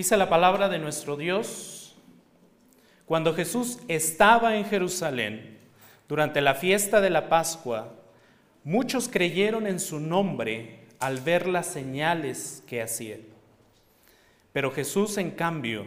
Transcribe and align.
Dice 0.00 0.16
la 0.16 0.30
palabra 0.30 0.70
de 0.70 0.78
nuestro 0.78 1.14
Dios, 1.14 1.94
cuando 3.04 3.34
Jesús 3.34 3.80
estaba 3.86 4.56
en 4.56 4.64
Jerusalén 4.64 5.58
durante 6.08 6.40
la 6.40 6.54
fiesta 6.54 7.02
de 7.02 7.10
la 7.10 7.28
Pascua, 7.28 7.92
muchos 8.64 9.10
creyeron 9.10 9.66
en 9.66 9.78
su 9.78 10.00
nombre 10.00 10.86
al 11.00 11.20
ver 11.20 11.46
las 11.46 11.66
señales 11.66 12.64
que 12.66 12.80
hacía. 12.80 13.18
Pero 14.54 14.70
Jesús, 14.70 15.18
en 15.18 15.32
cambio, 15.32 15.84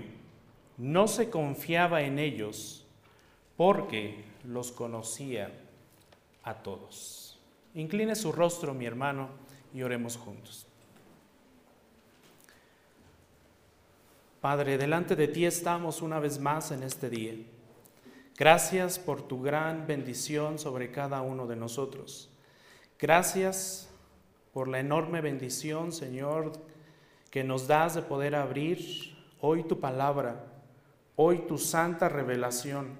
no 0.77 1.07
se 1.07 1.31
confiaba 1.31 2.03
en 2.03 2.19
ellos 2.19 2.85
porque 3.57 4.25
los 4.43 4.71
conocía 4.71 5.51
a 6.43 6.53
todos. 6.53 7.39
Incline 7.73 8.13
su 8.13 8.31
rostro, 8.31 8.75
mi 8.75 8.85
hermano, 8.85 9.29
y 9.73 9.81
oremos 9.81 10.17
juntos. 10.17 10.67
Padre, 14.43 14.77
delante 14.77 15.15
de 15.15 15.29
ti 15.29 15.45
estamos 15.45 16.01
una 16.01 16.19
vez 16.19 16.37
más 16.37 16.71
en 16.71 16.83
este 16.83 17.09
día. 17.09 17.33
Gracias 18.37 18.99
por 18.99 19.25
tu 19.25 19.41
gran 19.41 19.87
bendición 19.87 20.59
sobre 20.59 20.91
cada 20.91 21.21
uno 21.21 21.47
de 21.47 21.55
nosotros. 21.55 22.29
Gracias 22.99 23.89
por 24.51 24.67
la 24.67 24.81
enorme 24.81 25.21
bendición, 25.21 25.93
Señor, 25.93 26.51
que 27.31 27.45
nos 27.45 27.67
das 27.67 27.95
de 27.95 28.01
poder 28.01 28.35
abrir 28.35 29.15
hoy 29.39 29.63
tu 29.63 29.79
palabra, 29.79 30.43
hoy 31.15 31.45
tu 31.47 31.57
santa 31.57 32.09
revelación. 32.09 32.99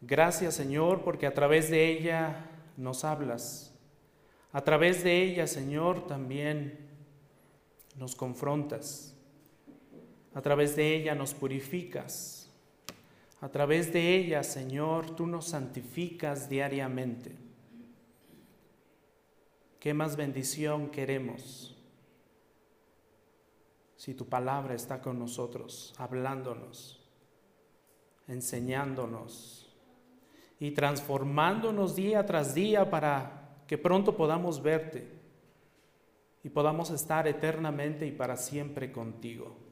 Gracias, 0.00 0.54
Señor, 0.54 1.02
porque 1.02 1.26
a 1.26 1.34
través 1.34 1.68
de 1.68 1.90
ella 1.90 2.48
nos 2.76 3.02
hablas. 3.02 3.74
A 4.52 4.62
través 4.62 5.02
de 5.02 5.20
ella, 5.20 5.48
Señor, 5.48 6.06
también 6.06 6.78
nos 7.96 8.14
confrontas. 8.14 9.15
A 10.36 10.42
través 10.42 10.76
de 10.76 10.94
ella 10.94 11.14
nos 11.14 11.32
purificas. 11.32 12.50
A 13.40 13.48
través 13.48 13.90
de 13.90 14.16
ella, 14.16 14.42
Señor, 14.42 15.16
tú 15.16 15.26
nos 15.26 15.46
santificas 15.46 16.50
diariamente. 16.50 17.34
¿Qué 19.80 19.94
más 19.94 20.14
bendición 20.14 20.90
queremos 20.90 21.74
si 23.96 24.12
tu 24.12 24.28
palabra 24.28 24.74
está 24.74 25.00
con 25.00 25.18
nosotros, 25.18 25.94
hablándonos, 25.96 27.02
enseñándonos 28.28 29.74
y 30.60 30.72
transformándonos 30.72 31.96
día 31.96 32.26
tras 32.26 32.54
día 32.54 32.90
para 32.90 33.56
que 33.66 33.78
pronto 33.78 34.14
podamos 34.14 34.62
verte 34.62 35.08
y 36.44 36.50
podamos 36.50 36.90
estar 36.90 37.26
eternamente 37.26 38.06
y 38.06 38.12
para 38.12 38.36
siempre 38.36 38.92
contigo? 38.92 39.65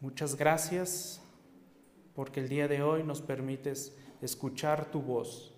Muchas 0.00 0.36
gracias 0.36 1.20
porque 2.14 2.38
el 2.38 2.48
día 2.48 2.68
de 2.68 2.82
hoy 2.82 3.02
nos 3.02 3.20
permites 3.20 3.96
escuchar 4.22 4.92
tu 4.92 5.02
voz. 5.02 5.52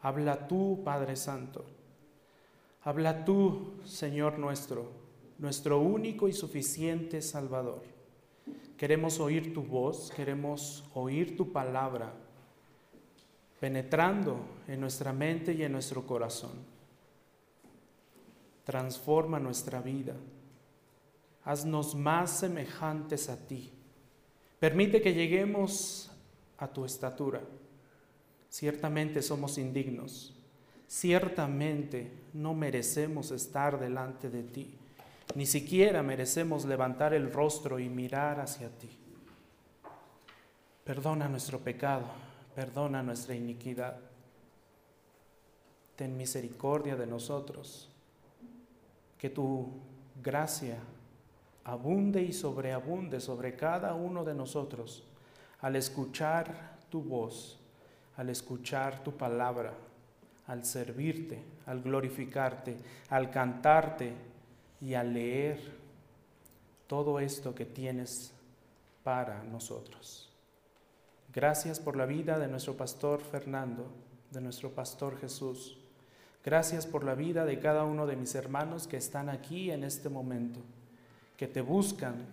Habla 0.00 0.48
tú, 0.48 0.80
Padre 0.82 1.16
Santo. 1.16 1.66
Habla 2.82 3.26
tú, 3.26 3.74
Señor 3.84 4.38
nuestro, 4.38 4.90
nuestro 5.38 5.80
único 5.80 6.28
y 6.28 6.32
suficiente 6.32 7.20
Salvador. 7.20 7.82
Queremos 8.78 9.20
oír 9.20 9.52
tu 9.52 9.62
voz, 9.62 10.10
queremos 10.16 10.88
oír 10.94 11.36
tu 11.36 11.52
palabra, 11.52 12.14
penetrando 13.60 14.38
en 14.66 14.80
nuestra 14.80 15.12
mente 15.12 15.52
y 15.52 15.62
en 15.62 15.72
nuestro 15.72 16.06
corazón. 16.06 16.52
Transforma 18.64 19.38
nuestra 19.38 19.82
vida 19.82 20.14
haznos 21.46 21.94
más 21.94 22.40
semejantes 22.40 23.30
a 23.30 23.46
ti. 23.46 23.72
Permite 24.58 25.00
que 25.00 25.14
lleguemos 25.14 26.10
a 26.58 26.66
tu 26.66 26.84
estatura. 26.84 27.40
Ciertamente 28.48 29.22
somos 29.22 29.56
indignos, 29.56 30.34
ciertamente 30.88 32.10
no 32.32 32.52
merecemos 32.52 33.30
estar 33.30 33.78
delante 33.78 34.28
de 34.28 34.42
ti, 34.42 34.74
ni 35.34 35.46
siquiera 35.46 36.02
merecemos 36.02 36.64
levantar 36.64 37.14
el 37.14 37.32
rostro 37.32 37.78
y 37.78 37.88
mirar 37.88 38.40
hacia 38.40 38.68
ti. 38.70 38.90
Perdona 40.84 41.28
nuestro 41.28 41.60
pecado, 41.60 42.06
perdona 42.54 43.02
nuestra 43.02 43.34
iniquidad. 43.34 43.98
Ten 45.94 46.16
misericordia 46.16 46.96
de 46.96 47.06
nosotros, 47.06 47.88
que 49.18 49.30
tu 49.30 49.68
gracia 50.22 50.78
abunde 51.66 52.22
y 52.22 52.32
sobreabunde 52.32 53.20
sobre 53.20 53.56
cada 53.56 53.94
uno 53.94 54.24
de 54.24 54.34
nosotros 54.34 55.02
al 55.60 55.74
escuchar 55.74 56.76
tu 56.88 57.02
voz, 57.02 57.58
al 58.16 58.30
escuchar 58.30 59.02
tu 59.02 59.16
palabra, 59.16 59.74
al 60.46 60.64
servirte, 60.64 61.42
al 61.66 61.82
glorificarte, 61.82 62.76
al 63.10 63.30
cantarte 63.30 64.12
y 64.80 64.94
al 64.94 65.12
leer 65.12 65.58
todo 66.86 67.18
esto 67.18 67.52
que 67.52 67.64
tienes 67.64 68.32
para 69.02 69.42
nosotros. 69.42 70.30
Gracias 71.34 71.80
por 71.80 71.96
la 71.96 72.06
vida 72.06 72.38
de 72.38 72.46
nuestro 72.46 72.76
pastor 72.76 73.20
Fernando, 73.20 73.88
de 74.30 74.40
nuestro 74.40 74.70
pastor 74.70 75.18
Jesús. 75.18 75.76
Gracias 76.44 76.86
por 76.86 77.02
la 77.02 77.16
vida 77.16 77.44
de 77.44 77.58
cada 77.58 77.82
uno 77.82 78.06
de 78.06 78.14
mis 78.14 78.36
hermanos 78.36 78.86
que 78.86 78.98
están 78.98 79.28
aquí 79.28 79.72
en 79.72 79.82
este 79.82 80.08
momento 80.08 80.60
que 81.36 81.46
te 81.46 81.60
buscan, 81.60 82.26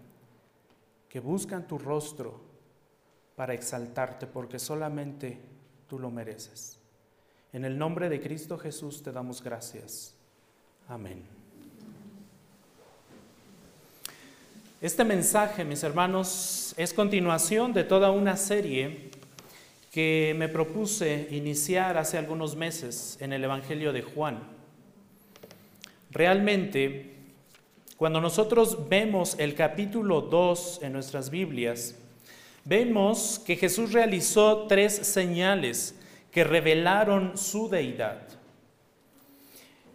que 1.10 1.20
buscan 1.20 1.68
tu 1.68 1.78
rostro 1.78 2.40
para 3.36 3.54
exaltarte, 3.54 4.28
porque 4.28 4.60
solamente 4.60 5.40
tú 5.88 6.00
lo 6.00 6.10
mereces. 6.10 6.80
En 7.52 7.66
el 7.66 7.78
nombre 7.78 8.10
de 8.10 8.22
Cristo 8.22 8.58
Jesús 8.58 9.04
te 9.04 9.12
damos 9.12 9.44
gracias. 9.44 10.16
Amén. 10.88 11.24
Este 14.82 15.06
mensaje, 15.06 15.64
mis 15.64 15.82
hermanos, 15.84 16.74
es 16.78 16.94
continuación 16.94 17.72
de 17.74 17.86
toda 17.86 18.12
una 18.12 18.36
serie 18.36 19.12
que 19.92 20.36
me 20.38 20.50
propuse 20.50 21.28
iniciar 21.32 21.98
hace 21.98 22.18
algunos 22.18 22.56
meses 22.56 23.18
en 23.22 23.32
el 23.32 23.44
Evangelio 23.44 23.94
de 23.94 24.02
Juan. 24.02 24.40
Realmente 26.12 27.13
cuando 27.98 28.20
nosotros 28.20 28.90
vemos 28.90 29.36
el 29.40 29.56
capítulo 29.56 30.22
2 30.22 30.80
en 30.84 30.94
nuestras 30.94 31.30
Biblias, 31.30 31.96
vemos 32.66 33.40
que 33.46 33.56
Jesús 33.56 33.94
realizó 33.94 34.66
tres 34.68 34.96
señales 34.96 35.96
que 36.32 36.44
revelaron 36.44 37.38
su 37.38 37.70
deidad. 37.70 38.28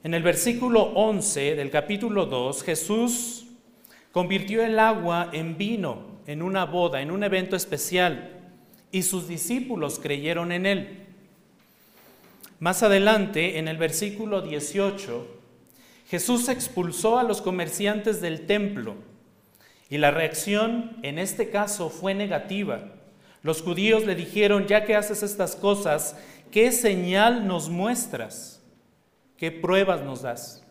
En 0.04 0.14
el 0.14 0.22
versículo 0.22 0.82
11 0.94 1.56
del 1.56 1.70
capítulo 1.70 2.26
2, 2.26 2.62
Jesús 2.62 3.46
convirtió 4.12 4.64
el 4.64 4.78
agua 4.78 5.30
en 5.32 5.58
vino 5.58 6.18
en 6.26 6.42
una 6.42 6.66
boda, 6.66 7.00
en 7.00 7.10
un 7.10 7.24
evento 7.24 7.56
especial, 7.56 8.30
y 8.92 9.02
sus 9.02 9.26
discípulos 9.26 9.98
creyeron 9.98 10.52
en 10.52 10.66
él. 10.66 11.06
Más 12.60 12.82
adelante, 12.82 13.58
en 13.58 13.66
el 13.66 13.76
versículo 13.76 14.42
18, 14.42 15.37
Jesús 16.08 16.48
expulsó 16.48 17.18
a 17.18 17.22
los 17.22 17.42
comerciantes 17.42 18.22
del 18.22 18.46
templo 18.46 18.96
y 19.90 19.98
la 19.98 20.10
reacción 20.10 20.96
en 21.02 21.18
este 21.18 21.50
caso 21.50 21.90
fue 21.90 22.14
negativa. 22.14 22.94
Los 23.42 23.60
judíos 23.60 24.06
le 24.06 24.14
dijeron, 24.14 24.66
ya 24.66 24.84
que 24.84 24.96
haces 24.96 25.22
estas 25.22 25.54
cosas, 25.54 26.16
¿qué 26.50 26.72
señal 26.72 27.46
nos 27.46 27.68
muestras? 27.68 28.62
¿Qué 29.36 29.52
pruebas 29.52 30.02
nos 30.02 30.22
das? 30.22 30.64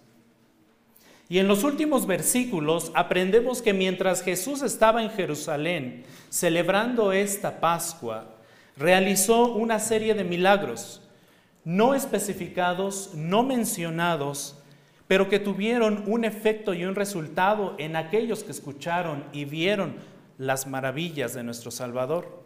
Y 1.30 1.38
en 1.38 1.48
los 1.48 1.64
últimos 1.64 2.08
versículos 2.08 2.92
aprendemos 2.96 3.62
que 3.62 3.74
mientras 3.74 4.24
Jesús 4.24 4.64
estaba 4.64 5.04
en 5.04 5.12
Jerusalén 5.12 6.04
celebrando 6.30 7.12
esta 7.12 7.60
Pascua, 7.60 8.26
realizó 8.76 9.54
una 9.54 9.80
serie 9.80 10.16
de 10.16 10.24
milagros, 10.24 11.02
no 11.64 11.94
especificados, 11.94 13.12
no 13.14 13.44
mencionados, 13.44 14.56
pero 15.08 15.30
que 15.30 15.40
tuvieron 15.40 16.04
un 16.06 16.26
efecto 16.26 16.74
y 16.74 16.84
un 16.84 16.96
resultado 16.96 17.76
en 17.78 17.96
aquellos 17.96 18.44
que 18.44 18.52
escucharon 18.52 19.24
y 19.32 19.46
vieron 19.46 19.96
las 20.38 20.68
maravillas 20.68 21.34
de 21.34 21.44
nuestro 21.44 21.72
Salvador. 21.72 22.46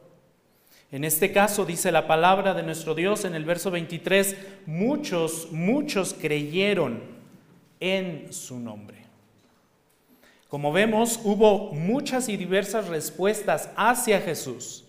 En 0.91 1.03
este 1.03 1.31
caso 1.31 1.65
dice 1.65 1.91
la 1.91 2.05
palabra 2.05 2.53
de 2.53 2.63
nuestro 2.63 2.93
Dios 2.93 3.25
en 3.25 3.33
el 3.33 3.45
verso 3.45 3.71
23, 3.71 4.35
muchos, 4.65 5.51
muchos 5.51 6.13
creyeron 6.13 7.01
en 7.79 8.31
su 8.31 8.59
nombre. 8.59 9.01
Como 10.49 10.73
vemos, 10.73 11.19
hubo 11.23 11.71
muchas 11.71 12.27
y 12.27 12.35
diversas 12.35 12.89
respuestas 12.89 13.69
hacia 13.77 14.19
Jesús, 14.19 14.83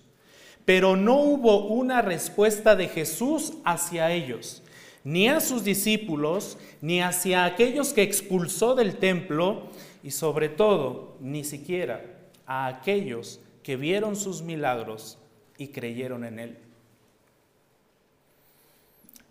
pero 0.64 0.96
no 0.96 1.20
hubo 1.20 1.68
una 1.68 2.02
respuesta 2.02 2.74
de 2.74 2.88
Jesús 2.88 3.54
hacia 3.64 4.10
ellos 4.10 4.61
ni 5.04 5.28
a 5.28 5.40
sus 5.40 5.64
discípulos, 5.64 6.58
ni 6.80 7.00
hacia 7.00 7.44
aquellos 7.44 7.92
que 7.92 8.02
expulsó 8.02 8.74
del 8.74 8.96
templo, 8.96 9.68
y 10.02 10.10
sobre 10.10 10.48
todo 10.48 11.16
ni 11.20 11.44
siquiera 11.44 12.04
a 12.46 12.66
aquellos 12.66 13.40
que 13.62 13.76
vieron 13.76 14.16
sus 14.16 14.42
milagros 14.42 15.18
y 15.58 15.68
creyeron 15.68 16.24
en 16.24 16.38
Él. 16.38 16.58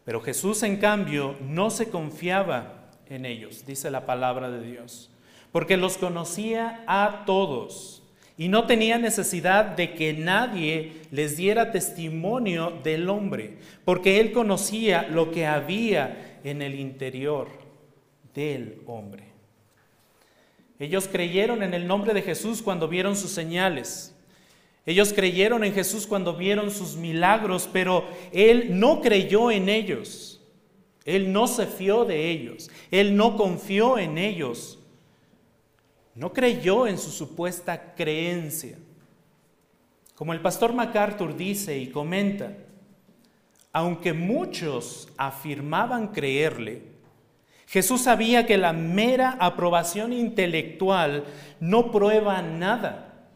Pero 0.05 0.21
Jesús, 0.21 0.63
en 0.63 0.77
cambio, 0.77 1.35
no 1.41 1.69
se 1.69 1.89
confiaba 1.89 2.89
en 3.07 3.25
ellos, 3.25 3.65
dice 3.65 3.91
la 3.91 4.05
palabra 4.05 4.49
de 4.49 4.61
Dios, 4.61 5.11
porque 5.51 5.77
los 5.77 5.97
conocía 5.97 6.83
a 6.87 7.23
todos 7.25 8.00
y 8.41 8.47
no 8.47 8.65
tenía 8.65 8.97
necesidad 8.97 9.65
de 9.65 9.93
que 9.93 10.13
nadie 10.13 10.93
les 11.11 11.37
diera 11.37 11.71
testimonio 11.71 12.73
del 12.83 13.07
hombre, 13.07 13.59
porque 13.85 14.19
Él 14.19 14.31
conocía 14.31 15.03
lo 15.03 15.29
que 15.29 15.45
había 15.45 16.39
en 16.43 16.63
el 16.63 16.79
interior 16.79 17.49
del 18.33 18.81
hombre. 18.87 19.25
Ellos 20.79 21.07
creyeron 21.07 21.61
en 21.61 21.75
el 21.75 21.85
nombre 21.85 22.15
de 22.15 22.23
Jesús 22.23 22.63
cuando 22.63 22.87
vieron 22.87 23.15
sus 23.15 23.29
señales. 23.29 24.15
Ellos 24.87 25.13
creyeron 25.13 25.63
en 25.63 25.75
Jesús 25.75 26.07
cuando 26.07 26.35
vieron 26.35 26.71
sus 26.71 26.95
milagros, 26.95 27.69
pero 27.71 28.07
Él 28.31 28.79
no 28.79 29.01
creyó 29.01 29.51
en 29.51 29.69
ellos. 29.69 30.41
Él 31.05 31.31
no 31.31 31.45
se 31.45 31.67
fió 31.67 32.05
de 32.05 32.31
ellos. 32.31 32.71
Él 32.89 33.15
no 33.15 33.37
confió 33.37 33.99
en 33.99 34.17
ellos. 34.17 34.80
No 36.15 36.33
creyó 36.33 36.87
en 36.87 36.97
su 36.97 37.09
supuesta 37.09 37.93
creencia. 37.95 38.77
Como 40.15 40.33
el 40.33 40.41
pastor 40.41 40.73
MacArthur 40.73 41.35
dice 41.35 41.77
y 41.77 41.87
comenta, 41.87 42.53
aunque 43.73 44.13
muchos 44.13 45.09
afirmaban 45.17 46.09
creerle, 46.09 46.83
Jesús 47.67 48.01
sabía 48.01 48.45
que 48.45 48.57
la 48.57 48.73
mera 48.73 49.37
aprobación 49.39 50.11
intelectual 50.11 51.23
no 51.61 51.89
prueba 51.89 52.41
nada. 52.41 53.29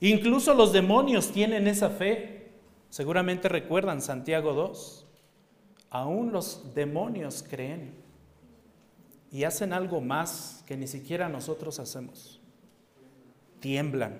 Incluso 0.00 0.54
los 0.54 0.72
demonios 0.72 1.32
tienen 1.32 1.66
esa 1.66 1.90
fe. 1.90 2.52
Seguramente 2.88 3.48
recuerdan 3.48 4.00
Santiago 4.00 4.52
2. 4.52 5.06
Aún 5.90 6.30
los 6.30 6.72
demonios 6.74 7.44
creen 7.48 8.03
y 9.34 9.42
hacen 9.42 9.72
algo 9.72 10.00
más 10.00 10.62
que 10.64 10.76
ni 10.76 10.86
siquiera 10.86 11.28
nosotros 11.28 11.80
hacemos. 11.80 12.40
Tiemblan. 13.58 14.16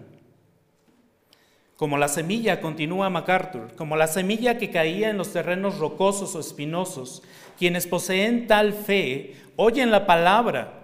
Como 1.76 1.99
la 1.99 2.08
semilla, 2.08 2.61
continúa 2.61 3.11
MacArthur, 3.11 3.76
como 3.76 3.94
la 3.94 4.08
semilla 4.08 4.58
que 4.58 4.72
caía 4.72 5.11
en 5.11 5.16
los 5.16 5.32
terrenos 5.32 5.78
rocosos 5.78 6.34
o 6.34 6.40
espinosos, 6.40 7.22
quienes 7.56 7.87
poseen 7.87 8.49
tal 8.49 8.72
fe 8.72 9.37
oyen 9.55 9.93
la 9.93 10.05
palabra 10.05 10.82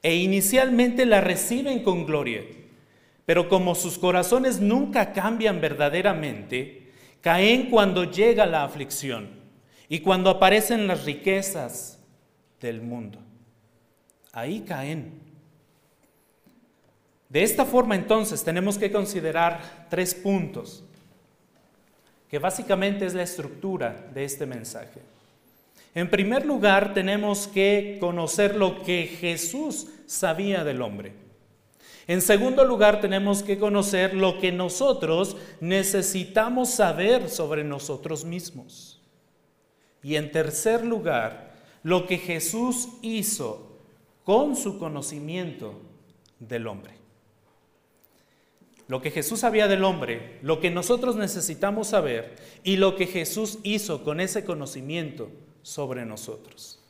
e 0.00 0.14
inicialmente 0.14 1.04
la 1.04 1.20
reciben 1.20 1.82
con 1.82 2.06
gloria, 2.06 2.42
pero 3.24 3.48
como 3.48 3.74
sus 3.74 3.98
corazones 3.98 4.60
nunca 4.60 5.12
cambian 5.12 5.60
verdaderamente, 5.60 6.92
caen 7.20 7.68
cuando 7.68 8.04
llega 8.04 8.46
la 8.46 8.62
aflicción 8.62 9.28
y 9.88 9.98
cuando 9.98 10.30
aparecen 10.30 10.86
las 10.86 11.04
riquezas 11.04 11.98
del 12.60 12.80
mundo. 12.80 13.25
Ahí 14.36 14.60
caen. 14.60 15.18
De 17.30 17.42
esta 17.42 17.64
forma 17.64 17.94
entonces 17.94 18.44
tenemos 18.44 18.76
que 18.76 18.92
considerar 18.92 19.86
tres 19.88 20.14
puntos, 20.14 20.84
que 22.28 22.38
básicamente 22.38 23.06
es 23.06 23.14
la 23.14 23.22
estructura 23.22 24.10
de 24.12 24.24
este 24.24 24.44
mensaje. 24.44 25.00
En 25.94 26.10
primer 26.10 26.44
lugar, 26.44 26.92
tenemos 26.92 27.46
que 27.48 27.96
conocer 27.98 28.56
lo 28.56 28.82
que 28.82 29.06
Jesús 29.06 29.86
sabía 30.04 30.64
del 30.64 30.82
hombre. 30.82 31.14
En 32.06 32.20
segundo 32.20 32.62
lugar, 32.62 33.00
tenemos 33.00 33.42
que 33.42 33.58
conocer 33.58 34.12
lo 34.12 34.38
que 34.38 34.52
nosotros 34.52 35.38
necesitamos 35.60 36.68
saber 36.68 37.30
sobre 37.30 37.64
nosotros 37.64 38.26
mismos. 38.26 39.00
Y 40.02 40.16
en 40.16 40.30
tercer 40.30 40.84
lugar, 40.84 41.54
lo 41.82 42.06
que 42.06 42.18
Jesús 42.18 42.90
hizo 43.00 43.65
con 44.26 44.56
su 44.56 44.76
conocimiento 44.80 45.80
del 46.40 46.66
hombre. 46.66 46.94
Lo 48.88 49.00
que 49.00 49.12
Jesús 49.12 49.38
sabía 49.40 49.68
del 49.68 49.84
hombre, 49.84 50.40
lo 50.42 50.58
que 50.58 50.68
nosotros 50.68 51.14
necesitamos 51.14 51.86
saber 51.86 52.34
y 52.64 52.76
lo 52.76 52.96
que 52.96 53.06
Jesús 53.06 53.60
hizo 53.62 54.02
con 54.02 54.18
ese 54.18 54.44
conocimiento 54.44 55.30
sobre 55.62 56.04
nosotros. 56.04 56.80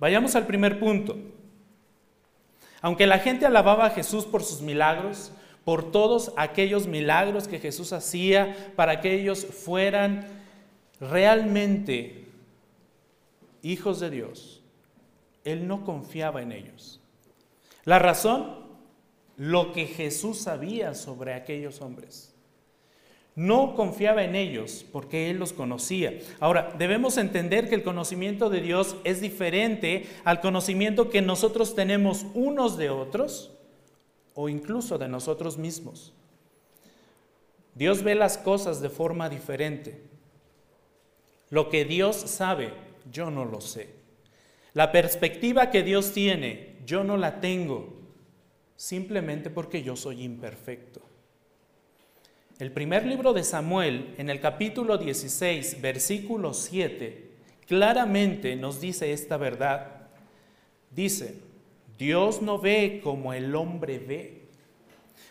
Vayamos 0.00 0.34
al 0.34 0.48
primer 0.48 0.80
punto. 0.80 1.16
Aunque 2.80 3.06
la 3.06 3.20
gente 3.20 3.46
alababa 3.46 3.86
a 3.86 3.90
Jesús 3.90 4.24
por 4.24 4.42
sus 4.42 4.60
milagros, 4.60 5.30
por 5.64 5.92
todos 5.92 6.32
aquellos 6.36 6.88
milagros 6.88 7.46
que 7.46 7.60
Jesús 7.60 7.92
hacía 7.92 8.72
para 8.74 9.00
que 9.00 9.14
ellos 9.14 9.46
fueran 9.46 10.26
realmente 11.00 12.26
hijos 13.62 14.00
de 14.00 14.10
Dios, 14.10 14.55
Él 15.46 15.66
no 15.68 15.84
confiaba 15.84 16.42
en 16.42 16.52
ellos. 16.52 17.00
La 17.84 18.00
razón, 18.00 18.66
lo 19.36 19.72
que 19.72 19.86
Jesús 19.86 20.38
sabía 20.38 20.92
sobre 20.94 21.34
aquellos 21.34 21.80
hombres. 21.80 22.34
No 23.36 23.76
confiaba 23.76 24.24
en 24.24 24.34
ellos 24.34 24.84
porque 24.90 25.30
Él 25.30 25.36
los 25.38 25.52
conocía. 25.52 26.18
Ahora, 26.40 26.74
debemos 26.76 27.16
entender 27.16 27.68
que 27.68 27.76
el 27.76 27.84
conocimiento 27.84 28.50
de 28.50 28.60
Dios 28.60 28.96
es 29.04 29.20
diferente 29.20 30.06
al 30.24 30.40
conocimiento 30.40 31.10
que 31.10 31.22
nosotros 31.22 31.74
tenemos 31.74 32.26
unos 32.34 32.76
de 32.76 32.90
otros 32.90 33.52
o 34.34 34.48
incluso 34.48 34.98
de 34.98 35.08
nosotros 35.08 35.58
mismos. 35.58 36.12
Dios 37.74 38.02
ve 38.02 38.14
las 38.14 38.36
cosas 38.36 38.80
de 38.80 38.88
forma 38.88 39.28
diferente. 39.28 40.02
Lo 41.50 41.68
que 41.68 41.84
Dios 41.84 42.16
sabe, 42.16 42.72
yo 43.12 43.30
no 43.30 43.44
lo 43.44 43.60
sé. 43.60 43.95
La 44.76 44.92
perspectiva 44.92 45.70
que 45.70 45.82
Dios 45.82 46.12
tiene, 46.12 46.76
yo 46.84 47.02
no 47.02 47.16
la 47.16 47.40
tengo, 47.40 47.94
simplemente 48.76 49.48
porque 49.48 49.82
yo 49.82 49.96
soy 49.96 50.22
imperfecto. 50.22 51.00
El 52.58 52.70
primer 52.72 53.06
libro 53.06 53.32
de 53.32 53.42
Samuel, 53.42 54.12
en 54.18 54.28
el 54.28 54.38
capítulo 54.38 54.98
16, 54.98 55.80
versículo 55.80 56.52
7, 56.52 57.30
claramente 57.66 58.54
nos 58.54 58.78
dice 58.78 59.14
esta 59.14 59.38
verdad. 59.38 60.08
Dice, 60.90 61.40
Dios 61.96 62.42
no 62.42 62.58
ve 62.58 63.00
como 63.02 63.32
el 63.32 63.54
hombre 63.54 63.98
ve, 63.98 64.42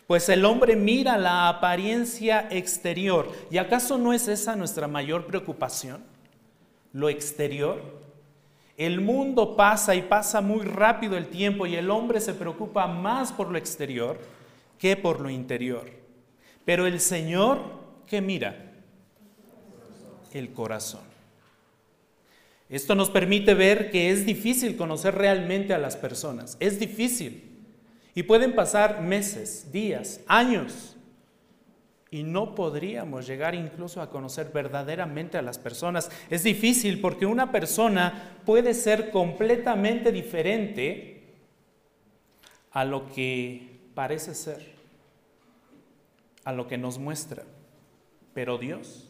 pues 0.07 0.27
el 0.29 0.43
hombre 0.43 0.75
mira 0.75 1.19
la 1.19 1.49
apariencia 1.49 2.47
exterior. 2.49 3.31
¿Y 3.51 3.59
acaso 3.59 3.99
no 3.99 4.11
es 4.11 4.27
esa 4.27 4.55
nuestra 4.55 4.87
mayor 4.87 5.27
preocupación? 5.27 6.03
Lo 6.93 7.09
exterior. 7.09 7.94
El 8.77 8.99
mundo 8.99 9.55
pasa 9.55 9.95
y 9.95 10.01
pasa 10.01 10.41
muy 10.41 10.65
rápido 10.65 11.17
el 11.17 11.27
tiempo 11.27 11.65
y 11.65 11.75
el 11.75 11.89
hombre 11.89 12.19
se 12.19 12.33
preocupa 12.33 12.87
más 12.87 13.31
por 13.31 13.49
lo 13.49 13.57
exterior 13.57 14.19
que 14.77 14.97
por 14.97 15.21
lo 15.21 15.29
interior. 15.29 15.89
Pero 16.65 16.85
el 16.85 16.99
Señor, 16.99 17.59
¿qué 18.05 18.21
mira? 18.21 18.73
El 20.33 20.51
corazón. 20.51 21.01
Esto 22.67 22.95
nos 22.95 23.09
permite 23.09 23.53
ver 23.53 23.91
que 23.91 24.09
es 24.09 24.25
difícil 24.25 24.75
conocer 24.75 25.15
realmente 25.15 25.73
a 25.73 25.77
las 25.77 25.95
personas. 25.95 26.57
Es 26.59 26.79
difícil. 26.79 27.51
Y 28.15 28.23
pueden 28.23 28.55
pasar 28.55 29.01
meses, 29.01 29.71
días, 29.71 30.21
años. 30.27 30.94
Y 32.15 32.23
no 32.23 32.55
podríamos 32.55 33.27
llegar 33.27 33.55
incluso 33.55 34.01
a 34.01 34.09
conocer 34.09 34.49
verdaderamente 34.53 35.37
a 35.37 35.41
las 35.41 35.59
personas. 35.59 36.09
Es 36.29 36.43
difícil 36.43 37.01
porque 37.01 37.25
una 37.25 37.51
persona 37.51 38.37
puede 38.45 38.73
ser 38.73 39.11
completamente 39.11 40.13
diferente 40.13 41.23
a 42.71 42.85
lo 42.85 43.11
que 43.11 43.81
parece 43.93 44.33
ser 44.33 44.75
a 46.45 46.53
lo 46.53 46.69
que 46.69 46.77
nos 46.77 46.99
muestra. 46.99 47.43
Pero 48.33 48.57
Dios, 48.57 49.09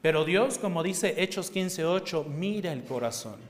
pero 0.00 0.24
Dios, 0.24 0.56
como 0.56 0.82
dice 0.82 1.22
Hechos 1.22 1.52
15:8, 1.52 2.24
mira 2.24 2.72
el 2.72 2.84
corazón. 2.84 3.49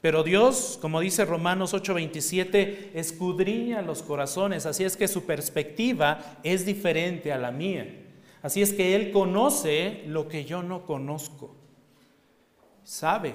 Pero 0.00 0.22
Dios, 0.22 0.78
como 0.80 1.00
dice 1.00 1.24
Romanos 1.24 1.74
8:27, 1.74 2.92
escudriña 2.94 3.82
los 3.82 4.02
corazones, 4.02 4.66
así 4.66 4.84
es 4.84 4.96
que 4.96 5.08
su 5.08 5.26
perspectiva 5.26 6.38
es 6.42 6.64
diferente 6.64 7.32
a 7.32 7.38
la 7.38 7.50
mía. 7.50 8.06
Así 8.42 8.62
es 8.62 8.72
que 8.72 8.96
Él 8.96 9.12
conoce 9.12 10.04
lo 10.06 10.28
que 10.28 10.44
yo 10.44 10.62
no 10.62 10.86
conozco. 10.86 11.54
Sabe 12.82 13.34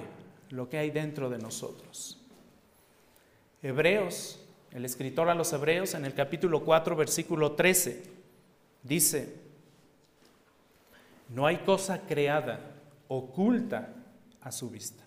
lo 0.50 0.68
que 0.68 0.80
hay 0.80 0.90
dentro 0.90 1.30
de 1.30 1.38
nosotros. 1.38 2.20
Hebreos, 3.62 4.40
el 4.72 4.86
escritor 4.86 5.30
a 5.30 5.36
los 5.36 5.54
Hebreos 5.54 5.94
en 5.94 6.06
el 6.06 6.14
capítulo 6.14 6.64
4, 6.64 6.96
versículo 6.96 7.52
13, 7.52 8.16
Dice, 8.86 9.34
no 11.30 11.48
hay 11.48 11.58
cosa 11.58 12.02
creada 12.02 12.60
oculta 13.08 13.96
a 14.42 14.52
su 14.52 14.70
vista, 14.70 15.04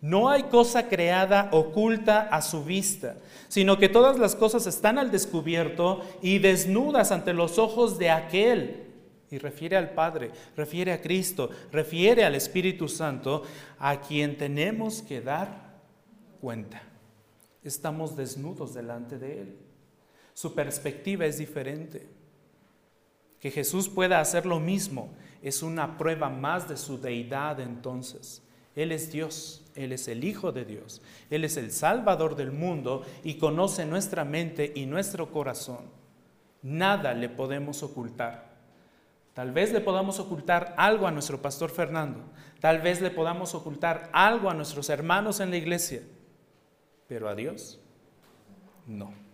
No 0.00 0.30
hay 0.30 0.44
cosa 0.44 0.88
creada 0.88 1.50
oculta 1.52 2.22
a 2.22 2.40
su 2.40 2.64
vista, 2.64 3.16
sino 3.48 3.78
que 3.78 3.88
todas 3.88 4.18
las 4.18 4.34
cosas 4.34 4.66
están 4.66 4.98
al 4.98 5.10
descubierto 5.10 6.02
y 6.22 6.38
desnudas 6.38 7.12
ante 7.12 7.34
los 7.34 7.58
ojos 7.58 7.98
de 7.98 8.10
aquel. 8.10 8.86
Y 9.30 9.38
refiere 9.38 9.76
al 9.76 9.90
Padre, 9.90 10.32
refiere 10.56 10.92
a 10.92 11.00
Cristo, 11.02 11.50
refiere 11.70 12.24
al 12.24 12.34
Espíritu 12.34 12.88
Santo, 12.88 13.44
a 13.78 14.00
quien 14.00 14.36
tenemos 14.36 15.02
que 15.02 15.20
dar 15.20 15.78
cuenta. 16.40 16.82
Estamos 17.62 18.16
desnudos 18.16 18.74
delante 18.74 19.18
de 19.18 19.42
Él. 19.42 19.56
Su 20.34 20.54
perspectiva 20.54 21.26
es 21.26 21.38
diferente. 21.38 22.08
Que 23.38 23.50
Jesús 23.50 23.88
pueda 23.88 24.20
hacer 24.20 24.46
lo 24.46 24.58
mismo 24.60 25.10
es 25.42 25.62
una 25.62 25.96
prueba 25.96 26.28
más 26.28 26.68
de 26.68 26.76
su 26.76 26.98
deidad 27.00 27.60
entonces. 27.60 28.42
Él 28.74 28.92
es 28.92 29.10
Dios, 29.10 29.59
Él 29.74 29.92
es 29.92 30.08
el 30.08 30.24
Hijo 30.24 30.52
de 30.52 30.64
Dios, 30.64 31.02
Él 31.30 31.44
es 31.44 31.56
el 31.56 31.70
Salvador 31.72 32.36
del 32.36 32.52
mundo 32.52 33.04
y 33.24 33.34
conoce 33.34 33.86
nuestra 33.86 34.24
mente 34.24 34.72
y 34.74 34.86
nuestro 34.86 35.30
corazón. 35.30 35.90
Nada 36.62 37.14
le 37.14 37.28
podemos 37.28 37.82
ocultar. 37.82 38.50
Tal 39.34 39.52
vez 39.52 39.72
le 39.72 39.80
podamos 39.80 40.18
ocultar 40.18 40.74
algo 40.76 41.06
a 41.06 41.12
nuestro 41.12 41.40
pastor 41.40 41.70
Fernando, 41.70 42.20
tal 42.60 42.80
vez 42.80 43.00
le 43.00 43.10
podamos 43.10 43.54
ocultar 43.54 44.10
algo 44.12 44.50
a 44.50 44.54
nuestros 44.54 44.90
hermanos 44.90 45.40
en 45.40 45.50
la 45.50 45.56
iglesia, 45.56 46.02
pero 47.06 47.28
a 47.28 47.34
Dios 47.34 47.80
no. 48.86 49.29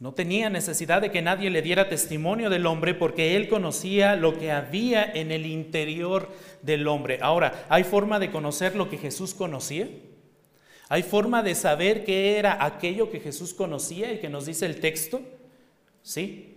No 0.00 0.12
tenía 0.12 0.48
necesidad 0.48 1.02
de 1.02 1.10
que 1.10 1.22
nadie 1.22 1.50
le 1.50 1.60
diera 1.60 1.88
testimonio 1.88 2.50
del 2.50 2.66
hombre 2.66 2.94
porque 2.94 3.34
él 3.34 3.48
conocía 3.48 4.14
lo 4.14 4.38
que 4.38 4.52
había 4.52 5.04
en 5.04 5.32
el 5.32 5.44
interior 5.44 6.30
del 6.62 6.86
hombre. 6.86 7.18
Ahora, 7.20 7.66
¿hay 7.68 7.82
forma 7.82 8.20
de 8.20 8.30
conocer 8.30 8.76
lo 8.76 8.88
que 8.88 8.98
Jesús 8.98 9.34
conocía? 9.34 9.88
¿Hay 10.88 11.02
forma 11.02 11.42
de 11.42 11.56
saber 11.56 12.04
qué 12.04 12.38
era 12.38 12.64
aquello 12.64 13.10
que 13.10 13.18
Jesús 13.18 13.52
conocía 13.52 14.12
y 14.12 14.20
que 14.20 14.28
nos 14.28 14.46
dice 14.46 14.66
el 14.66 14.78
texto? 14.78 15.20
Sí. 16.02 16.54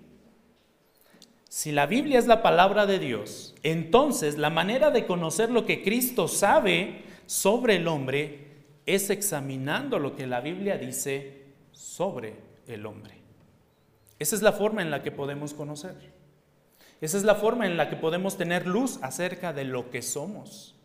Si 1.50 1.72
la 1.72 1.88
Biblia 1.88 2.20
es 2.20 2.28
la 2.28 2.44
palabra 2.44 2.86
de 2.86 3.00
Dios, 3.00 3.56
entonces 3.64 4.38
la 4.38 4.52
manera 4.52 4.92
de 4.92 5.08
conocer 5.08 5.50
lo 5.50 5.66
que 5.66 5.84
Cristo 5.84 6.28
sabe 6.28 7.02
sobre 7.26 7.78
el 7.78 7.88
hombre 7.88 8.52
es 8.86 9.10
examinando 9.10 9.98
lo 9.98 10.16
que 10.16 10.28
la 10.28 10.42
Biblia 10.42 10.78
dice 10.78 11.42
sobre 11.72 12.36
el 12.68 12.86
hombre. 12.86 13.21
Esa 14.22 14.36
es 14.36 14.44
la 14.44 14.52
forma 14.52 14.84
en 14.84 14.92
la 14.92 15.02
que 15.02 15.10
podemos 15.10 15.56
conocer. 15.56 15.96
Esa 17.02 17.18
es 17.18 17.24
la 17.24 17.34
forma 17.34 17.66
en 17.66 17.76
la 17.76 17.90
que 17.90 17.96
podemos 17.96 18.38
tener 18.38 18.68
luz 18.68 19.00
acerca 19.02 19.52
de 19.52 19.66
lo 19.66 19.90
que 19.90 20.04
somos 20.04 20.76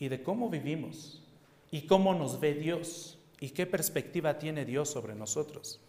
y 0.00 0.08
de 0.08 0.20
cómo 0.20 0.50
vivimos 0.50 1.22
y 1.70 1.82
cómo 1.82 2.12
nos 2.12 2.40
ve 2.40 2.54
Dios 2.54 3.20
y 3.38 3.50
qué 3.50 3.66
perspectiva 3.66 4.40
tiene 4.40 4.64
Dios 4.64 4.90
sobre 4.90 5.14
nosotros. 5.14 5.80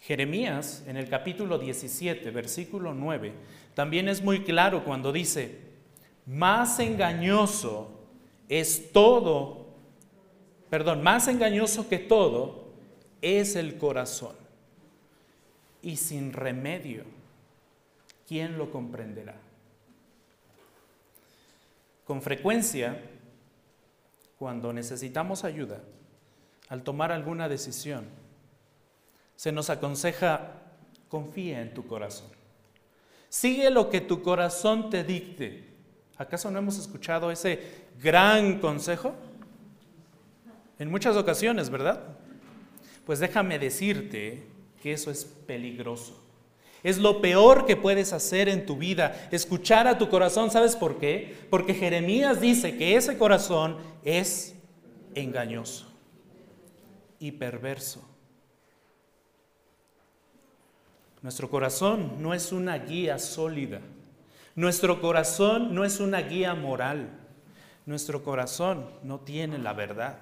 Jeremías 0.00 0.82
en 0.86 0.96
el 0.96 1.10
capítulo 1.10 1.58
17, 1.58 2.30
versículo 2.30 2.94
9, 2.94 3.34
también 3.74 4.08
es 4.08 4.22
muy 4.22 4.44
claro 4.44 4.82
cuando 4.82 5.12
dice, 5.12 5.58
más 6.24 6.80
engañoso 6.80 8.00
es 8.48 8.92
todo, 8.92 9.74
perdón, 10.70 11.02
más 11.02 11.28
engañoso 11.28 11.86
que 11.86 11.98
todo 11.98 12.72
es 13.20 13.56
el 13.56 13.76
corazón 13.76 14.39
y 15.82 15.96
sin 15.96 16.32
remedio. 16.32 17.04
¿Quién 18.26 18.58
lo 18.58 18.70
comprenderá? 18.70 19.36
Con 22.06 22.22
frecuencia, 22.22 23.00
cuando 24.38 24.72
necesitamos 24.72 25.44
ayuda, 25.44 25.80
al 26.68 26.82
tomar 26.82 27.12
alguna 27.12 27.48
decisión, 27.48 28.06
se 29.36 29.52
nos 29.52 29.70
aconseja, 29.70 30.52
confía 31.08 31.60
en 31.60 31.74
tu 31.74 31.86
corazón. 31.86 32.28
Sigue 33.28 33.70
lo 33.70 33.90
que 33.90 34.00
tu 34.00 34.22
corazón 34.22 34.90
te 34.90 35.04
dicte. 35.04 35.64
¿Acaso 36.18 36.50
no 36.50 36.58
hemos 36.58 36.78
escuchado 36.78 37.30
ese 37.30 37.86
gran 38.02 38.58
consejo? 38.58 39.14
En 40.78 40.90
muchas 40.90 41.16
ocasiones, 41.16 41.70
¿verdad? 41.70 42.02
Pues 43.06 43.18
déjame 43.18 43.58
decirte 43.58 44.49
que 44.80 44.92
eso 44.92 45.10
es 45.10 45.24
peligroso. 45.24 46.20
Es 46.82 46.98
lo 46.98 47.20
peor 47.20 47.66
que 47.66 47.76
puedes 47.76 48.12
hacer 48.12 48.48
en 48.48 48.64
tu 48.64 48.76
vida, 48.76 49.28
escuchar 49.30 49.86
a 49.86 49.98
tu 49.98 50.08
corazón. 50.08 50.50
¿Sabes 50.50 50.76
por 50.76 50.98
qué? 50.98 51.36
Porque 51.50 51.74
Jeremías 51.74 52.40
dice 52.40 52.76
que 52.78 52.96
ese 52.96 53.18
corazón 53.18 53.76
es 54.02 54.54
engañoso 55.14 55.86
y 57.18 57.32
perverso. 57.32 58.02
Nuestro 61.20 61.50
corazón 61.50 62.22
no 62.22 62.32
es 62.32 62.50
una 62.50 62.78
guía 62.78 63.18
sólida. 63.18 63.80
Nuestro 64.54 65.02
corazón 65.02 65.74
no 65.74 65.84
es 65.84 66.00
una 66.00 66.22
guía 66.22 66.54
moral. 66.54 67.10
Nuestro 67.84 68.22
corazón 68.24 68.88
no 69.02 69.20
tiene 69.20 69.58
la 69.58 69.74
verdad. 69.74 70.18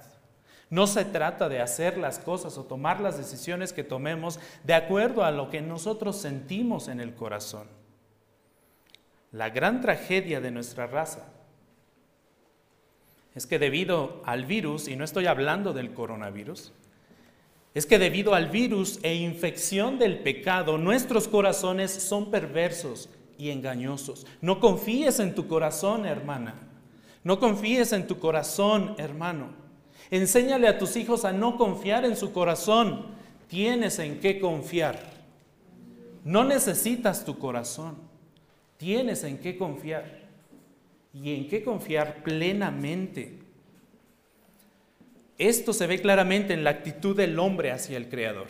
No 0.71 0.87
se 0.87 1.05
trata 1.05 1.49
de 1.49 1.61
hacer 1.61 1.97
las 1.97 2.19
cosas 2.19 2.59
o 2.59 2.65
tomar 2.65 3.01
las 3.01 3.17
decisiones 3.17 3.73
que 3.73 3.85
tomemos 3.85 4.39
de 4.65 4.75
acuerdo 4.75 5.25
a 5.25 5.31
lo 5.31 5.49
que 5.49 5.63
nosotros 5.63 6.17
sentimos 6.17 6.89
en 6.89 7.01
el 7.01 7.15
corazón. 7.15 7.69
La 9.33 9.51
gran 9.51 9.81
tragedia 9.81 10.41
de 10.41 10.51
nuestra 10.51 10.87
raza 10.87 11.29
es 13.35 13.47
que 13.47 13.59
debido 13.59 14.23
al 14.25 14.47
virus, 14.47 14.89
y 14.89 14.97
no 14.97 15.05
estoy 15.05 15.27
hablando 15.27 15.73
del 15.73 15.95
coronavirus, 15.95 16.73
es 17.75 17.87
que 17.87 17.99
debido 17.99 18.35
al 18.35 18.49
virus 18.49 18.99
e 19.03 19.15
infección 19.15 19.99
del 19.99 20.19
pecado, 20.19 20.79
nuestros 20.79 21.29
corazones 21.29 21.93
son 21.93 22.31
perversos 22.31 23.09
y 23.39 23.51
engañosos. 23.51 24.27
No 24.41 24.59
confíes 24.59 25.21
en 25.21 25.35
tu 25.35 25.47
corazón, 25.47 26.05
hermana. 26.05 26.55
No 27.23 27.39
confíes 27.39 27.93
en 27.93 28.07
tu 28.07 28.19
corazón, 28.19 28.95
hermano. 28.99 29.68
Enséñale 30.11 30.69
a 30.69 30.79
tus 30.79 30.97
hijos 30.97 31.25
a 31.25 31.33
no 31.33 31.57
confiar 31.57 32.05
en 32.05 32.17
su 32.17 32.33
corazón. 32.33 33.07
Tienes 33.49 33.99
en 33.99 34.21
qué 34.21 34.41
confiar. 34.41 34.99
No 36.25 36.45
necesitas 36.45 37.25
tu 37.25 37.39
corazón. 37.39 37.97
Tienes 38.77 39.25
en 39.25 39.39
qué 39.39 39.57
confiar. 39.57 40.21
Y 41.13 41.35
en 41.35 41.49
qué 41.49 41.63
confiar 41.63 42.23
plenamente. 42.23 43.39
Esto 45.37 45.73
se 45.73 45.87
ve 45.87 46.01
claramente 46.01 46.53
en 46.53 46.65
la 46.65 46.71
actitud 46.71 47.17
del 47.17 47.39
hombre 47.39 47.71
hacia 47.71 47.97
el 47.97 48.09
Creador. 48.09 48.49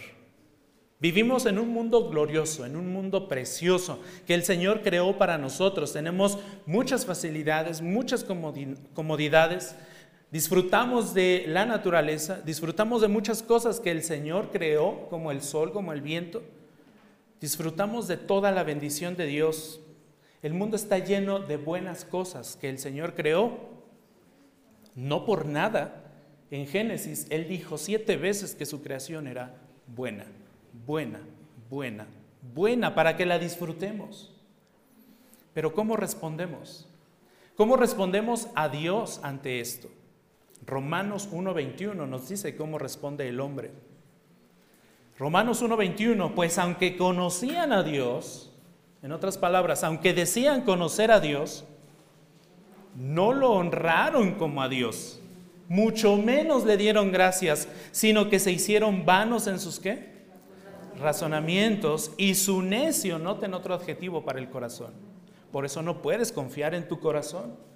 Vivimos 1.01 1.47
en 1.47 1.61
un 1.61 1.69
mundo 1.69 2.09
glorioso, 2.09 2.67
en 2.67 2.75
un 2.75 2.93
mundo 2.93 3.29
precioso 3.29 4.01
que 4.27 4.35
el 4.35 4.43
Señor 4.43 4.83
creó 4.83 5.17
para 5.17 5.39
nosotros. 5.39 5.93
Tenemos 5.93 6.39
muchas 6.67 7.07
facilidades, 7.07 7.83
muchas 7.83 8.25
comodidades, 8.25 9.77
Disfrutamos 10.31 11.15
de 11.15 11.47
la 11.49 11.65
naturaleza, 11.65 12.43
disfrutamos 12.43 13.01
de 13.01 13.09
muchas 13.09 13.43
cosas 13.43 13.81
que 13.81 13.91
el 13.91 14.03
Señor 14.03 14.51
creó, 14.51 15.09
como 15.09 15.31
el 15.31 15.41
sol, 15.41 15.73
como 15.73 15.95
el 15.95 16.03
viento. 16.03 16.43
Disfrutamos 17.41 18.09
de 18.09 18.19
toda 18.19 18.53
la 18.53 18.63
bendición 18.63 19.17
de 19.17 19.25
Dios. 19.25 19.81
El 20.43 20.53
mundo 20.53 20.77
está 20.77 20.99
lleno 20.99 21.39
de 21.39 21.57
buenas 21.57 22.05
cosas 22.05 22.57
que 22.61 22.69
el 22.69 22.79
Señor 22.79 23.15
creó. 23.15 23.59
No 24.95 25.25
por 25.25 25.47
nada. 25.47 26.05
En 26.51 26.67
Génesis, 26.67 27.27
Él 27.31 27.49
dijo 27.49 27.79
siete 27.79 28.19
veces 28.19 28.55
que 28.55 28.67
su 28.67 28.83
creación 28.83 29.29
era 29.29 29.55
buena, 29.87 30.27
buena, 30.87 31.21
buena, 31.71 32.07
buena, 32.55 32.95
para 32.95 33.17
que 33.17 33.25
la 33.25 33.39
disfrutemos. 33.39 34.31
Pero 35.55 35.73
¿cómo 35.73 35.97
respondemos? 35.97 36.87
¿Cómo 37.57 37.77
respondemos 37.77 38.49
a 38.55 38.69
Dios 38.69 39.21
ante 39.23 39.61
esto? 39.61 39.89
Romanos 40.69 41.31
1.21 41.33 42.07
nos 42.07 42.29
dice 42.29 42.55
cómo 42.55 42.79
responde 42.79 43.27
el 43.27 43.41
hombre. 43.41 43.71
Romanos 45.19 45.63
1.21, 45.63 46.35
pues 46.35 46.59
aunque 46.59 46.99
conocían 46.99 47.73
a 47.73 47.83
Dios, 47.83 48.53
en 49.03 49.13
otras 49.13 49.39
palabras, 49.39 49.83
aunque 49.83 50.13
decían 50.13 50.63
conocer 50.63 51.11
a 51.11 51.21
Dios, 51.21 51.65
no 52.95 53.33
lo 53.33 53.53
honraron 53.53 54.35
como 54.35 54.61
a 54.63 54.69
Dios, 54.69 55.21
mucho 55.69 56.19
menos 56.19 56.67
le 56.67 56.77
dieron 56.77 57.13
gracias, 57.13 57.67
sino 57.91 58.29
que 58.29 58.39
se 58.39 58.53
hicieron 58.53 59.07
vanos 59.07 59.47
en 59.47 59.61
sus 59.61 59.81
qué? 59.81 60.19
Razonamientos 61.01 62.13
y 62.19 62.35
su 62.35 62.61
necio, 62.61 63.19
noten 63.19 63.55
otro 63.55 63.73
adjetivo 63.73 64.23
para 64.23 64.39
el 64.39 64.51
corazón. 64.51 64.93
Por 65.51 65.65
eso 65.65 65.81
no 65.81 66.03
puedes 66.03 66.31
confiar 66.31 66.75
en 66.75 66.89
tu 66.89 67.01
corazón 67.01 67.68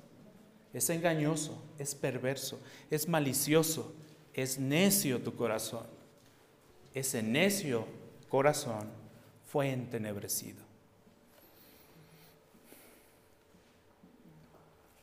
es 0.72 0.88
engañoso, 0.90 1.62
es 1.78 1.94
perverso, 1.94 2.60
es 2.90 3.08
malicioso, 3.08 3.94
es 4.34 4.58
necio 4.58 5.20
tu 5.20 5.34
corazón. 5.34 5.86
Ese 6.94 7.22
necio 7.22 7.86
corazón 8.28 8.88
fue 9.46 9.70
entenebrecido. 9.70 10.72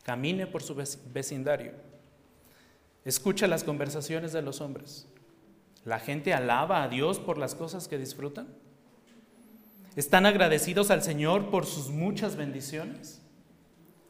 camine 0.09 0.47
por 0.47 0.63
su 0.63 0.73
vecindario, 0.73 1.73
escucha 3.05 3.45
las 3.45 3.63
conversaciones 3.63 4.33
de 4.33 4.41
los 4.41 4.59
hombres. 4.59 5.05
¿La 5.85 5.99
gente 5.99 6.33
alaba 6.33 6.81
a 6.81 6.87
Dios 6.87 7.19
por 7.19 7.37
las 7.37 7.53
cosas 7.53 7.87
que 7.87 7.99
disfrutan? 7.99 8.47
¿Están 9.95 10.25
agradecidos 10.25 10.89
al 10.89 11.03
Señor 11.03 11.51
por 11.51 11.67
sus 11.67 11.89
muchas 11.89 12.37
bendiciones? 12.37 13.21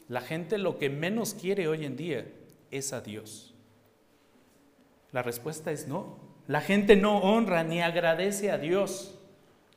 La 0.10 0.22
gente 0.22 0.58
lo 0.58 0.80
que 0.80 0.90
menos 0.90 1.36
quiere 1.36 1.68
hoy 1.68 1.86
en 1.86 1.96
día 1.96 2.26
es 2.72 2.94
a 2.94 3.02
Dios. 3.02 3.54
La 5.12 5.22
respuesta 5.22 5.72
es 5.72 5.88
no. 5.88 6.18
La 6.48 6.62
gente 6.62 6.96
no 6.96 7.20
honra 7.20 7.64
ni 7.64 7.82
agradece 7.82 8.52
a 8.52 8.58
Dios. 8.58 9.20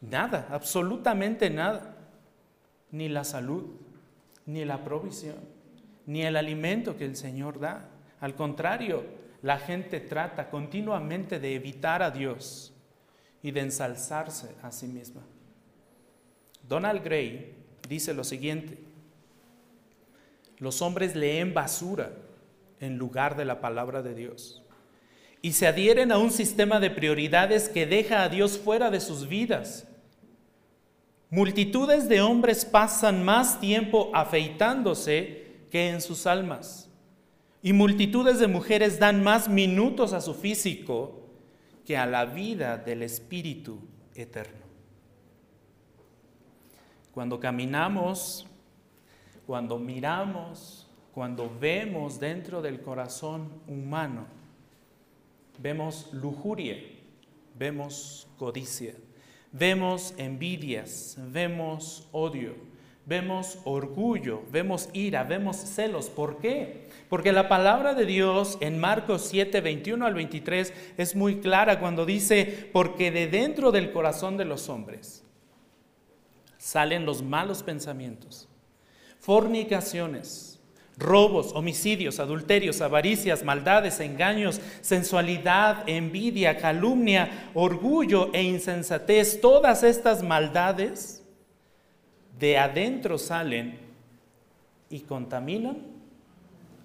Nada, 0.00 0.48
absolutamente 0.50 1.50
nada. 1.50 1.96
Ni 2.90 3.10
la 3.10 3.24
salud, 3.24 3.66
ni 4.46 4.64
la 4.64 4.82
provisión, 4.82 5.36
ni 6.06 6.22
el 6.22 6.36
alimento 6.36 6.96
que 6.96 7.04
el 7.04 7.16
Señor 7.16 7.60
da. 7.60 7.90
Al 8.18 8.34
contrario, 8.34 9.04
la 9.42 9.58
gente 9.58 10.00
trata 10.00 10.48
continuamente 10.48 11.40
de 11.40 11.54
evitar 11.54 12.02
a 12.02 12.10
Dios 12.10 12.72
y 13.42 13.50
de 13.50 13.60
ensalzarse 13.60 14.54
a 14.62 14.70
sí 14.70 14.86
misma. 14.86 15.20
Donald 16.66 17.04
Gray 17.04 17.54
dice 17.86 18.14
lo 18.14 18.24
siguiente, 18.24 18.78
los 20.62 20.81
hombres 20.81 21.16
leen 21.16 21.54
basura 21.54 22.12
en 22.78 22.97
lugar 22.97 23.37
de 23.37 23.45
la 23.45 23.61
palabra 23.61 24.00
de 24.00 24.14
Dios 24.14 24.62
y 25.42 25.54
se 25.54 25.66
adhieren 25.66 26.12
a 26.12 26.19
un 26.19 26.31
sistema 26.31 26.78
de 26.78 26.88
prioridades 26.88 27.69
que 27.69 27.85
deja 27.85 28.23
a 28.23 28.28
Dios 28.28 28.59
fuera 28.59 28.88
de 28.88 29.00
sus 29.00 29.26
vidas. 29.26 29.88
Multitudes 31.31 32.09
de 32.09 32.21
hombres 32.21 32.64
pasan 32.64 33.25
más 33.25 33.59
tiempo 33.59 34.12
afeitándose 34.14 35.47
que 35.69 35.88
en 35.88 36.00
sus 36.00 36.28
almas. 36.28 36.88
Y 37.61 37.73
multitudes 37.73 38.38
de 38.38 38.47
mujeres 38.47 39.00
dan 39.00 39.21
más 39.21 39.49
minutos 39.49 40.12
a 40.12 40.21
su 40.21 40.33
físico 40.33 41.26
que 41.85 41.97
a 41.97 42.07
la 42.07 42.25
vida 42.25 42.78
del 42.78 43.02
Espíritu 43.02 43.81
eterno. 44.14 44.62
Cuando 47.11 47.40
caminamos, 47.40 48.47
cuando 49.46 49.78
miramos, 49.78 50.88
cuando 51.12 51.50
vemos 51.61 52.18
dentro 52.18 52.62
del 52.62 52.80
corazón 52.80 53.50
humano, 53.66 54.26
vemos 55.58 56.12
lujuria, 56.12 56.76
vemos 57.58 58.28
codicia, 58.38 58.94
vemos 59.52 60.14
envidias, 60.16 61.16
vemos 61.18 62.08
odio, 62.12 62.54
vemos 63.04 63.58
orgullo, 63.64 64.42
vemos 64.50 64.88
ira, 64.92 65.25
vemos 65.25 65.56
celos. 65.56 66.08
¿Por 66.08 66.38
qué? 66.38 66.88
Porque 67.08 67.32
la 67.32 67.49
palabra 67.49 67.94
de 67.94 68.06
Dios 68.06 68.58
en 68.61 68.78
Marcos 68.78 69.26
7, 69.28 69.61
21 69.61 70.06
al 70.06 70.14
23 70.14 70.72
es 70.96 71.16
muy 71.16 71.40
clara 71.40 71.80
cuando 71.80 72.06
dice, 72.06 72.70
porque 72.72 73.11
de 73.11 73.26
dentro 73.26 73.72
del 73.72 73.92
corazón 73.92 74.37
de 74.37 74.44
los 74.44 74.68
hombres 74.68 75.25
salen 76.58 77.04
los 77.04 77.22
malos 77.22 77.62
pensamientos, 77.62 78.49
fornicaciones, 79.23 80.59
robos, 80.99 81.52
homicidios, 81.55 82.19
adulterios, 82.19 82.81
avaricias, 82.81 83.45
maldades, 83.45 84.00
engaños, 84.00 84.61
sensualidad, 84.81 85.88
envidia, 85.88 86.59
calumnia, 86.59 87.50
orgullo 87.55 88.31
e 88.35 88.43
insensatez, 88.43 89.41
todas 89.41 89.85
estas 89.85 90.25
maldades 90.25 91.23
de 92.37 92.59
adentro 92.59 93.17
salen 93.17 93.79
y 94.91 95.00
contaminan 95.00 95.78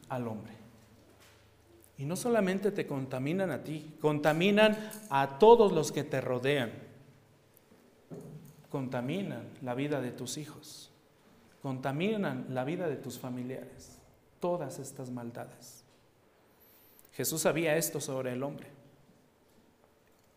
al 0.09 0.27
hombre. 0.27 0.53
Y 1.97 2.05
no 2.05 2.15
solamente 2.15 2.69
te 2.69 2.85
contaminan 2.85 3.49
a 3.49 3.63
ti, 3.63 3.95
contaminan 3.99 4.77
a 5.09 5.39
todos 5.39 5.71
los 5.71 5.91
que 5.91 6.03
te 6.03 6.21
rodean. 6.21 6.71
Contaminan 8.69 9.47
la 9.63 9.73
vida 9.73 10.01
de 10.01 10.11
tus 10.11 10.37
hijos, 10.37 10.86
contaminan 11.61 12.47
la 12.49 12.63
vida 12.63 12.87
de 12.87 12.95
tus 12.95 13.19
familiares 13.19 13.97
todas 14.39 14.79
estas 14.79 15.09
maldades. 15.09 15.83
Jesús 17.13 17.41
sabía 17.41 17.75
esto 17.75 17.99
sobre 17.99 18.33
el 18.33 18.43
hombre. 18.43 18.67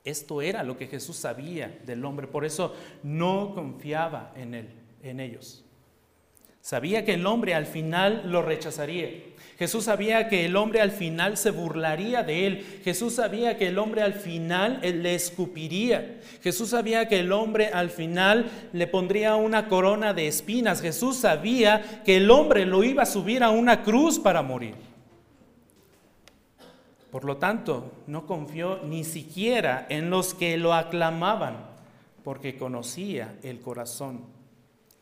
Esto 0.03 0.41
era 0.41 0.63
lo 0.63 0.79
que 0.79 0.87
Jesús 0.87 1.17
sabía 1.17 1.81
del 1.85 2.05
hombre, 2.05 2.27
por 2.27 2.45
eso 2.45 2.75
no 3.03 3.55
confiaba 3.55 4.33
en 4.35 4.55
él, 4.55 4.71
en 5.03 5.21
ellos. 5.21 5.63
Sabía 6.61 7.05
que 7.05 7.15
el 7.15 7.27
hombre 7.27 7.55
al 7.55 7.67
final 7.67 8.23
lo 8.27 8.43
rechazaría. 8.43 9.09
Jesús 9.59 9.85
sabía 9.85 10.29
que 10.29 10.47
el 10.47 10.57
hombre 10.57 10.81
al 10.81 10.91
final 10.91 11.37
se 11.37 11.51
burlaría 11.51 12.23
de 12.23 12.47
él. 12.47 12.81
Jesús 12.83 13.17
sabía 13.17 13.59
que 13.59 13.69
el 13.69 13.79
hombre 13.79 14.03
al 14.03 14.15
final 14.15 14.81
le 14.83 15.15
escupiría. 15.15 16.19
Jesús 16.43 16.71
sabía 16.71 17.09
que 17.09 17.21
el 17.21 17.31
hombre 17.31 17.69
al 17.69 17.91
final 17.91 18.51
le 18.73 18.87
pondría 18.87 19.37
una 19.37 19.69
corona 19.69 20.15
de 20.15 20.29
espinas. 20.29 20.81
Jesús 20.81 21.17
sabía 21.17 22.03
que 22.05 22.17
el 22.17 22.31
hombre 22.31 22.65
lo 22.65 22.85
iba 22.85 23.03
a 23.03 23.07
subir 23.07 23.43
a 23.43 23.51
una 23.51 23.83
cruz 23.83 24.19
para 24.19 24.43
morir. 24.43 24.77
Por 27.11 27.25
lo 27.25 27.37
tanto, 27.39 27.93
no 28.07 28.27
confió 28.27 28.81
ni 28.85 29.05
siquiera 29.05 29.87
en 29.91 30.11
los 30.11 30.33
que 30.33 30.57
lo 30.57 30.73
aclamaban, 30.73 31.67
porque 32.23 32.57
conocía 32.57 33.37
el 33.43 33.61
corazón 33.61 34.21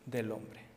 del 0.07 0.33
hombre. 0.33 0.68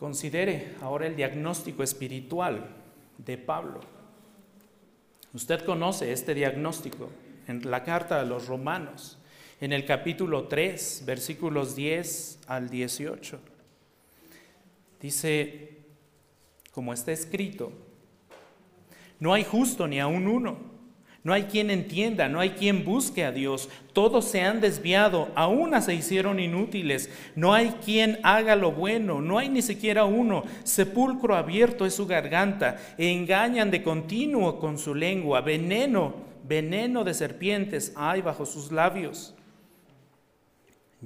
Considere 0.00 0.76
ahora 0.80 1.06
el 1.06 1.14
diagnóstico 1.14 1.82
espiritual 1.82 2.66
de 3.18 3.36
Pablo. 3.36 3.80
Usted 5.34 5.62
conoce 5.62 6.10
este 6.10 6.32
diagnóstico 6.32 7.10
en 7.46 7.70
la 7.70 7.84
carta 7.84 8.18
a 8.18 8.24
los 8.24 8.46
romanos, 8.46 9.18
en 9.60 9.74
el 9.74 9.84
capítulo 9.84 10.48
3, 10.48 11.02
versículos 11.04 11.76
10 11.76 12.38
al 12.46 12.70
18. 12.70 13.38
Dice, 15.02 15.76
como 16.70 16.94
está 16.94 17.12
escrito, 17.12 17.70
no 19.18 19.34
hay 19.34 19.44
justo 19.44 19.86
ni 19.86 20.00
aún 20.00 20.26
uno 20.26 20.69
no 21.22 21.34
hay 21.34 21.44
quien 21.44 21.70
entienda, 21.70 22.28
no 22.30 22.40
hay 22.40 22.50
quien 22.50 22.82
busque 22.84 23.24
a 23.26 23.32
Dios. 23.32 23.68
Todos 23.92 24.24
se 24.24 24.40
han 24.40 24.62
desviado, 24.62 25.28
aún 25.34 25.80
se 25.82 25.94
hicieron 25.94 26.40
inútiles. 26.40 27.10
No 27.36 27.52
hay 27.52 27.74
quien 27.84 28.18
haga 28.22 28.56
lo 28.56 28.72
bueno, 28.72 29.20
no 29.20 29.38
hay 29.38 29.50
ni 29.50 29.60
siquiera 29.60 30.04
uno. 30.04 30.44
Sepulcro 30.64 31.36
abierto 31.36 31.84
es 31.84 31.94
su 31.94 32.06
garganta. 32.06 32.78
engañan 32.96 33.70
de 33.70 33.82
continuo 33.82 34.58
con 34.58 34.78
su 34.78 34.94
lengua. 34.94 35.42
Veneno, 35.42 36.14
veneno 36.42 37.04
de 37.04 37.12
serpientes 37.12 37.92
hay 37.96 38.22
bajo 38.22 38.46
sus 38.46 38.72
labios. 38.72 39.34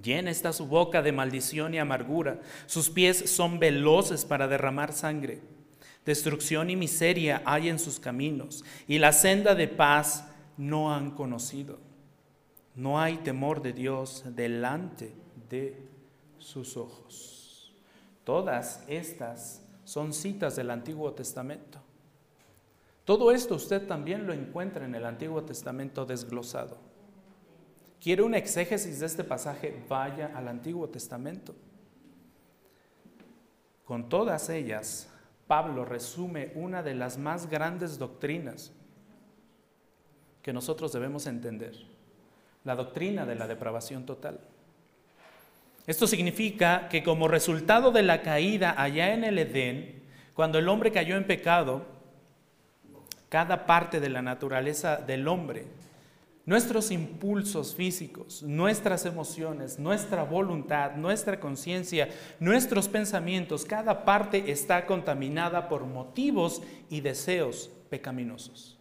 Llena 0.00 0.30
está 0.30 0.52
su 0.52 0.66
boca 0.66 1.02
de 1.02 1.10
maldición 1.10 1.74
y 1.74 1.78
amargura. 1.78 2.40
Sus 2.66 2.88
pies 2.88 3.30
son 3.30 3.58
veloces 3.58 4.24
para 4.24 4.46
derramar 4.46 4.92
sangre. 4.92 5.40
Destrucción 6.04 6.68
y 6.70 6.76
miseria 6.76 7.42
hay 7.46 7.68
en 7.68 7.78
sus 7.78 7.98
caminos, 7.98 8.64
y 8.86 8.98
la 8.98 9.12
senda 9.12 9.54
de 9.54 9.68
paz 9.68 10.26
no 10.56 10.92
han 10.94 11.12
conocido. 11.12 11.78
No 12.74 13.00
hay 13.00 13.18
temor 13.18 13.62
de 13.62 13.72
Dios 13.72 14.24
delante 14.26 15.14
de 15.48 15.88
sus 16.38 16.76
ojos. 16.76 17.72
Todas 18.24 18.84
estas 18.88 19.62
son 19.84 20.12
citas 20.12 20.56
del 20.56 20.70
Antiguo 20.70 21.12
Testamento. 21.12 21.78
Todo 23.04 23.32
esto 23.32 23.54
usted 23.54 23.86
también 23.86 24.26
lo 24.26 24.32
encuentra 24.32 24.84
en 24.84 24.94
el 24.94 25.04
Antiguo 25.04 25.42
Testamento 25.42 26.06
desglosado. 26.06 26.78
¿Quiere 28.00 28.22
una 28.22 28.38
exégesis 28.38 29.00
de 29.00 29.06
este 29.06 29.24
pasaje? 29.24 29.84
Vaya 29.88 30.32
al 30.34 30.48
Antiguo 30.48 30.88
Testamento. 30.88 31.54
Con 33.84 34.08
todas 34.08 34.48
ellas 34.48 35.10
Pablo 35.46 35.84
resume 35.84 36.52
una 36.54 36.82
de 36.82 36.94
las 36.94 37.18
más 37.18 37.48
grandes 37.48 37.98
doctrinas 37.98 38.72
que 40.42 40.52
nosotros 40.52 40.92
debemos 40.92 41.26
entender, 41.26 41.74
la 42.64 42.74
doctrina 42.74 43.26
de 43.26 43.34
la 43.34 43.46
depravación 43.46 44.06
total. 44.06 44.40
Esto 45.86 46.06
significa 46.06 46.88
que 46.88 47.02
como 47.02 47.28
resultado 47.28 47.92
de 47.92 48.02
la 48.02 48.22
caída 48.22 48.74
allá 48.76 49.12
en 49.12 49.24
el 49.24 49.38
Edén, 49.38 50.02
cuando 50.34 50.58
el 50.58 50.68
hombre 50.68 50.92
cayó 50.92 51.16
en 51.16 51.26
pecado, 51.26 51.86
cada 53.28 53.66
parte 53.66 54.00
de 54.00 54.08
la 54.08 54.22
naturaleza 54.22 54.96
del 54.96 55.28
hombre 55.28 55.66
Nuestros 56.46 56.90
impulsos 56.90 57.74
físicos, 57.74 58.42
nuestras 58.42 59.06
emociones, 59.06 59.78
nuestra 59.78 60.24
voluntad, 60.24 60.94
nuestra 60.96 61.40
conciencia, 61.40 62.10
nuestros 62.38 62.86
pensamientos, 62.86 63.64
cada 63.64 64.04
parte 64.04 64.50
está 64.50 64.84
contaminada 64.84 65.68
por 65.68 65.86
motivos 65.86 66.62
y 66.90 67.00
deseos 67.00 67.70
pecaminosos. 67.88 68.78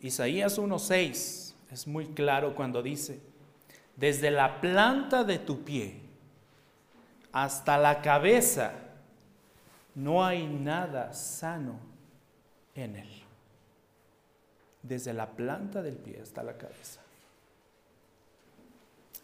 Isaías 0.00 0.58
1.6 0.58 1.54
es 1.70 1.86
muy 1.86 2.06
claro 2.06 2.54
cuando 2.54 2.82
dice, 2.82 3.20
desde 3.96 4.30
la 4.30 4.60
planta 4.60 5.24
de 5.24 5.38
tu 5.38 5.64
pie 5.64 6.00
hasta 7.32 7.76
la 7.76 8.00
cabeza 8.00 8.72
no 9.94 10.24
hay 10.24 10.46
nada 10.46 11.12
sano 11.12 11.78
en 12.74 12.96
él, 12.96 13.13
desde 14.84 15.12
la 15.12 15.30
planta 15.30 15.82
del 15.82 15.96
pie 15.96 16.20
hasta 16.22 16.42
la 16.42 16.56
cabeza. 16.56 17.00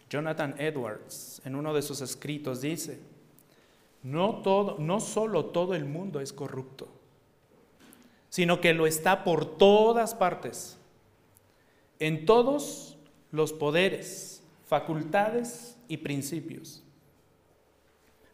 Jonathan 0.09 0.57
Edwards, 0.59 1.41
en 1.45 1.55
uno 1.55 1.73
de 1.73 1.83
sus 1.83 2.01
escritos, 2.01 2.61
dice, 2.63 2.99
no, 4.03 4.41
todo, 4.43 4.77
no 4.79 4.99
solo 4.99 5.47
todo 5.47 5.75
el 5.75 5.85
mundo 5.85 6.21
es 6.21 6.33
corrupto, 6.33 6.89
sino 8.29 8.61
que 8.61 8.75
lo 8.75 8.87
está 8.87 9.23
por 9.23 9.59
todas 9.59 10.15
partes, 10.15 10.79
en 12.01 12.25
todos 12.27 12.97
los 13.31 13.53
poderes, 13.53 14.43
facultades 14.67 15.77
y 15.87 15.99
principios. 15.99 16.83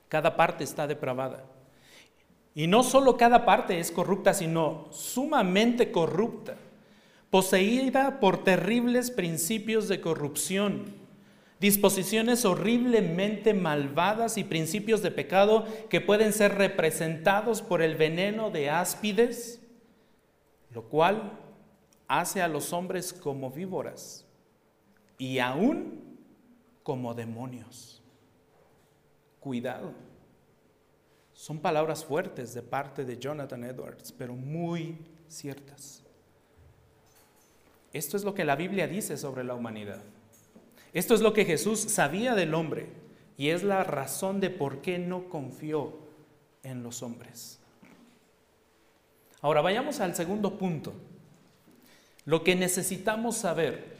Cada 0.09 0.37
parte 0.37 0.65
está 0.65 0.87
depravada. 0.87 1.45
Y 2.55 2.69
no 2.69 2.83
solo 2.83 3.19
cada 3.19 3.45
parte 3.45 3.81
es 3.81 3.91
corrupta, 3.91 4.33
sino 4.33 4.87
sumamente 4.91 5.91
corrupta, 5.91 6.57
poseída 7.37 8.18
por 8.18 8.44
terribles 8.44 9.11
principios 9.11 9.88
de 9.88 10.01
corrupción, 10.01 10.94
disposiciones 11.61 12.46
horriblemente 12.46 13.53
malvadas 13.53 14.38
y 14.38 14.44
principios 14.44 15.03
de 15.03 15.11
pecado 15.11 15.66
que 15.90 16.01
pueden 16.01 16.33
ser 16.33 16.55
representados 16.55 17.61
por 17.61 17.83
el 17.83 17.94
veneno 17.94 18.51
de 18.51 18.70
áspides, 18.70 19.61
lo 20.70 20.85
cual 20.85 21.38
hace 22.09 22.40
a 22.40 22.49
los 22.49 22.72
hombres 22.72 23.12
como 23.12 23.51
víboras 23.51 24.25
y 25.18 25.38
aún 25.38 26.18
como 26.83 27.12
demonios. 27.12 28.03
Cuidado. 29.40 29.92
Son 31.35 31.59
palabras 31.59 32.03
fuertes 32.03 32.55
de 32.55 32.62
parte 32.62 33.05
de 33.05 33.18
Jonathan 33.18 33.62
Edwards, 33.62 34.11
pero 34.11 34.35
muy 34.35 34.96
ciertas. 35.29 36.06
Esto 37.96 38.18
es 38.18 38.24
lo 38.24 38.35
que 38.35 38.44
la 38.44 38.56
Biblia 38.56 38.87
dice 38.87 39.16
sobre 39.16 39.42
la 39.42 39.54
humanidad. 39.54 40.02
Esto 40.92 41.14
es 41.14 41.22
lo 41.22 41.32
que 41.32 41.46
Jesús 41.46 41.80
sabía 41.80 42.35
del 42.35 42.52
hombre 42.52 42.88
y 43.38 43.48
es 43.48 43.62
la 43.62 43.85
razón 43.85 44.38
de 44.38 44.50
por 44.50 44.82
qué 44.82 44.98
no 44.98 45.30
confió 45.30 45.94
en 46.62 46.82
los 46.82 47.02
hombres. 47.02 47.59
Ahora 49.40 49.62
vayamos 49.62 50.00
al 50.00 50.14
segundo 50.14 50.59
punto. 50.59 50.92
Lo 52.26 52.44
que 52.44 52.54
necesitamos 52.54 53.38
saber. 53.38 53.96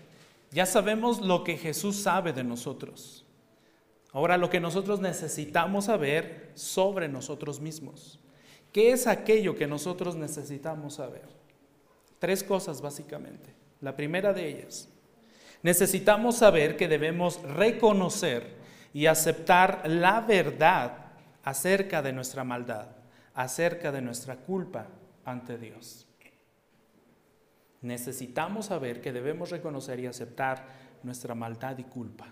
Ya 0.51 0.67
sabemos 0.67 1.23
lo 1.23 1.43
que 1.43 1.57
Jesús 1.57 1.97
sabe 1.97 2.35
de 2.35 2.45
nosotros. 2.45 3.25
Ahora 4.13 4.37
lo 4.37 4.51
que 4.51 4.61
nosotros 4.61 5.01
necesitamos 5.01 5.87
saber 5.87 6.51
sobre 6.55 7.09
nosotros 7.09 7.61
mismos. 7.61 8.21
¿Qué 8.73 8.93
es 8.93 9.07
aquello 9.07 9.57
que 9.57 9.67
nosotros 9.67 10.17
necesitamos 10.17 10.95
saber? 10.95 11.29
Tres 12.19 12.43
cosas 12.45 12.83
básicamente. 12.83 13.56
La 13.81 13.95
primera 13.95 14.33
de 14.33 14.49
ellas, 14.49 14.89
necesitamos 15.63 16.37
saber 16.39 16.77
que 16.77 16.89
debemos 16.89 17.43
reconocer 17.43 18.57
y 18.93 19.07
aceptar 19.07 19.83
la 19.87 20.21
verdad 20.21 21.07
acerca 21.45 22.03
de 22.03 22.13
nuestra 22.13 22.45
maldad, 22.45 22.89
acerca 23.35 23.93
de 23.93 24.01
nuestra 24.01 24.37
culpa 24.37 24.87
ante 25.25 25.59
Dios. 25.59 26.07
Necesitamos 27.83 28.67
saber 28.67 29.01
que 29.01 29.13
debemos 29.13 29.51
reconocer 29.51 30.01
y 30.01 30.07
aceptar 30.07 30.65
nuestra 31.03 31.35
maldad 31.35 31.77
y 31.79 31.85
culpa. 31.85 32.27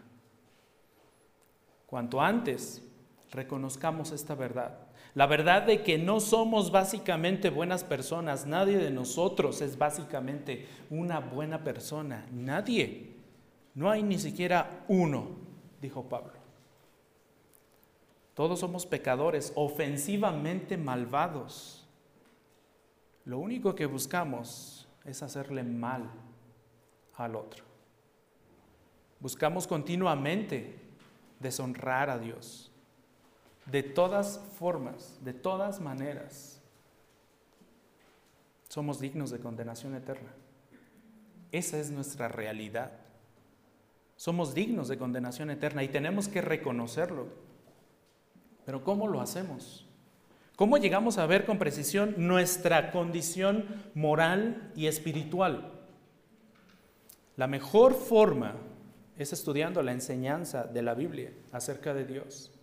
Cuanto 1.87 2.21
antes 2.21 2.83
reconozcamos 3.31 4.11
esta 4.11 4.35
verdad, 4.35 4.79
la 5.15 5.27
verdad 5.27 5.63
de 5.63 5.83
que 5.83 5.97
no 5.97 6.19
somos 6.19 6.73
básicamente 6.73 7.49
buenas 7.49 7.85
personas, 7.85 8.47
nadie 8.47 8.79
de 8.79 8.91
nosotros 8.91 9.61
es 9.61 9.79
básicamente 9.79 10.67
una 10.91 11.21
buena 11.21 11.63
persona, 11.63 12.27
nadie. 12.33 13.15
No 13.75 13.91
hay 13.91 14.03
ni 14.03 14.19
siquiera 14.19 14.85
uno, 14.89 15.29
dijo 15.81 16.09
Pablo. 16.09 16.33
Todos 18.35 18.59
somos 18.59 18.87
pecadores, 18.87 19.53
ofensivamente 19.55 20.77
malvados. 20.77 21.87
Lo 23.25 23.39
único 23.39 23.77
que 23.77 23.87
buscamos 23.87 24.89
es 25.05 25.23
hacerle 25.23 25.63
mal 25.63 26.11
al 27.17 27.37
otro. 27.37 27.65
Buscamos 29.21 29.69
continuamente 29.69 30.77
deshonrar 31.39 32.11
a 32.11 32.19
Dios. 32.19 32.74
De 33.67 33.83
todas 33.83 34.41
formas, 34.59 35.19
de 35.23 35.33
todas 35.33 35.81
maneras, 35.81 36.61
somos 38.69 39.01
dignos 39.01 39.31
de 39.31 39.39
condenación 39.39 39.95
eterna. 39.95 40.31
Esa 41.51 41.79
es 41.79 41.91
nuestra 41.91 42.29
realidad. 42.29 42.93
Somos 44.17 44.55
dignos 44.55 44.89
de 44.89 44.99
condenación 44.99 45.51
eterna 45.51 45.83
y 45.83 45.89
tenemos 45.89 46.29
que 46.29 46.41
reconocerlo. 46.41 47.29
Pero 48.67 48.85
¿cómo 48.85 49.09
lo 49.09 49.21
hacemos? 49.21 49.87
¿Cómo 50.57 50.79
llegamos 50.79 51.19
a 51.19 51.27
ver 51.27 51.47
con 51.47 51.59
precisión 51.59 52.15
nuestra 52.17 52.93
condición 52.93 53.67
moral 53.95 54.73
y 54.77 54.87
espiritual? 54.87 55.73
La 57.37 57.47
mejor 57.47 57.95
forma 57.95 58.55
es 59.19 59.33
estudiando 59.33 59.83
la 59.83 59.93
enseñanza 59.93 60.65
de 60.65 60.83
la 60.83 60.95
Biblia 60.95 61.33
acerca 61.53 61.95
de 61.95 62.05
Dios 62.05 62.54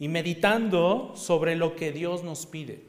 y 0.00 0.08
meditando 0.08 1.12
sobre 1.14 1.54
lo 1.54 1.76
que 1.76 1.92
Dios 1.92 2.24
nos 2.24 2.46
pide. 2.46 2.82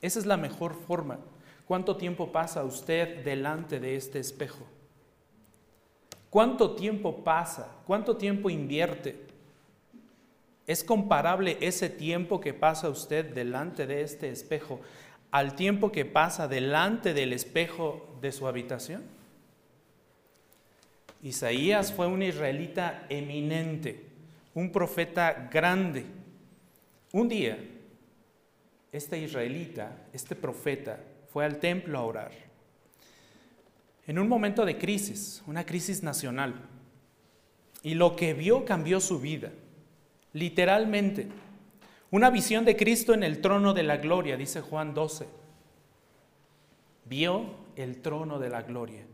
Esa 0.00 0.20
es 0.20 0.26
la 0.26 0.36
mejor 0.36 0.74
forma. 0.74 1.18
¿Cuánto 1.66 1.96
tiempo 1.96 2.30
pasa 2.30 2.62
usted 2.62 3.24
delante 3.24 3.80
de 3.80 3.96
este 3.96 4.20
espejo? 4.20 4.64
¿Cuánto 6.30 6.76
tiempo 6.76 7.24
pasa? 7.24 7.74
¿Cuánto 7.86 8.16
tiempo 8.16 8.50
invierte? 8.50 9.26
¿Es 10.66 10.84
comparable 10.84 11.56
ese 11.62 11.88
tiempo 11.88 12.38
que 12.40 12.52
pasa 12.52 12.90
usted 12.90 13.34
delante 13.34 13.86
de 13.86 14.02
este 14.02 14.30
espejo 14.30 14.80
al 15.30 15.54
tiempo 15.54 15.90
que 15.90 16.04
pasa 16.04 16.48
delante 16.48 17.14
del 17.14 17.32
espejo 17.32 18.06
de 18.20 18.30
su 18.30 18.46
habitación? 18.46 19.02
Isaías 21.22 21.92
fue 21.94 22.06
un 22.06 22.22
israelita 22.22 23.06
eminente, 23.08 24.04
un 24.54 24.70
profeta 24.70 25.48
grande. 25.50 26.17
Un 27.12 27.28
día, 27.28 27.58
este 28.92 29.18
israelita, 29.18 30.08
este 30.12 30.34
profeta, 30.34 31.00
fue 31.32 31.44
al 31.44 31.58
templo 31.58 31.98
a 31.98 32.04
orar. 32.04 32.32
En 34.06 34.18
un 34.18 34.28
momento 34.28 34.64
de 34.64 34.78
crisis, 34.78 35.42
una 35.46 35.64
crisis 35.64 36.02
nacional. 36.02 36.54
Y 37.82 37.94
lo 37.94 38.16
que 38.16 38.34
vio 38.34 38.64
cambió 38.64 39.00
su 39.00 39.20
vida, 39.20 39.52
literalmente. 40.32 41.28
Una 42.10 42.30
visión 42.30 42.64
de 42.64 42.76
Cristo 42.76 43.12
en 43.14 43.22
el 43.22 43.40
trono 43.40 43.74
de 43.74 43.82
la 43.82 43.98
gloria, 43.98 44.36
dice 44.36 44.60
Juan 44.60 44.94
12. 44.94 45.26
Vio 47.04 47.54
el 47.76 48.00
trono 48.00 48.38
de 48.38 48.48
la 48.48 48.62
gloria 48.62 49.04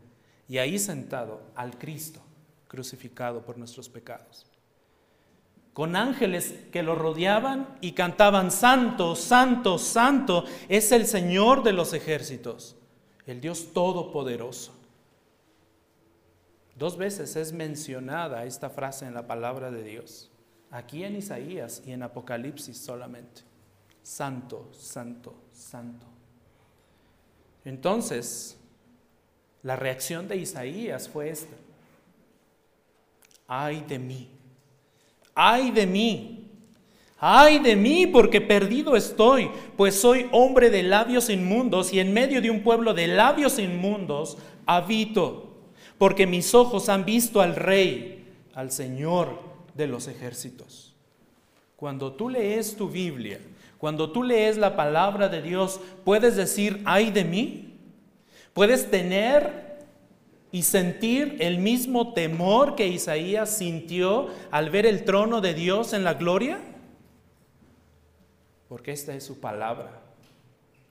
y 0.47 0.57
ahí 0.57 0.79
sentado 0.79 1.41
al 1.55 1.77
Cristo 1.77 2.21
crucificado 2.67 3.45
por 3.45 3.57
nuestros 3.57 3.89
pecados. 3.89 4.45
Con 5.75 5.97
ángeles 5.97 6.55
que 6.71 6.83
lo 6.83 6.95
rodeaban 6.95 7.67
y 7.81 7.91
cantaban, 7.91 8.49
Santo, 8.49 9.13
Santo, 9.13 9.77
Santo, 9.77 10.45
es 10.69 10.93
el 10.93 11.05
Señor 11.05 11.63
de 11.63 11.73
los 11.73 11.91
ejércitos, 11.91 12.77
el 13.25 13.41
Dios 13.41 13.73
Todopoderoso. 13.73 14.71
Dos 16.77 16.95
veces 16.95 17.35
es 17.35 17.51
mencionada 17.51 18.45
esta 18.45 18.69
frase 18.69 19.05
en 19.05 19.13
la 19.13 19.27
palabra 19.27 19.69
de 19.69 19.83
Dios, 19.83 20.31
aquí 20.71 21.03
en 21.03 21.17
Isaías 21.17 21.83
y 21.85 21.91
en 21.91 22.03
Apocalipsis 22.03 22.77
solamente. 22.77 23.41
Santo, 24.01 24.69
santo, 24.71 25.35
santo. 25.51 26.05
Entonces, 27.65 28.57
la 29.61 29.75
reacción 29.75 30.29
de 30.29 30.37
Isaías 30.37 31.09
fue 31.09 31.31
esta. 31.31 31.57
Ay 33.45 33.81
de 33.81 33.99
mí, 33.99 34.29
ay 35.35 35.69
de 35.69 35.85
mí, 35.85 36.49
ay 37.19 37.59
de 37.59 37.75
mí 37.75 38.07
porque 38.07 38.41
perdido 38.41 38.95
estoy, 38.95 39.51
pues 39.77 39.93
soy 39.99 40.27
hombre 40.31 40.71
de 40.71 40.81
labios 40.81 41.29
inmundos 41.29 41.93
y 41.93 41.99
en 41.99 42.13
medio 42.13 42.41
de 42.41 42.49
un 42.49 42.63
pueblo 42.63 42.95
de 42.95 43.07
labios 43.07 43.59
inmundos 43.59 44.37
habito, 44.65 45.53
porque 45.99 46.25
mis 46.25 46.55
ojos 46.55 46.89
han 46.89 47.05
visto 47.05 47.41
al 47.41 47.55
rey, 47.55 48.25
al 48.55 48.71
Señor 48.71 49.39
de 49.75 49.85
los 49.85 50.07
ejércitos. 50.07 50.95
Cuando 51.75 52.13
tú 52.13 52.29
lees 52.29 52.75
tu 52.75 52.89
Biblia, 52.89 53.39
cuando 53.77 54.09
tú 54.09 54.23
lees 54.23 54.57
la 54.57 54.75
palabra 54.75 55.29
de 55.29 55.43
Dios, 55.43 55.79
puedes 56.03 56.35
decir, 56.35 56.81
ay 56.85 57.11
de 57.11 57.23
mí, 57.23 57.65
Puedes 58.55 58.89
tener 58.89 59.64
y 60.55 60.63
sentir 60.63 61.35
el 61.41 61.59
mismo 61.59 62.13
temor 62.13 62.77
que 62.77 62.87
Isaías 62.87 63.57
sintió 63.57 64.29
al 64.51 64.69
ver 64.69 64.85
el 64.85 65.03
trono 65.03 65.41
de 65.41 65.53
Dios 65.53 65.91
en 65.91 66.05
la 66.05 66.13
gloria. 66.13 66.61
Porque 68.69 68.93
esta 68.93 69.13
es 69.13 69.25
su 69.25 69.41
palabra 69.41 69.99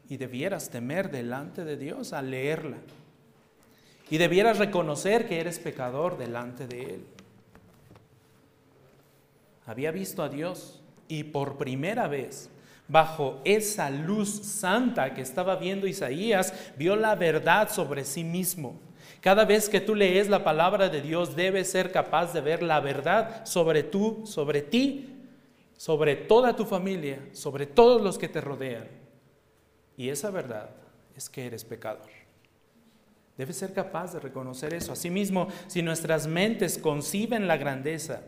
y 0.07 0.19
debieras 0.19 0.69
temer 0.69 1.11
delante 1.11 1.65
de 1.65 1.79
Dios 1.79 2.13
al 2.13 2.31
leerla. 2.31 2.77
Y 4.11 4.19
debieras 4.19 4.59
reconocer 4.59 5.27
que 5.27 5.41
eres 5.41 5.59
pecador 5.59 6.19
delante 6.19 6.67
de 6.67 6.83
Él. 6.83 7.07
Había 9.65 9.93
visto 9.93 10.23
a 10.23 10.29
Dios 10.29 10.83
y 11.09 11.25
por 11.25 11.57
primera 11.57 12.07
vez, 12.07 12.51
bajo 12.87 13.41
esa 13.47 13.89
luz 13.89 14.29
santa 14.29 15.15
que 15.15 15.23
estaba 15.23 15.57
viendo 15.57 15.87
Isaías, 15.87 16.53
vio 16.77 16.97
la 16.97 17.15
verdad 17.15 17.71
sobre 17.71 18.05
sí 18.05 18.25
mismo. 18.25 18.79
Cada 19.25 19.47
vez 19.47 19.71
que 19.71 19.81
tú 19.81 19.95
lees 19.95 20.29
la 20.29 20.45
palabra 20.45 20.91
de 20.91 21.01
Dios, 21.01 21.35
debes 21.35 21.71
ser 21.71 21.91
capaz 21.91 22.35
de 22.35 22.43
ver 22.43 22.63
la 22.63 22.81
verdad 22.81 23.47
sobre 23.47 23.83
tú, 23.83 24.27
sobre 24.27 24.61
ti, 24.61 25.17
sobre 25.79 26.15
toda 26.15 26.55
tu 26.55 26.67
familia, 26.67 27.27
sobre 27.33 27.65
todos 27.65 28.03
los 28.03 28.19
que 28.19 28.29
te 28.29 28.43
rodean. 28.43 28.87
Y 29.97 30.11
esa 30.11 30.31
verdad 30.31 30.69
es 31.17 31.31
que 31.31 31.47
eres 31.47 31.65
pecador. 31.65 32.11
Debes 33.39 33.57
ser 33.57 33.73
capaz 33.73 34.13
de 34.13 34.21
reconocer 34.21 34.75
eso. 34.75 34.93
Asimismo, 34.93 35.49
si 35.69 35.81
nuestras 35.81 36.27
mentes 36.27 36.77
conciben 36.77 37.49
la 37.49 37.57
grandeza 37.57 38.21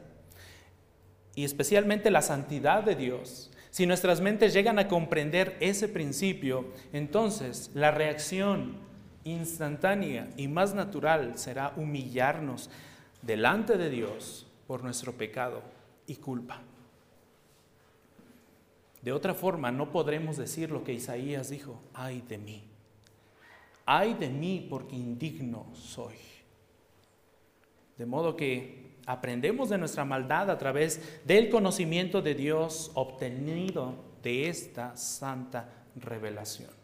y 1.34 1.44
especialmente 1.44 2.10
la 2.10 2.22
santidad 2.22 2.82
de 2.82 2.96
Dios, 2.96 3.50
si 3.68 3.84
nuestras 3.84 4.22
mentes 4.22 4.54
llegan 4.54 4.78
a 4.78 4.88
comprender 4.88 5.58
ese 5.60 5.88
principio, 5.88 6.72
entonces 6.94 7.70
la 7.74 7.90
reacción 7.90 8.85
instantánea 9.26 10.32
y 10.36 10.48
más 10.48 10.74
natural 10.74 11.36
será 11.36 11.72
humillarnos 11.76 12.70
delante 13.22 13.76
de 13.76 13.90
Dios 13.90 14.46
por 14.66 14.82
nuestro 14.82 15.12
pecado 15.12 15.62
y 16.06 16.16
culpa. 16.16 16.62
De 19.02 19.12
otra 19.12 19.34
forma, 19.34 19.70
no 19.70 19.92
podremos 19.92 20.36
decir 20.36 20.70
lo 20.70 20.82
que 20.82 20.92
Isaías 20.92 21.50
dijo, 21.50 21.80
ay 21.94 22.22
de 22.22 22.38
mí, 22.38 22.64
ay 23.84 24.14
de 24.14 24.28
mí 24.28 24.66
porque 24.68 24.96
indigno 24.96 25.66
soy. 25.74 26.16
De 27.98 28.06
modo 28.06 28.36
que 28.36 28.96
aprendemos 29.06 29.68
de 29.68 29.78
nuestra 29.78 30.04
maldad 30.04 30.50
a 30.50 30.58
través 30.58 31.00
del 31.24 31.48
conocimiento 31.50 32.20
de 32.20 32.34
Dios 32.34 32.90
obtenido 32.94 33.94
de 34.22 34.48
esta 34.48 34.96
santa 34.96 35.68
revelación. 35.94 36.75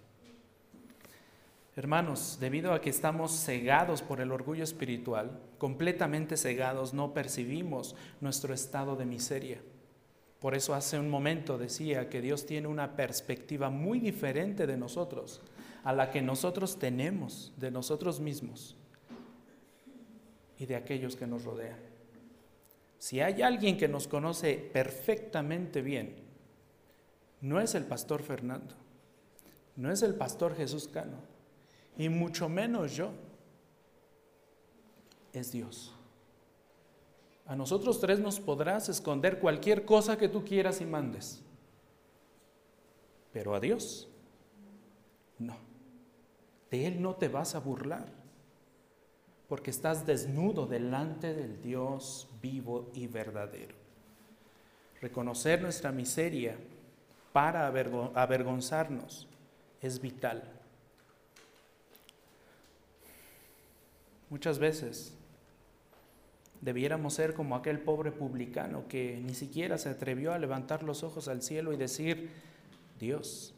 Hermanos, 1.75 2.37
debido 2.39 2.75
a 2.75 2.83
que 2.83 2.91
estamos 2.91 3.33
cegados 3.33 4.03
por 4.03 4.21
el 4.21 4.31
orgullo 4.31 4.63
espiritual, 4.63 5.41
completamente 5.57 6.37
cegados, 6.37 6.93
no 6.93 7.15
percibimos 7.15 7.97
nuestro 8.21 8.53
estado 8.53 8.95
de 8.95 9.07
miseria. 9.07 9.63
Por 10.39 10.55
eso 10.55 10.75
hace 10.75 10.99
un 10.99 11.09
momento 11.09 11.57
decía 11.57 12.11
que 12.11 12.21
Dios 12.21 12.45
tiene 12.45 12.69
una 12.69 12.95
perspectiva 12.95 13.71
muy 13.71 14.01
diferente 14.01 14.67
de 14.67 14.77
nosotros, 14.77 15.41
a 15.83 15.95
la 15.95 16.11
que 16.11 16.21
nosotros 16.21 16.79
tenemos 16.79 17.55
de 17.57 17.71
nosotros 17.71 18.21
mismos 18.21 18.77
y 20.59 20.67
de 20.67 20.77
aquellos 20.77 21.17
que 21.17 21.27
nos 21.27 21.45
rodean. 21.45 21.79
Si 22.99 23.21
hay 23.21 23.41
alguien 23.41 23.79
que 23.79 23.89
nos 23.89 24.07
conoce 24.09 24.57
perfectamente 24.57 25.81
bien, 25.81 26.17
no 27.41 27.61
es 27.61 27.75
el 27.75 27.85
pastor 27.85 28.23
Fernando, 28.23 28.75
no 29.75 29.91
es 29.91 30.03
el 30.03 30.15
pastor 30.15 30.55
Jesús 30.55 30.87
Cano, 30.87 31.32
y 31.97 32.09
mucho 32.09 32.49
menos 32.49 32.95
yo, 32.95 33.11
es 35.33 35.53
Dios. 35.53 35.95
A 37.47 37.57
nosotros 37.57 38.01
tres 38.01 38.19
nos 38.19 38.41
podrás 38.41 38.89
esconder 38.89 39.39
cualquier 39.39 39.85
cosa 39.85 40.17
que 40.17 40.29
tú 40.29 40.45
quieras 40.45 40.81
y 40.81 40.87
mandes, 40.87 41.43
pero 43.33 43.55
a 43.55 43.61
Dios 43.61 44.09
no. 45.39 45.57
De 46.71 46.87
Él 46.87 47.03
no 47.03 47.15
te 47.17 47.29
vas 47.29 47.55
a 47.55 47.61
burlar, 47.61 48.07
porque 49.49 49.71
estás 49.71 50.07
desnudo 50.07 50.67
delante 50.67 51.35
del 51.35 51.61
Dios 51.61 52.29
vivo 52.41 52.91
y 52.95 53.07
verdadero. 53.07 53.75
Reconocer 55.01 55.61
nuestra 55.61 55.93
miseria 55.93 56.57
para 57.33 57.67
avergonzarnos 57.67 59.27
es 59.81 60.01
vital. 60.01 60.43
Muchas 64.33 64.59
veces 64.59 65.13
debiéramos 66.63 67.13
ser 67.13 67.35
como 67.35 67.55
aquel 67.55 67.79
pobre 67.81 68.11
publicano 68.11 68.89
que 68.89 69.21
ni 69.23 69.35
siquiera 69.35 69.77
se 69.77 69.91
atrevió 69.91 70.33
a 70.33 70.39
levantar 70.39 70.85
los 70.85 71.03
ojos 71.03 71.29
al 71.29 71.43
cielo 71.43 71.75
y 71.75 71.77
decir, 71.77 72.31
Dios, 72.99 73.53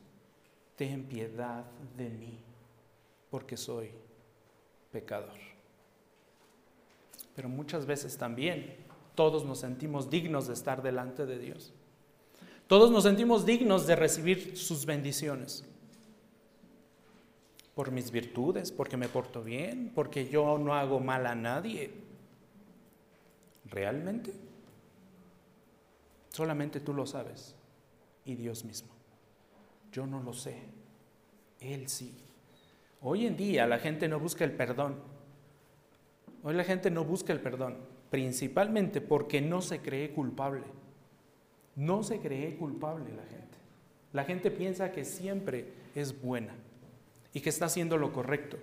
ten 0.75 1.05
piedad 1.05 1.63
de 1.97 2.11
mí, 2.11 2.41
porque 3.31 3.57
soy 3.57 3.91
pecador. 4.91 5.39
Pero 7.37 7.49
muchas 7.49 7.87
veces 7.87 8.19
también 8.19 8.75
todos 9.15 9.45
nos 9.45 9.61
sentimos 9.61 10.11
dignos 10.11 10.49
de 10.49 10.55
estar 10.55 10.83
delante 10.83 11.25
de 11.25 11.39
Dios. 11.39 11.73
Todos 12.67 12.91
nos 12.91 13.05
sentimos 13.05 13.47
dignos 13.47 13.87
de 13.87 13.95
recibir 13.95 14.59
sus 14.59 14.87
bendiciones 14.87 15.65
por 17.75 17.91
mis 17.91 18.11
virtudes, 18.11 18.71
porque 18.71 18.97
me 18.97 19.09
porto 19.09 19.43
bien, 19.43 19.91
porque 19.95 20.29
yo 20.29 20.59
no 20.59 20.75
hago 20.75 21.01
mal 21.01 21.27
a 21.27 21.35
nadie. 21.35 21.91
¿Realmente? 23.67 24.33
Solamente 26.31 26.81
tú 26.81 26.95
lo 26.95 27.07
sabes 27.07 27.55
y 28.25 28.37
Dios 28.37 28.65
mismo. 28.65 28.91
Yo 29.93 30.07
no 30.07 30.23
lo 30.23 30.33
sé, 30.33 30.57
Él 31.61 31.89
sí. 31.89 32.15
Hoy 33.01 33.27
en 33.27 33.37
día 33.37 33.67
la 33.67 33.79
gente 33.79 34.09
no 34.09 34.21
busca 34.21 34.45
el 34.45 34.53
perdón. 34.53 34.97
Hoy 36.43 36.55
la 36.55 36.65
gente 36.65 36.91
no 36.91 37.05
busca 37.05 37.33
el 37.33 37.41
perdón, 37.41 37.77
principalmente 38.11 39.01
porque 39.01 39.41
no 39.41 39.63
se 39.63 39.81
cree 39.81 40.13
culpable. 40.13 40.65
No 41.77 42.05
se 42.05 42.21
cree 42.21 42.57
culpable 42.57 43.13
la 43.13 43.25
gente. 43.25 43.59
La 44.13 44.25
gente 44.25 44.53
piensa 44.53 44.93
que 44.93 45.05
siempre 45.05 45.73
es 45.95 46.21
buena 46.23 46.55
y 47.35 47.41
que 47.41 47.51
está 47.51 47.67
haciendo 47.67 47.99
lo 47.99 48.13
correcto. 48.13 48.57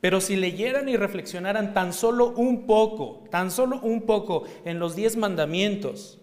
Pero 0.00 0.20
si 0.20 0.36
leyeran 0.36 0.88
y 0.88 0.96
reflexionaran 0.96 1.74
tan 1.74 1.92
solo 1.92 2.30
un 2.30 2.66
poco, 2.66 3.24
tan 3.30 3.50
solo 3.50 3.80
un 3.80 4.02
poco 4.02 4.44
en 4.64 4.78
los 4.78 4.94
diez 4.94 5.16
mandamientos 5.16 6.20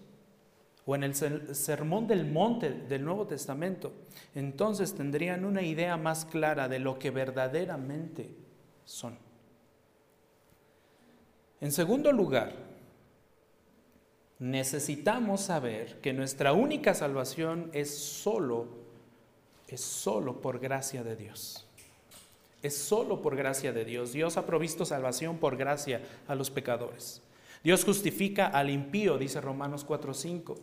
o 0.86 0.94
en 0.94 1.04
el 1.04 1.14
sermón 1.14 2.06
del 2.06 2.26
monte 2.26 2.70
del 2.70 3.04
Nuevo 3.04 3.26
Testamento, 3.26 3.92
entonces 4.34 4.94
tendrían 4.94 5.44
una 5.44 5.62
idea 5.62 5.96
más 5.98 6.24
clara 6.24 6.68
de 6.68 6.78
lo 6.78 6.98
que 6.98 7.10
verdaderamente 7.10 8.34
son. 8.84 9.18
En 11.60 11.72
segundo 11.72 12.12
lugar, 12.12 12.54
necesitamos 14.38 15.42
saber 15.42 16.00
que 16.00 16.12
nuestra 16.12 16.52
única 16.52 16.94
salvación 16.94 17.70
es 17.74 17.94
solo, 17.94 18.68
es 19.68 19.80
solo 19.80 20.40
por 20.40 20.60
gracia 20.60 21.02
de 21.02 21.16
Dios. 21.16 21.65
Es 22.66 22.76
solo 22.76 23.22
por 23.22 23.36
gracia 23.36 23.72
de 23.72 23.84
Dios. 23.84 24.12
Dios 24.12 24.36
ha 24.36 24.44
provisto 24.44 24.84
salvación 24.84 25.38
por 25.38 25.56
gracia 25.56 26.02
a 26.26 26.34
los 26.34 26.50
pecadores. 26.50 27.22
Dios 27.62 27.84
justifica 27.84 28.48
al 28.48 28.70
impío, 28.70 29.18
dice 29.18 29.40
Romanos 29.40 29.86
4:5, 29.86 30.56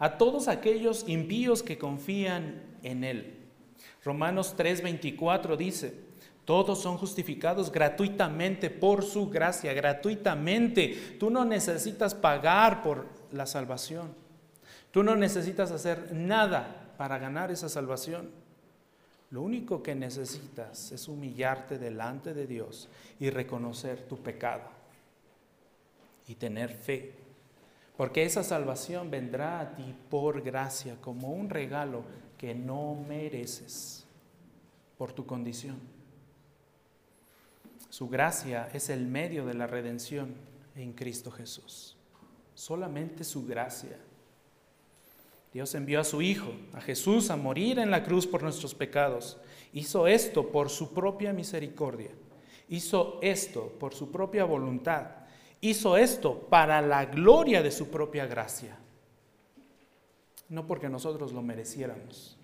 a 0.00 0.18
todos 0.18 0.48
aquellos 0.48 1.08
impíos 1.08 1.62
que 1.62 1.78
confían 1.78 2.78
en 2.82 3.04
Él. 3.04 3.46
Romanos 4.04 4.56
3:24 4.56 5.56
dice, 5.56 5.94
todos 6.44 6.80
son 6.80 6.96
justificados 6.96 7.70
gratuitamente 7.70 8.68
por 8.68 9.04
su 9.04 9.30
gracia, 9.30 9.72
gratuitamente. 9.72 11.16
Tú 11.20 11.30
no 11.30 11.44
necesitas 11.44 12.12
pagar 12.12 12.82
por 12.82 13.06
la 13.30 13.46
salvación. 13.46 14.12
Tú 14.90 15.04
no 15.04 15.14
necesitas 15.14 15.70
hacer 15.70 16.12
nada 16.12 16.92
para 16.98 17.18
ganar 17.18 17.52
esa 17.52 17.68
salvación. 17.68 18.30
Lo 19.30 19.42
único 19.42 19.82
que 19.82 19.94
necesitas 19.94 20.92
es 20.92 21.08
humillarte 21.08 21.78
delante 21.78 22.32
de 22.32 22.46
Dios 22.46 22.88
y 23.18 23.30
reconocer 23.30 24.02
tu 24.02 24.18
pecado 24.18 24.68
y 26.28 26.34
tener 26.34 26.70
fe. 26.70 27.14
Porque 27.96 28.24
esa 28.24 28.44
salvación 28.44 29.10
vendrá 29.10 29.60
a 29.60 29.74
ti 29.74 29.94
por 30.10 30.42
gracia, 30.42 30.96
como 31.00 31.32
un 31.32 31.50
regalo 31.50 32.04
que 32.38 32.54
no 32.54 32.94
mereces 33.08 34.04
por 34.98 35.12
tu 35.12 35.26
condición. 35.26 35.78
Su 37.88 38.08
gracia 38.08 38.68
es 38.72 38.90
el 38.90 39.06
medio 39.06 39.46
de 39.46 39.54
la 39.54 39.66
redención 39.66 40.34
en 40.74 40.92
Cristo 40.92 41.30
Jesús. 41.30 41.96
Solamente 42.54 43.24
su 43.24 43.46
gracia 43.46 43.96
Dios 45.56 45.74
envió 45.74 46.00
a 46.00 46.04
su 46.04 46.20
Hijo, 46.20 46.52
a 46.74 46.82
Jesús, 46.82 47.30
a 47.30 47.36
morir 47.38 47.78
en 47.78 47.90
la 47.90 48.04
cruz 48.04 48.26
por 48.26 48.42
nuestros 48.42 48.74
pecados. 48.74 49.38
Hizo 49.72 50.06
esto 50.06 50.48
por 50.52 50.68
su 50.68 50.92
propia 50.92 51.32
misericordia. 51.32 52.10
Hizo 52.68 53.18
esto 53.22 53.72
por 53.80 53.94
su 53.94 54.12
propia 54.12 54.44
voluntad. 54.44 55.06
Hizo 55.62 55.96
esto 55.96 56.40
para 56.50 56.82
la 56.82 57.06
gloria 57.06 57.62
de 57.62 57.70
su 57.70 57.88
propia 57.88 58.26
gracia. 58.26 58.76
No 60.50 60.66
porque 60.66 60.90
nosotros 60.90 61.32
lo 61.32 61.40
mereciéramos. 61.40 62.36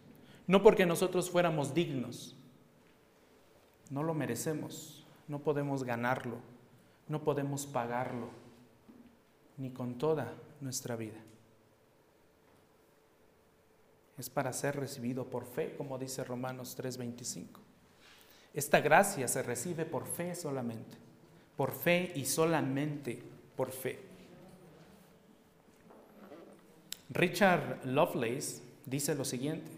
no 0.47 0.63
porque 0.63 0.87
nosotros 0.87 1.29
fuéramos 1.29 1.75
dignos, 1.75 2.35
no 3.91 4.03
lo 4.03 4.15
merecemos, 4.15 5.07
no 5.29 5.41
podemos 5.41 5.85
ganarlo, 5.85 6.37
no 7.09 7.23
podemos 7.23 7.67
pagarlo, 7.67 8.31
ni 9.59 9.71
con 9.71 9.99
toda 9.99 10.33
nuestra 10.63 10.97
vida. 10.97 11.21
Es 14.19 14.29
para 14.29 14.53
ser 14.53 14.77
recibido 14.77 15.27
por 15.27 15.47
fe, 15.47 15.75
como 15.77 15.99
dice 15.99 16.23
Romanos 16.25 16.77
3:25. 16.77 17.61
Esta 18.55 18.81
gracia 18.81 19.27
se 19.29 19.43
recibe 19.43 19.87
por 19.87 20.07
fe 20.07 20.35
solamente, 20.35 20.97
por 21.57 21.73
fe 21.73 22.13
y 22.15 22.27
solamente 22.27 23.23
por 23.57 23.71
fe. 23.71 23.99
Richard 27.09 27.85
Lovelace 27.85 28.63
dice 28.87 29.15
lo 29.15 29.25
siguiente, 29.25 29.71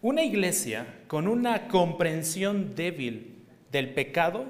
una 0.00 0.22
iglesia 0.22 1.02
con 1.06 1.26
una 1.26 1.68
comprensión 1.68 2.74
débil 2.74 3.44
del 3.72 3.92
pecado 3.92 4.46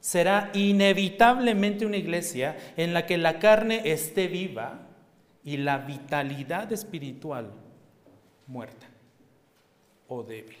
será 0.00 0.50
inevitablemente 0.54 1.86
una 1.86 1.96
iglesia 1.96 2.56
en 2.76 2.94
la 2.94 3.06
que 3.06 3.18
la 3.18 3.38
carne 3.38 3.82
esté 3.84 4.28
viva 4.28 4.86
y 5.42 5.56
la 5.56 5.78
vitalidad 5.78 6.72
espiritual 6.72 7.63
muerta 8.46 8.86
o 10.08 10.22
débil. 10.22 10.56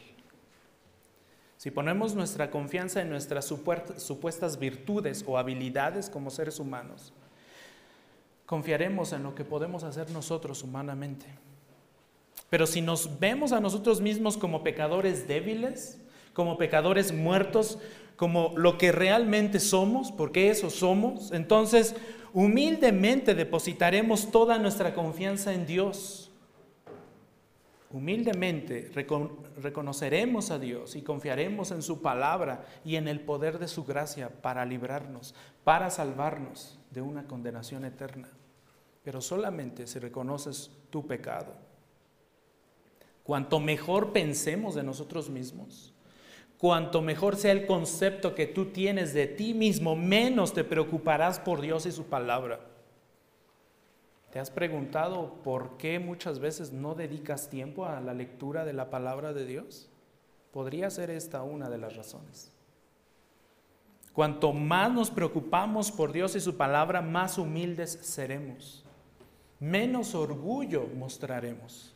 Si 1.56 1.70
ponemos 1.70 2.14
nuestra 2.14 2.50
confianza 2.50 3.00
en 3.00 3.08
nuestras 3.08 3.46
supuestas 3.46 4.58
virtudes 4.58 5.24
o 5.26 5.38
habilidades 5.38 6.10
como 6.10 6.30
seres 6.30 6.60
humanos, 6.60 7.12
confiaremos 8.46 9.12
en 9.12 9.22
lo 9.22 9.34
que 9.34 9.44
podemos 9.44 9.82
hacer 9.82 10.10
nosotros 10.10 10.62
humanamente. 10.62 11.26
Pero 12.50 12.66
si 12.66 12.82
nos 12.82 13.18
vemos 13.18 13.52
a 13.52 13.60
nosotros 13.60 14.00
mismos 14.00 14.36
como 14.36 14.62
pecadores 14.62 15.26
débiles, 15.26 15.98
como 16.34 16.58
pecadores 16.58 17.12
muertos, 17.12 17.78
como 18.16 18.52
lo 18.56 18.76
que 18.76 18.92
realmente 18.92 19.58
somos, 19.58 20.12
porque 20.12 20.50
eso 20.50 20.68
somos, 20.68 21.32
entonces 21.32 21.96
humildemente 22.32 23.34
depositaremos 23.34 24.30
toda 24.30 24.58
nuestra 24.58 24.94
confianza 24.94 25.54
en 25.54 25.66
Dios. 25.66 26.23
Humildemente 27.94 28.90
reconoceremos 29.62 30.50
a 30.50 30.58
Dios 30.58 30.96
y 30.96 31.02
confiaremos 31.02 31.70
en 31.70 31.80
su 31.80 32.02
palabra 32.02 32.66
y 32.84 32.96
en 32.96 33.06
el 33.06 33.20
poder 33.20 33.60
de 33.60 33.68
su 33.68 33.84
gracia 33.84 34.30
para 34.42 34.64
librarnos, 34.64 35.32
para 35.62 35.90
salvarnos 35.90 36.76
de 36.90 37.02
una 37.02 37.28
condenación 37.28 37.84
eterna. 37.84 38.28
Pero 39.04 39.20
solamente 39.20 39.86
si 39.86 40.00
reconoces 40.00 40.72
tu 40.90 41.06
pecado. 41.06 41.54
Cuanto 43.22 43.60
mejor 43.60 44.12
pensemos 44.12 44.74
de 44.74 44.82
nosotros 44.82 45.30
mismos, 45.30 45.94
cuanto 46.58 47.00
mejor 47.00 47.36
sea 47.36 47.52
el 47.52 47.64
concepto 47.64 48.34
que 48.34 48.48
tú 48.48 48.72
tienes 48.72 49.14
de 49.14 49.28
ti 49.28 49.54
mismo, 49.54 49.94
menos 49.94 50.52
te 50.52 50.64
preocuparás 50.64 51.38
por 51.38 51.60
Dios 51.60 51.86
y 51.86 51.92
su 51.92 52.06
palabra. 52.06 52.73
¿Te 54.34 54.40
has 54.40 54.50
preguntado 54.50 55.32
por 55.44 55.76
qué 55.76 56.00
muchas 56.00 56.40
veces 56.40 56.72
no 56.72 56.96
dedicas 56.96 57.50
tiempo 57.50 57.86
a 57.86 58.00
la 58.00 58.14
lectura 58.14 58.64
de 58.64 58.72
la 58.72 58.90
palabra 58.90 59.32
de 59.32 59.46
Dios? 59.46 59.88
Podría 60.50 60.90
ser 60.90 61.10
esta 61.10 61.44
una 61.44 61.70
de 61.70 61.78
las 61.78 61.94
razones. 61.94 62.50
Cuanto 64.12 64.52
más 64.52 64.90
nos 64.90 65.08
preocupamos 65.08 65.92
por 65.92 66.10
Dios 66.10 66.34
y 66.34 66.40
su 66.40 66.56
palabra, 66.56 67.00
más 67.00 67.38
humildes 67.38 67.92
seremos. 68.02 68.84
Menos 69.60 70.16
orgullo 70.16 70.88
mostraremos. 70.96 71.94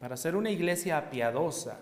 Para 0.00 0.16
ser 0.16 0.36
una 0.36 0.50
iglesia 0.50 1.10
piadosa, 1.10 1.80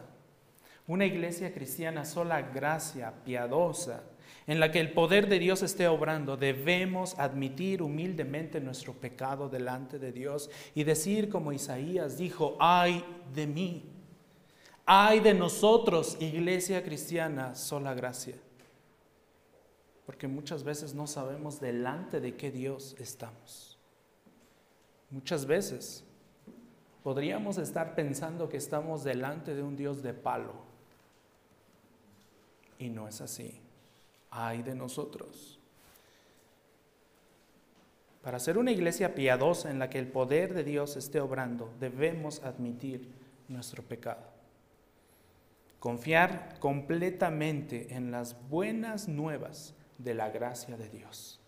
una 0.89 1.05
iglesia 1.05 1.55
cristiana 1.55 2.05
sola 2.05 2.43
gracia, 2.43 3.15
piadosa, 3.25 4.03
en 4.47 4.61
la 4.61 4.71
que 4.71 4.79
el 4.79 4.93
poder 4.93 5.29
de 5.29 5.39
Dios 5.39 5.63
esté 5.63 5.89
obrando, 5.89 6.37
debemos 6.37 7.19
admitir 7.19 7.83
humildemente 7.83 8.61
nuestro 8.61 8.93
pecado 8.93 9.49
delante 9.49 9.99
de 9.99 10.13
Dios 10.13 10.51
y 10.75 10.85
decir 10.85 11.29
como 11.29 11.53
Isaías 11.53 12.17
dijo, 12.17 12.57
ay 12.61 13.05
de 13.35 13.47
mí, 13.47 13.85
ay 14.85 15.19
de 15.21 15.35
nosotros, 15.35 16.17
iglesia 16.21 16.85
cristiana, 16.85 17.57
sola 17.57 17.93
gracia. 17.95 18.37
Porque 20.07 20.29
muchas 20.29 20.63
veces 20.63 20.95
no 20.95 21.09
sabemos 21.09 21.61
delante 21.61 22.21
de 22.21 22.37
qué 22.37 22.53
Dios 22.53 22.95
estamos. 23.01 23.77
Muchas 25.11 25.47
veces 25.47 26.05
podríamos 27.03 27.59
estar 27.59 27.97
pensando 27.97 28.49
que 28.49 28.57
estamos 28.57 29.03
delante 29.03 29.57
de 29.57 29.65
un 29.65 29.77
Dios 29.77 30.05
de 30.05 30.15
palo 30.15 30.55
y 32.79 32.89
no 32.89 33.09
es 33.09 33.21
así. 33.21 33.61
Ay 34.39 34.63
de 34.63 34.75
nosotros. 34.75 35.59
Para 38.23 38.39
ser 38.39 38.59
una 38.59 38.71
iglesia 38.71 39.15
piadosa 39.15 39.71
en 39.71 39.79
la 39.79 39.89
que 39.89 39.99
el 39.99 40.09
poder 40.09 40.53
de 40.53 40.63
Dios 40.63 40.97
esté 40.97 41.21
obrando, 41.21 41.73
debemos 41.81 42.43
admitir 42.43 43.09
nuestro 43.49 43.83
pecado. 43.83 44.27
Confiar 45.79 46.59
completamente 46.59 47.95
en 47.95 48.11
las 48.11 48.37
buenas 48.51 49.09
nuevas 49.09 49.73
de 49.97 50.13
la 50.13 50.29
gracia 50.29 50.77
de 50.77 50.91
Dios. 50.91 51.41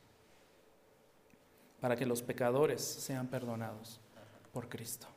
Para 1.81 1.94
que 1.94 2.07
los 2.07 2.22
pecadores 2.22 2.81
sean 2.81 3.27
perdonados 3.27 4.01
por 4.55 4.70
Cristo. 4.70 5.09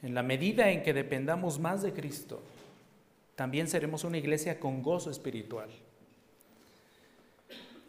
En 0.00 0.14
la 0.14 0.22
medida 0.22 0.70
en 0.70 0.82
que 0.82 0.94
dependamos 0.94 1.58
más 1.58 1.82
de 1.82 1.92
Cristo, 1.92 2.40
también 3.34 3.68
seremos 3.68 4.04
una 4.04 4.16
iglesia 4.16 4.58
con 4.58 4.82
gozo 4.82 5.10
espiritual. 5.10 5.68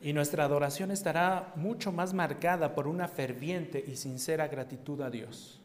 Y 0.01 0.13
nuestra 0.13 0.45
adoración 0.45 0.91
estará 0.91 1.53
mucho 1.55 1.91
más 1.91 2.13
marcada 2.13 2.73
por 2.73 2.87
una 2.87 3.07
ferviente 3.07 3.83
y 3.85 3.95
sincera 3.95 4.47
gratitud 4.47 5.01
a 5.01 5.09
Dios, 5.09 5.61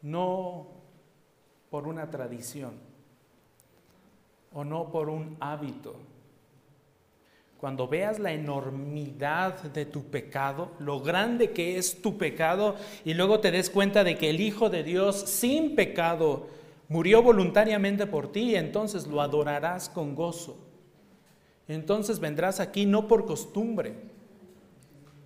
no 0.00 0.68
por 1.70 1.86
una 1.86 2.10
tradición 2.10 2.72
o 4.52 4.64
no 4.64 4.90
por 4.90 5.10
un 5.10 5.36
hábito. 5.40 5.96
Cuando 7.58 7.86
veas 7.86 8.18
la 8.18 8.32
enormidad 8.32 9.62
de 9.62 9.84
tu 9.84 10.04
pecado, 10.04 10.72
lo 10.78 11.00
grande 11.00 11.52
que 11.52 11.76
es 11.76 12.02
tu 12.02 12.18
pecado, 12.18 12.76
y 13.04 13.14
luego 13.14 13.40
te 13.40 13.50
des 13.50 13.70
cuenta 13.70 14.02
de 14.04 14.18
que 14.18 14.30
el 14.30 14.40
Hijo 14.40 14.68
de 14.68 14.82
Dios 14.82 15.16
sin 15.16 15.76
pecado 15.76 16.48
Murió 16.92 17.22
voluntariamente 17.22 18.06
por 18.06 18.30
ti, 18.30 18.54
entonces 18.54 19.06
lo 19.06 19.22
adorarás 19.22 19.88
con 19.88 20.14
gozo. 20.14 20.58
Entonces 21.68 22.18
vendrás 22.18 22.60
aquí 22.60 22.86
no 22.86 23.08
por 23.08 23.24
costumbre, 23.24 23.94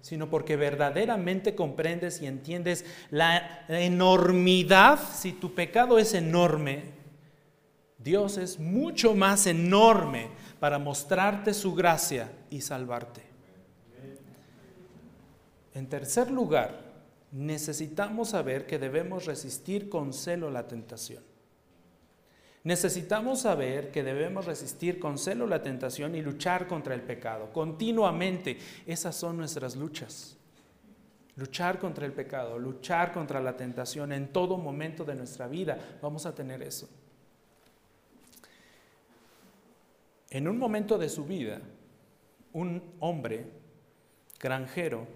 sino 0.01 0.31
porque 0.31 0.57
verdaderamente 0.57 1.55
comprendes 1.55 2.23
y 2.23 2.27
entiendes 2.27 2.85
la 3.11 3.65
enormidad. 3.69 5.01
Si 5.15 5.33
tu 5.33 5.55
pecado 5.55 5.99
es 5.99 6.15
enorme, 6.15 6.85
Dios 7.99 8.39
es 8.39 8.61
mucho 8.61 9.15
más 9.15 9.47
enorme 9.47 10.29
para 10.61 10.79
mostrarte 10.79 11.53
su 11.53 11.75
gracia 11.75 12.31
y 12.51 12.61
salvarte. 12.61 13.23
En 15.75 15.89
tercer 15.89 16.31
lugar, 16.31 16.87
necesitamos 17.33 18.31
saber 18.31 18.67
que 18.67 18.79
debemos 18.79 19.27
resistir 19.27 19.89
con 19.89 20.13
celo 20.13 20.51
la 20.51 20.69
tentación. 20.69 21.23
Necesitamos 22.67 23.43
saber 23.43 23.93
que 23.93 24.03
debemos 24.03 24.45
resistir 24.45 24.99
con 24.99 25.19
celo 25.19 25.47
la 25.47 25.63
tentación 25.63 26.17
y 26.17 26.21
luchar 26.21 26.67
contra 26.67 26.97
el 26.97 27.01
pecado. 27.01 27.53
Continuamente, 27.53 28.59
esas 28.85 29.15
son 29.15 29.37
nuestras 29.37 29.77
luchas. 29.77 30.37
Luchar 31.37 31.79
contra 31.79 32.05
el 32.07 32.13
pecado, 32.13 32.59
luchar 32.59 33.13
contra 33.13 33.41
la 33.41 33.57
tentación 33.57 34.11
en 34.11 34.33
todo 34.33 34.59
momento 34.59 35.05
de 35.05 35.15
nuestra 35.15 35.47
vida. 35.47 35.79
Vamos 36.03 36.27
a 36.27 36.35
tener 36.35 36.61
eso. 36.61 36.89
En 40.31 40.49
un 40.49 40.59
momento 40.59 40.99
de 40.99 41.09
su 41.09 41.25
vida, 41.25 41.61
un 42.53 42.83
hombre 42.99 43.47
granjero 44.41 45.07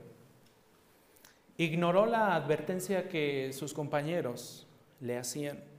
ignoró 1.57 2.07
la 2.07 2.37
advertencia 2.37 3.09
que 3.09 3.53
sus 3.53 3.75
compañeros 3.75 4.69
le 5.01 5.19
hacían 5.19 5.70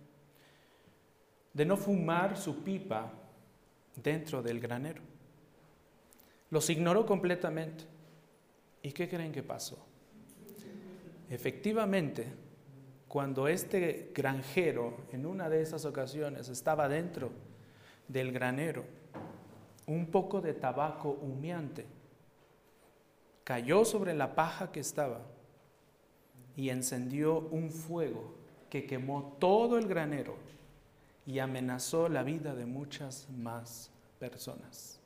de 1.53 1.65
no 1.65 1.77
fumar 1.77 2.37
su 2.37 2.63
pipa 2.63 3.11
dentro 3.95 4.41
del 4.41 4.59
granero. 4.59 5.01
Los 6.49 6.69
ignoró 6.69 7.05
completamente. 7.05 7.85
¿Y 8.83 8.91
qué 8.91 9.07
creen 9.07 9.31
que 9.31 9.43
pasó? 9.43 9.77
Efectivamente, 11.29 12.27
cuando 13.07 13.47
este 13.47 14.11
granjero 14.13 14.97
en 15.11 15.25
una 15.25 15.49
de 15.49 15.61
esas 15.61 15.85
ocasiones 15.85 16.49
estaba 16.49 16.89
dentro 16.89 17.31
del 18.07 18.31
granero, 18.31 18.83
un 19.87 20.07
poco 20.07 20.41
de 20.41 20.53
tabaco 20.53 21.09
humeante 21.09 21.85
cayó 23.43 23.85
sobre 23.85 24.13
la 24.13 24.35
paja 24.35 24.71
que 24.71 24.79
estaba 24.79 25.21
y 26.55 26.69
encendió 26.69 27.39
un 27.39 27.69
fuego 27.69 28.35
que 28.69 28.85
quemó 28.85 29.35
todo 29.39 29.77
el 29.77 29.87
granero 29.87 30.35
y 31.25 31.39
amenazó 31.39 32.09
la 32.09 32.23
vida 32.23 32.55
de 32.55 32.65
muchas 32.65 33.27
más 33.29 33.91
personas 34.19 34.99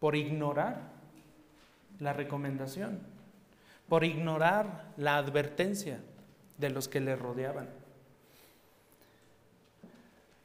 por 0.00 0.16
ignorar 0.16 0.92
la 2.00 2.12
recomendación, 2.12 3.00
por 3.88 4.04
ignorar 4.04 4.92
la 4.96 5.16
advertencia 5.16 6.00
de 6.58 6.70
los 6.70 6.88
que 6.88 7.00
le 7.00 7.16
rodeaban. 7.16 7.68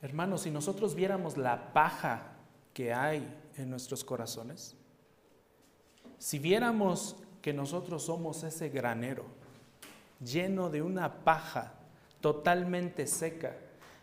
Hermanos, 0.02 0.42
si 0.42 0.52
nosotros 0.52 0.96
viéramos 0.96 1.38
la 1.38 1.74
paja 1.74 2.34
que 2.74 2.94
hay 2.94 3.28
en 3.58 3.70
nuestros 3.70 4.04
corazones, 4.04 4.76
si 6.18 6.40
viéramos 6.40 7.18
que 7.42 7.54
nosotros 7.54 8.04
somos 8.04 8.44
ese 8.44 8.70
granero 8.70 9.26
lleno 10.20 10.70
de 10.70 10.82
una 10.82 11.24
paja 11.24 11.74
totalmente 12.22 13.08
seca, 13.08 13.56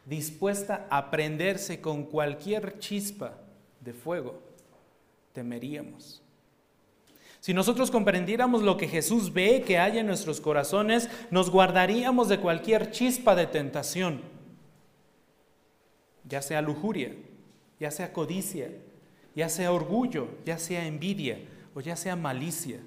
dispuesta 0.06 0.86
a 0.88 1.10
prenderse 1.10 1.80
con 1.80 2.04
cualquier 2.04 2.78
chispa 2.78 3.34
de 3.80 3.92
fuego, 3.92 4.40
temeríamos. 5.32 6.22
Si 7.40 7.52
nosotros 7.52 7.90
comprendiéramos 7.90 8.62
lo 8.62 8.76
que 8.76 8.88
Jesús 8.88 9.32
ve 9.32 9.62
que 9.66 9.78
hay 9.78 9.98
en 9.98 10.06
nuestros 10.06 10.40
corazones, 10.40 11.10
nos 11.30 11.50
guardaríamos 11.50 12.28
de 12.28 12.40
cualquier 12.40 12.90
chispa 12.90 13.34
de 13.34 13.46
tentación, 13.46 14.22
ya 16.24 16.42
sea 16.42 16.62
lujuria, 16.62 17.14
ya 17.78 17.90
sea 17.90 18.12
codicia, 18.12 18.70
ya 19.34 19.48
sea 19.48 19.72
orgullo, 19.72 20.28
ya 20.44 20.58
sea 20.58 20.86
envidia 20.86 21.38
o 21.74 21.80
ya 21.80 21.94
sea 21.94 22.16
malicia. 22.16 22.80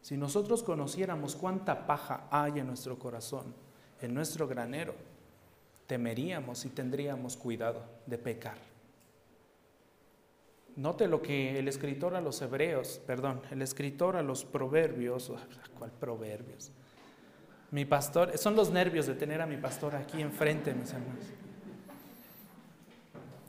Si 0.00 0.16
nosotros 0.16 0.62
conociéramos 0.62 1.34
cuánta 1.34 1.86
paja 1.86 2.26
hay 2.30 2.60
en 2.60 2.66
nuestro 2.66 2.98
corazón, 2.98 3.54
en 4.00 4.14
nuestro 4.14 4.46
granero, 4.46 4.94
temeríamos 5.86 6.64
y 6.64 6.70
tendríamos 6.70 7.36
cuidado 7.36 7.82
de 8.06 8.18
pecar. 8.18 8.56
Note 10.76 11.06
lo 11.06 11.22
que 11.22 11.58
el 11.58 11.68
escritor 11.68 12.16
a 12.16 12.20
los 12.20 12.42
hebreos, 12.42 13.00
perdón, 13.06 13.40
el 13.50 13.62
escritor 13.62 14.16
a 14.16 14.22
los 14.22 14.44
proverbios, 14.44 15.32
¿cuál 15.78 15.92
proverbios? 15.92 16.72
Mi 17.70 17.84
pastor, 17.84 18.36
son 18.38 18.56
los 18.56 18.70
nervios 18.70 19.06
de 19.06 19.14
tener 19.14 19.40
a 19.40 19.46
mi 19.46 19.56
pastor 19.56 19.94
aquí 19.94 20.20
enfrente, 20.20 20.74
mis 20.74 20.92
hermanos. 20.92 21.24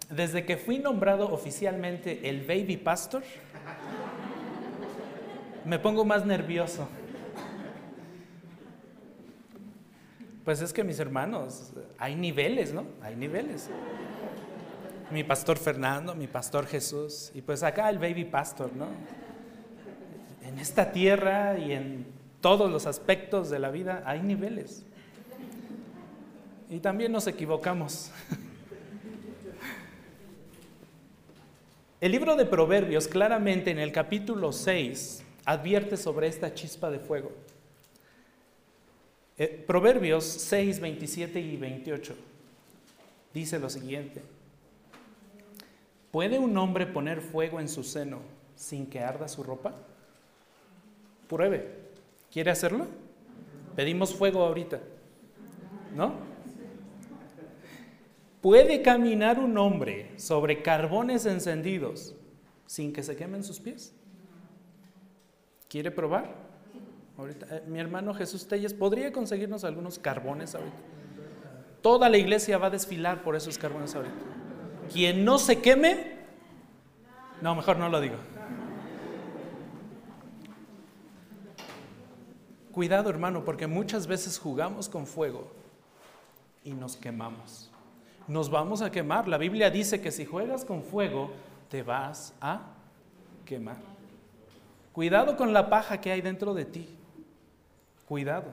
Desde 0.09 0.45
que 0.45 0.57
fui 0.57 0.77
nombrado 0.77 1.31
oficialmente 1.31 2.29
el 2.29 2.45
baby 2.45 2.77
pastor, 2.77 3.23
me 5.65 5.79
pongo 5.79 6.05
más 6.05 6.25
nervioso. 6.25 6.87
Pues 10.45 10.61
es 10.61 10.71
que 10.71 10.83
mis 10.83 10.99
hermanos, 10.99 11.73
hay 11.97 12.15
niveles, 12.15 12.71
¿no? 12.71 12.85
Hay 13.01 13.15
niveles. 13.15 13.67
Mi 15.11 15.23
pastor 15.23 15.57
Fernando, 15.57 16.13
mi 16.13 16.27
pastor 16.27 16.67
Jesús, 16.67 17.31
y 17.33 17.41
pues 17.41 17.63
acá 17.63 17.89
el 17.89 17.97
baby 17.97 18.25
pastor, 18.25 18.71
¿no? 18.75 18.87
En 20.43 20.59
esta 20.59 20.91
tierra 20.91 21.57
y 21.57 21.71
en 21.71 22.05
todos 22.41 22.71
los 22.71 22.85
aspectos 22.85 23.49
de 23.49 23.57
la 23.57 23.71
vida 23.71 24.03
hay 24.05 24.21
niveles. 24.21 24.85
Y 26.69 26.79
también 26.79 27.11
nos 27.11 27.25
equivocamos. 27.25 28.11
El 31.99 32.11
libro 32.11 32.35
de 32.35 32.45
Proverbios 32.45 33.07
claramente 33.07 33.71
en 33.71 33.79
el 33.79 33.91
capítulo 33.91 34.51
6 34.51 35.23
advierte 35.45 35.97
sobre 35.97 36.27
esta 36.27 36.53
chispa 36.53 36.91
de 36.91 36.99
fuego. 36.99 37.31
Eh, 39.37 39.63
Proverbios 39.67 40.23
6, 40.23 40.79
27 40.79 41.39
y 41.39 41.57
28 41.57 42.15
dice 43.33 43.59
lo 43.59 43.69
siguiente. 43.69 44.21
¿Puede 46.11 46.39
un 46.39 46.57
hombre 46.57 46.87
poner 46.87 47.19
fuego 47.19 47.59
en 47.59 47.67
su 47.67 47.83
seno 47.83 48.19
sin 48.55 48.85
que 48.87 49.01
arda 49.01 49.27
su 49.27 49.43
ropa? 49.43 49.73
Pruebe. 51.27 51.69
¿Quiere 52.31 52.51
hacerlo? 52.51 52.87
Pedimos 53.75 54.15
fuego 54.15 54.43
ahorita. 54.43 54.79
¿No? 55.93 56.13
¿Puede 58.39 58.81
caminar 58.81 59.39
un 59.39 59.57
hombre 59.57 60.11
sobre 60.17 60.61
carbones 60.61 61.25
encendidos 61.25 62.15
sin 62.67 62.93
que 62.93 63.03
se 63.03 63.17
quemen 63.17 63.43
sus 63.43 63.59
pies? 63.59 63.93
¿Quiere 65.67 65.91
probar? 65.91 66.44
Ahorita, 67.17 67.47
eh, 67.49 67.63
mi 67.67 67.79
hermano 67.79 68.13
Jesús 68.13 68.47
Telles, 68.47 68.73
¿podría 68.73 69.11
conseguirnos 69.11 69.63
algunos 69.63 69.99
carbones 69.99 70.53
ahorita? 70.55 70.75
Toda 71.81 72.09
la 72.09 72.17
iglesia 72.17 72.57
va 72.57 72.67
a 72.67 72.71
desfilar 72.71 73.23
por 73.23 73.35
esos 73.35 73.57
carbones 73.57 73.95
ahorita. 73.95 74.15
Quien 74.91 75.23
no 75.23 75.37
se 75.37 75.61
queme, 75.61 76.15
no, 77.41 77.55
mejor 77.55 77.77
no 77.77 77.89
lo 77.89 78.01
digo. 78.01 78.15
Cuidado 82.71 83.09
hermano, 83.09 83.45
porque 83.45 83.67
muchas 83.67 84.07
veces 84.07 84.37
jugamos 84.37 84.89
con 84.89 85.07
fuego 85.07 85.49
y 86.63 86.73
nos 86.73 86.97
quemamos. 86.97 87.71
Nos 88.27 88.49
vamos 88.49 88.81
a 88.81 88.91
quemar. 88.91 89.27
La 89.27 89.37
Biblia 89.37 89.69
dice 89.69 90.01
que 90.01 90.11
si 90.11 90.25
juegas 90.25 90.65
con 90.65 90.83
fuego, 90.83 91.31
te 91.69 91.83
vas 91.83 92.33
a 92.41 92.63
quemar. 93.45 93.77
Cuidado 94.91 95.37
con 95.37 95.53
la 95.53 95.69
paja 95.69 96.01
que 96.01 96.11
hay 96.11 96.21
dentro 96.21 96.53
de 96.53 96.65
ti. 96.65 96.89
Cuidado, 98.07 98.51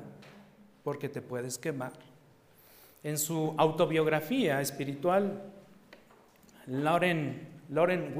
porque 0.82 1.09
te 1.09 1.20
puedes 1.20 1.59
quemar. 1.59 1.92
En 3.05 3.18
su 3.18 3.55
autobiografía 3.59 4.61
espiritual, 4.61 5.42
Lauren, 6.66 7.48
Lauren 7.68 8.14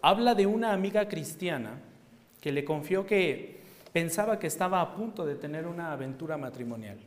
habla 0.00 0.34
de 0.34 0.46
una 0.46 0.72
amiga 0.72 1.08
cristiana 1.08 1.80
que 2.40 2.52
le 2.52 2.64
confió 2.64 3.04
que 3.04 3.60
pensaba 3.92 4.38
que 4.38 4.46
estaba 4.46 4.80
a 4.80 4.94
punto 4.94 5.26
de 5.26 5.34
tener 5.34 5.66
una 5.66 5.92
aventura 5.92 6.36
matrimonial. 6.36 6.98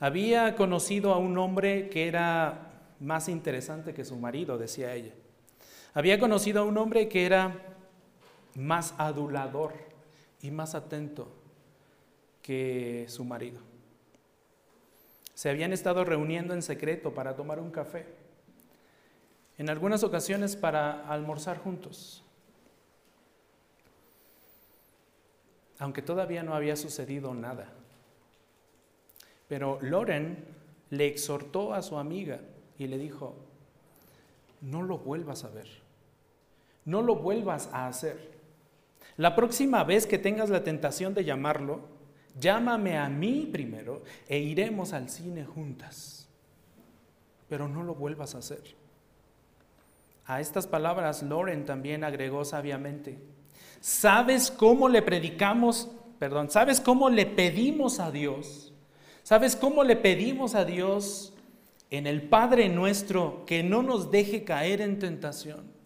Había 0.00 0.56
conocido 0.56 1.12
a 1.12 1.18
un 1.18 1.36
hombre 1.36 1.90
que 1.90 2.08
era 2.08 2.70
más 3.00 3.28
interesante 3.28 3.92
que 3.92 4.04
su 4.04 4.16
marido, 4.16 4.56
decía 4.56 4.94
ella. 4.94 5.12
Había 5.92 6.18
conocido 6.18 6.62
a 6.62 6.64
un 6.64 6.78
hombre 6.78 7.08
que 7.08 7.26
era 7.26 7.54
más 8.54 8.94
adulador 8.96 9.89
y 10.42 10.50
más 10.50 10.74
atento 10.74 11.28
que 12.42 13.06
su 13.08 13.24
marido. 13.24 13.60
Se 15.34 15.48
habían 15.48 15.72
estado 15.72 16.04
reuniendo 16.04 16.54
en 16.54 16.62
secreto 16.62 17.14
para 17.14 17.36
tomar 17.36 17.60
un 17.60 17.70
café, 17.70 18.06
en 19.58 19.70
algunas 19.70 20.02
ocasiones 20.02 20.56
para 20.56 21.08
almorzar 21.08 21.58
juntos, 21.58 22.24
aunque 25.78 26.02
todavía 26.02 26.42
no 26.42 26.54
había 26.54 26.76
sucedido 26.76 27.34
nada. 27.34 27.72
Pero 29.48 29.78
Loren 29.80 30.44
le 30.90 31.06
exhortó 31.06 31.74
a 31.74 31.82
su 31.82 31.98
amiga 31.98 32.40
y 32.78 32.86
le 32.86 32.98
dijo, 32.98 33.34
no 34.60 34.82
lo 34.82 34.98
vuelvas 34.98 35.44
a 35.44 35.48
ver, 35.48 35.68
no 36.84 37.02
lo 37.02 37.16
vuelvas 37.16 37.68
a 37.72 37.86
hacer. 37.86 38.39
La 39.16 39.34
próxima 39.34 39.84
vez 39.84 40.06
que 40.06 40.18
tengas 40.18 40.50
la 40.50 40.64
tentación 40.64 41.14
de 41.14 41.24
llamarlo, 41.24 41.88
llámame 42.38 42.96
a 42.98 43.08
mí 43.08 43.48
primero 43.50 44.02
e 44.28 44.38
iremos 44.38 44.92
al 44.92 45.08
cine 45.08 45.44
juntas. 45.44 46.28
Pero 47.48 47.68
no 47.68 47.82
lo 47.82 47.94
vuelvas 47.94 48.34
a 48.34 48.38
hacer. 48.38 48.62
A 50.26 50.40
estas 50.40 50.66
palabras 50.66 51.22
Loren 51.22 51.64
también 51.64 52.04
agregó 52.04 52.44
sabiamente, 52.44 53.18
¿sabes 53.80 54.50
cómo 54.50 54.88
le 54.88 55.02
predicamos, 55.02 55.90
perdón, 56.18 56.50
sabes 56.50 56.80
cómo 56.80 57.10
le 57.10 57.26
pedimos 57.26 57.98
a 57.98 58.10
Dios? 58.10 58.70
¿Sabes 59.22 59.54
cómo 59.54 59.84
le 59.84 59.96
pedimos 59.96 60.54
a 60.54 60.64
Dios 60.64 61.34
en 61.90 62.06
el 62.06 62.22
Padre 62.22 62.68
nuestro 62.68 63.44
que 63.46 63.62
no 63.62 63.82
nos 63.82 64.10
deje 64.10 64.44
caer 64.44 64.80
en 64.80 64.98
tentación? 64.98 65.79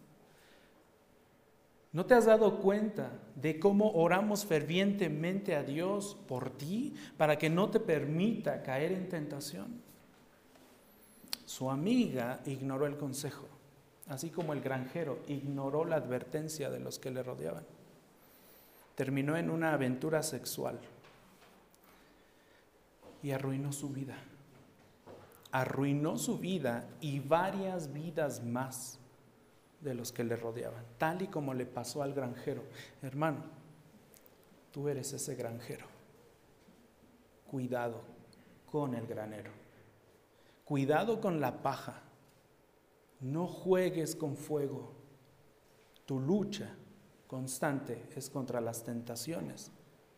¿No 1.94 2.04
te 2.06 2.14
has 2.14 2.26
dado 2.26 2.58
cuenta 2.58 3.12
de 3.36 3.60
cómo 3.60 3.92
oramos 3.92 4.44
fervientemente 4.44 5.54
a 5.54 5.62
Dios 5.62 6.16
por 6.26 6.50
ti 6.50 6.92
para 7.16 7.38
que 7.38 7.48
no 7.48 7.70
te 7.70 7.78
permita 7.78 8.64
caer 8.64 8.90
en 8.90 9.08
tentación? 9.08 9.80
Su 11.46 11.70
amiga 11.70 12.40
ignoró 12.46 12.86
el 12.86 12.96
consejo, 12.96 13.46
así 14.08 14.30
como 14.30 14.54
el 14.54 14.60
granjero 14.60 15.20
ignoró 15.28 15.84
la 15.84 15.94
advertencia 15.94 16.68
de 16.68 16.80
los 16.80 16.98
que 16.98 17.12
le 17.12 17.22
rodeaban. 17.22 17.64
Terminó 18.96 19.36
en 19.36 19.48
una 19.48 19.72
aventura 19.72 20.24
sexual 20.24 20.80
y 23.22 23.30
arruinó 23.30 23.72
su 23.72 23.90
vida. 23.90 24.16
Arruinó 25.52 26.18
su 26.18 26.40
vida 26.40 26.88
y 27.00 27.20
varias 27.20 27.92
vidas 27.92 28.42
más 28.42 28.98
de 29.84 29.94
los 29.94 30.10
que 30.10 30.24
le 30.24 30.34
rodeaban, 30.34 30.84
tal 30.98 31.22
y 31.22 31.28
como 31.28 31.54
le 31.54 31.66
pasó 31.66 32.02
al 32.02 32.14
granjero. 32.14 32.64
Hermano, 33.02 33.44
tú 34.72 34.88
eres 34.88 35.12
ese 35.12 35.36
granjero. 35.36 35.86
Cuidado 37.46 38.00
con 38.70 38.94
el 38.94 39.06
granero. 39.06 39.52
Cuidado 40.64 41.20
con 41.20 41.40
la 41.40 41.62
paja. 41.62 42.02
No 43.20 43.46
juegues 43.46 44.16
con 44.16 44.36
fuego. 44.36 44.94
Tu 46.06 46.18
lucha 46.18 46.74
constante 47.26 48.08
es 48.16 48.30
contra 48.30 48.60
las 48.60 48.82
tentaciones 48.84 49.70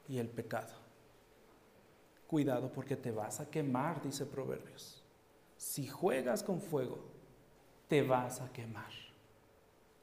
y 0.09 0.19
el 0.19 0.29
pecado. 0.29 0.75
Cuidado 2.27 2.73
porque 2.73 2.97
te 2.97 3.11
vas 3.11 3.41
a 3.41 3.51
quemar, 3.51 4.01
dice 4.03 4.27
Proverbios. 4.27 5.03
Si 5.57 5.87
juegas 5.87 6.43
con 6.43 6.61
fuego, 6.61 6.99
te 7.89 8.03
vas 8.03 8.41
a 8.41 8.53
quemar, 8.53 8.93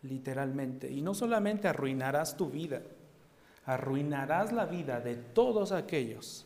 literalmente. 0.03 0.91
Y 0.91 1.01
no 1.01 1.13
solamente 1.13 1.67
arruinarás 1.67 2.37
tu 2.37 2.49
vida, 2.49 2.81
arruinarás 3.65 4.51
la 4.51 4.65
vida 4.65 4.99
de 4.99 5.15
todos 5.15 5.71
aquellos 5.71 6.45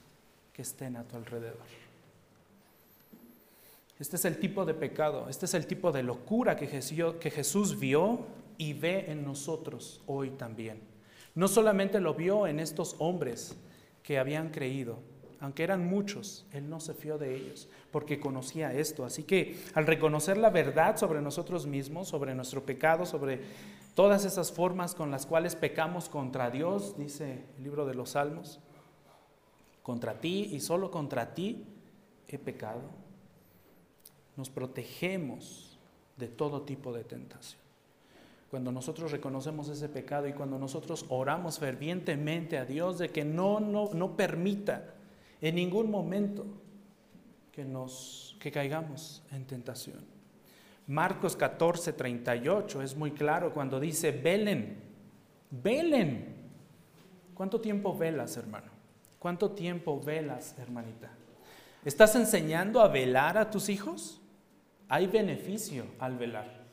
que 0.53 0.61
estén 0.61 0.95
a 0.95 1.03
tu 1.03 1.17
alrededor. 1.17 1.77
Este 3.99 4.15
es 4.15 4.25
el 4.25 4.37
tipo 4.37 4.63
de 4.63 4.75
pecado, 4.75 5.27
este 5.27 5.45
es 5.45 5.53
el 5.55 5.65
tipo 5.65 5.91
de 5.91 6.03
locura 6.03 6.55
que 6.55 6.67
Jesús, 6.67 7.79
vio 7.79 8.19
y 8.57 8.73
ve 8.73 9.05
en 9.11 9.25
nosotros 9.25 10.01
hoy 10.05 10.29
también. 10.31 10.79
No 11.33 11.47
solamente 11.47 11.99
lo 11.99 12.13
vio 12.13 12.45
en 12.45 12.59
estos 12.59 12.95
hombres 12.99 13.55
que 14.03 14.19
habían 14.19 14.49
creído, 14.49 14.99
aunque 15.39 15.63
eran 15.63 15.85
muchos, 15.85 16.45
Él 16.51 16.69
no 16.69 16.79
se 16.79 16.93
fió 16.93 17.17
de 17.17 17.35
ellos, 17.35 17.69
porque 17.91 18.19
conocía 18.19 18.73
esto. 18.73 19.05
Así 19.05 19.23
que 19.23 19.59
al 19.75 19.85
reconocer 19.85 20.38
la 20.38 20.49
verdad 20.49 20.97
sobre 20.97 21.21
nosotros 21.21 21.67
mismos, 21.67 22.07
sobre 22.07 22.33
nuestro 22.33 22.63
pecado, 22.63 23.05
sobre 23.05 23.41
todas 23.93 24.25
esas 24.25 24.51
formas 24.51 24.95
con 24.95 25.11
las 25.11 25.25
cuales 25.25 25.55
pecamos 25.55 26.09
contra 26.09 26.49
Dios, 26.49 26.97
dice 26.97 27.43
el 27.57 27.63
libro 27.63 27.85
de 27.85 27.93
los 27.93 28.11
Salmos, 28.11 28.59
contra 29.83 30.19
ti 30.19 30.49
y 30.51 30.59
solo 30.59 30.89
contra 30.89 31.33
ti 31.33 31.65
he 32.27 32.39
pecado, 32.39 32.81
nos 34.35 34.49
protegemos 34.49 35.77
de 36.17 36.27
todo 36.27 36.63
tipo 36.63 36.93
de 36.93 37.03
tentación. 37.03 37.61
Cuando 38.49 38.71
nosotros 38.71 39.11
reconocemos 39.11 39.69
ese 39.69 39.89
pecado 39.89 40.27
y 40.27 40.33
cuando 40.33 40.57
nosotros 40.57 41.05
oramos 41.09 41.59
fervientemente 41.59 42.57
a 42.57 42.65
Dios 42.65 42.97
de 42.97 43.09
que 43.09 43.25
no, 43.25 43.59
no, 43.59 43.89
no 43.93 44.15
permita 44.15 44.93
en 45.41 45.55
ningún 45.55 45.89
momento 45.91 46.45
que, 47.51 47.63
nos, 47.65 48.38
que 48.39 48.51
caigamos 48.51 49.23
en 49.31 49.45
tentación. 49.45 50.05
Marcos 50.88 51.35
14, 51.35 51.93
38 51.93 52.81
es 52.81 52.95
muy 52.95 53.11
claro 53.11 53.53
cuando 53.53 53.79
dice, 53.79 54.11
velen, 54.11 54.77
velen. 55.51 56.35
¿Cuánto 57.33 57.59
tiempo 57.59 57.95
velas, 57.95 58.38
hermano? 58.38 58.71
¿Cuánto 59.19 59.51
tiempo 59.51 59.99
velas, 59.99 60.55
hermanita? 60.57 61.11
¿Estás 61.83 62.15
enseñando 62.15 62.81
a 62.81 62.88
velar 62.88 63.38
a 63.38 63.49
tus 63.49 63.69
hijos? 63.69 64.21
Hay 64.88 65.07
beneficio 65.07 65.85
al 65.99 66.17
velar. 66.17 66.65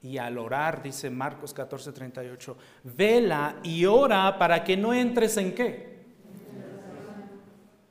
Y 0.00 0.18
al 0.18 0.38
orar, 0.38 0.82
dice 0.82 1.10
Marcos 1.10 1.52
14, 1.52 1.92
38, 1.92 2.56
vela 2.84 3.56
y 3.64 3.84
ora 3.84 4.38
para 4.38 4.62
que 4.62 4.76
no 4.76 4.94
entres 4.94 5.36
en 5.36 5.54
qué? 5.54 5.87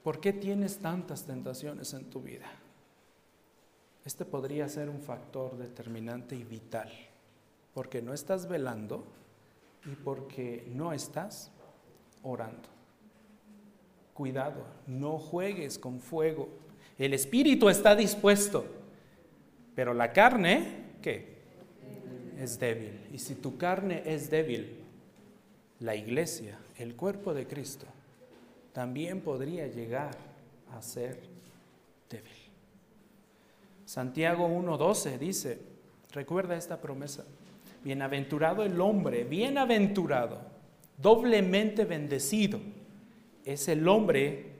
¿Por 0.07 0.21
qué 0.21 0.31
tienes 0.31 0.77
tantas 0.77 1.25
tentaciones 1.25 1.93
en 1.93 2.05
tu 2.05 2.21
vida? 2.21 2.49
Este 4.05 4.23
podría 4.23 4.69
ser 4.69 4.89
un 4.89 5.01
factor 5.01 5.57
determinante 5.57 6.33
y 6.33 6.45
vital, 6.45 6.89
porque 7.73 8.01
no 8.01 8.13
estás 8.13 8.47
velando 8.47 9.03
y 9.85 9.95
porque 9.95 10.65
no 10.73 10.93
estás 10.93 11.51
orando. 12.23 12.69
Cuidado, 14.13 14.63
no 14.87 15.17
juegues 15.17 15.77
con 15.77 15.99
fuego. 15.99 16.47
El 16.97 17.13
espíritu 17.13 17.67
está 17.67 17.93
dispuesto, 17.93 18.63
pero 19.75 19.93
la 19.93 20.13
carne, 20.13 20.85
¿qué? 21.01 21.35
Es 22.39 22.57
débil. 22.57 23.09
Y 23.11 23.19
si 23.19 23.35
tu 23.35 23.57
carne 23.57 24.03
es 24.05 24.29
débil, 24.29 24.85
la 25.81 25.97
iglesia, 25.97 26.57
el 26.77 26.95
cuerpo 26.95 27.33
de 27.33 27.45
Cristo, 27.45 27.87
también 28.77 29.21
podría 29.21 29.65
llegar 29.65 30.15
a 30.71 30.83
ser 30.83 31.19
débil. 32.11 32.31
Santiago 33.85 34.47
1.12 34.47 35.17
dice, 35.17 35.59
recuerda 36.11 36.55
esta 36.55 36.79
promesa, 36.79 37.25
bienaventurado 37.83 38.61
el 38.61 38.79
hombre, 38.79 39.23
bienaventurado, 39.23 40.41
doblemente 40.95 41.85
bendecido, 41.85 42.59
es 43.43 43.67
el 43.67 43.87
hombre 43.87 44.51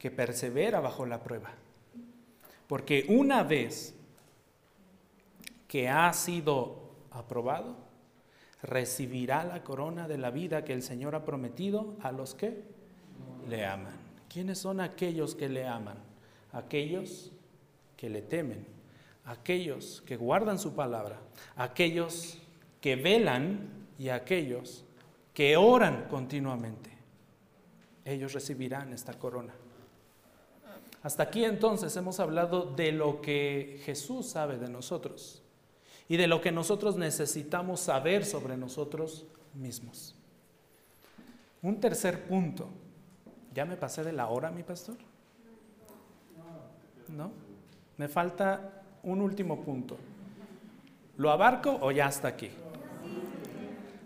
que 0.00 0.10
persevera 0.10 0.80
bajo 0.80 1.06
la 1.06 1.22
prueba. 1.22 1.52
Porque 2.66 3.06
una 3.08 3.44
vez 3.44 3.94
que 5.68 5.88
ha 5.88 6.12
sido 6.12 6.90
aprobado, 7.12 7.76
recibirá 8.64 9.44
la 9.44 9.62
corona 9.62 10.08
de 10.08 10.18
la 10.18 10.32
vida 10.32 10.64
que 10.64 10.72
el 10.72 10.82
Señor 10.82 11.14
ha 11.14 11.24
prometido 11.24 11.94
a 12.02 12.10
los 12.10 12.34
que 12.34 12.79
le 13.48 13.64
aman. 13.64 13.94
¿Quiénes 14.28 14.58
son 14.58 14.80
aquellos 14.80 15.34
que 15.34 15.48
le 15.48 15.66
aman? 15.66 15.96
Aquellos 16.52 17.30
que 17.96 18.08
le 18.08 18.22
temen, 18.22 18.66
aquellos 19.24 20.02
que 20.06 20.16
guardan 20.16 20.58
su 20.58 20.74
palabra, 20.74 21.18
aquellos 21.56 22.38
que 22.80 22.96
velan 22.96 23.68
y 23.98 24.08
aquellos 24.08 24.84
que 25.34 25.56
oran 25.56 26.06
continuamente. 26.08 26.90
Ellos 28.04 28.32
recibirán 28.32 28.92
esta 28.92 29.14
corona. 29.14 29.52
Hasta 31.02 31.24
aquí 31.24 31.44
entonces 31.44 31.96
hemos 31.96 32.20
hablado 32.20 32.62
de 32.62 32.92
lo 32.92 33.20
que 33.20 33.80
Jesús 33.84 34.26
sabe 34.26 34.58
de 34.58 34.68
nosotros 34.68 35.42
y 36.08 36.16
de 36.16 36.26
lo 36.26 36.40
que 36.40 36.52
nosotros 36.52 36.96
necesitamos 36.96 37.80
saber 37.80 38.24
sobre 38.24 38.56
nosotros 38.56 39.26
mismos. 39.54 40.14
Un 41.62 41.80
tercer 41.80 42.24
punto 42.26 42.68
¿Ya 43.54 43.64
me 43.64 43.76
pasé 43.76 44.04
de 44.04 44.12
la 44.12 44.28
hora, 44.28 44.50
mi 44.50 44.62
pastor? 44.62 44.96
¿No? 47.08 47.32
Me 47.96 48.08
falta 48.08 48.82
un 49.02 49.20
último 49.20 49.62
punto. 49.62 49.96
¿Lo 51.16 51.30
abarco 51.30 51.78
o 51.80 51.90
ya 51.90 52.08
está 52.08 52.28
aquí? 52.28 52.50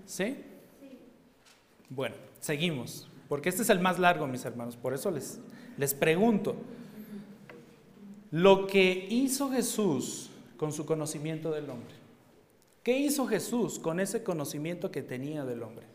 ¿Sí? 0.06 0.42
Bueno, 1.90 2.16
seguimos, 2.40 3.08
porque 3.28 3.50
este 3.50 3.62
es 3.62 3.70
el 3.70 3.80
más 3.80 3.98
largo, 3.98 4.26
mis 4.26 4.44
hermanos, 4.44 4.76
por 4.76 4.94
eso 4.94 5.10
les, 5.10 5.40
les 5.76 5.94
pregunto. 5.94 6.56
Lo 8.30 8.66
que 8.66 9.06
hizo 9.10 9.50
Jesús 9.50 10.30
con 10.56 10.72
su 10.72 10.86
conocimiento 10.86 11.52
del 11.52 11.70
hombre. 11.70 11.94
¿Qué 12.82 12.98
hizo 12.98 13.26
Jesús 13.26 13.78
con 13.78 14.00
ese 14.00 14.24
conocimiento 14.24 14.90
que 14.90 15.02
tenía 15.02 15.44
del 15.44 15.62
hombre? 15.62 15.86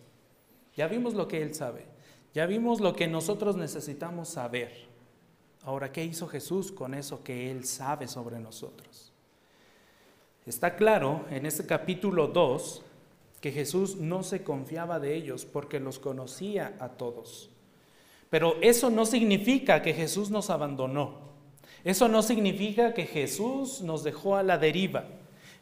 Ya 0.76 0.88
vimos 0.88 1.14
lo 1.14 1.28
que 1.28 1.42
él 1.42 1.54
sabe. 1.54 1.86
Ya 2.34 2.46
vimos 2.46 2.80
lo 2.80 2.96
que 2.96 3.08
nosotros 3.08 3.56
necesitamos 3.56 4.30
saber. 4.30 4.72
Ahora, 5.64 5.92
¿qué 5.92 6.06
hizo 6.06 6.28
Jesús 6.28 6.72
con 6.72 6.94
eso 6.94 7.24
que 7.24 7.52
Él 7.52 7.66
sabe 7.66 8.08
sobre 8.08 8.40
nosotros? 8.40 9.12
Está 10.46 10.76
claro 10.76 11.26
en 11.30 11.46
este 11.46 11.66
capítulo 11.66 12.28
2 12.28 12.84
que 13.42 13.52
Jesús 13.52 13.98
no 13.98 14.24
se 14.24 14.44
confiaba 14.44 15.00
de 15.00 15.16
ellos 15.16 15.46
porque 15.46 15.80
los 15.80 16.00
conocía 16.00 16.76
a 16.80 16.90
todos. 16.90 17.50
Pero 18.30 18.58
eso 18.62 18.90
no 18.90 19.06
significa 19.06 19.82
que 19.82 19.94
Jesús 19.94 20.30
nos 20.30 20.50
abandonó. 20.50 21.30
Eso 21.84 22.08
no 22.08 22.22
significa 22.22 22.94
que 22.94 23.06
Jesús 23.06 23.82
nos 23.82 24.04
dejó 24.04 24.36
a 24.36 24.44
la 24.44 24.58
deriva. 24.58 25.06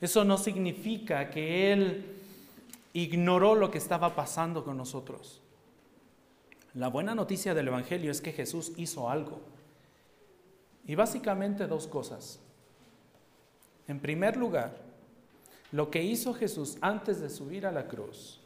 Eso 0.02 0.24
no 0.24 0.38
significa 0.38 1.30
que 1.30 1.72
Él 1.72 2.06
ignoró 2.94 3.56
lo 3.56 3.72
que 3.72 3.78
estaba 3.78 4.16
pasando 4.16 4.64
con 4.64 4.78
nosotros. 4.78 5.42
La 6.78 6.90
buena 6.90 7.16
noticia 7.16 7.56
del 7.56 7.70
Evangelio 7.70 8.12
es 8.12 8.22
que 8.22 8.32
Jesús 8.32 8.72
hizo 8.78 9.10
algo. 9.10 9.42
Y 10.86 10.94
básicamente 10.94 11.66
dos 11.66 11.88
cosas. 11.88 12.40
En 13.88 14.00
primer 14.00 14.38
lugar, 14.38 14.78
lo 15.72 15.90
que 15.90 16.04
hizo 16.04 16.36
Jesús 16.36 16.78
antes 16.82 17.20
de 17.20 17.32
subir 17.32 17.66
a 17.66 17.72
la 17.72 17.88
cruz 17.88 18.40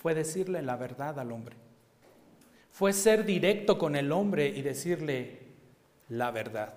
fue 0.00 0.12
decirle 0.12 0.60
la 0.60 0.74
verdad 0.74 1.20
al 1.20 1.30
hombre. 1.30 1.54
Fue 2.72 2.92
ser 2.92 3.24
directo 3.24 3.78
con 3.78 3.94
el 3.94 4.10
hombre 4.10 4.48
y 4.48 4.62
decirle 4.62 5.38
la 6.08 6.32
verdad. 6.32 6.74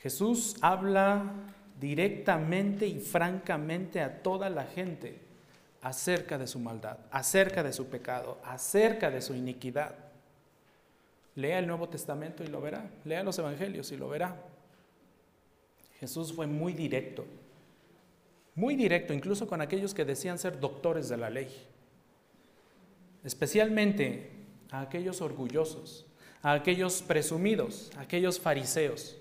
Jesús 0.00 0.56
habla 0.62 1.32
directamente 1.78 2.88
y 2.88 2.98
francamente 2.98 4.00
a 4.00 4.20
toda 4.20 4.50
la 4.50 4.64
gente 4.64 5.25
acerca 5.86 6.36
de 6.36 6.48
su 6.48 6.58
maldad, 6.58 6.98
acerca 7.12 7.62
de 7.62 7.72
su 7.72 7.86
pecado, 7.86 8.40
acerca 8.42 9.08
de 9.08 9.22
su 9.22 9.34
iniquidad. 9.34 9.94
Lea 11.36 11.60
el 11.60 11.68
Nuevo 11.68 11.88
Testamento 11.88 12.42
y 12.42 12.48
lo 12.48 12.60
verá. 12.60 12.90
Lea 13.04 13.22
los 13.22 13.38
Evangelios 13.38 13.92
y 13.92 13.96
lo 13.96 14.08
verá. 14.08 14.36
Jesús 16.00 16.32
fue 16.32 16.48
muy 16.48 16.72
directo, 16.72 17.24
muy 18.56 18.74
directo, 18.74 19.14
incluso 19.14 19.46
con 19.46 19.60
aquellos 19.60 19.94
que 19.94 20.04
decían 20.04 20.40
ser 20.40 20.58
doctores 20.58 21.08
de 21.08 21.18
la 21.18 21.30
ley, 21.30 21.48
especialmente 23.22 24.32
a 24.72 24.80
aquellos 24.80 25.20
orgullosos, 25.20 26.04
a 26.42 26.54
aquellos 26.54 27.00
presumidos, 27.00 27.92
a 27.96 28.00
aquellos 28.00 28.40
fariseos. 28.40 29.18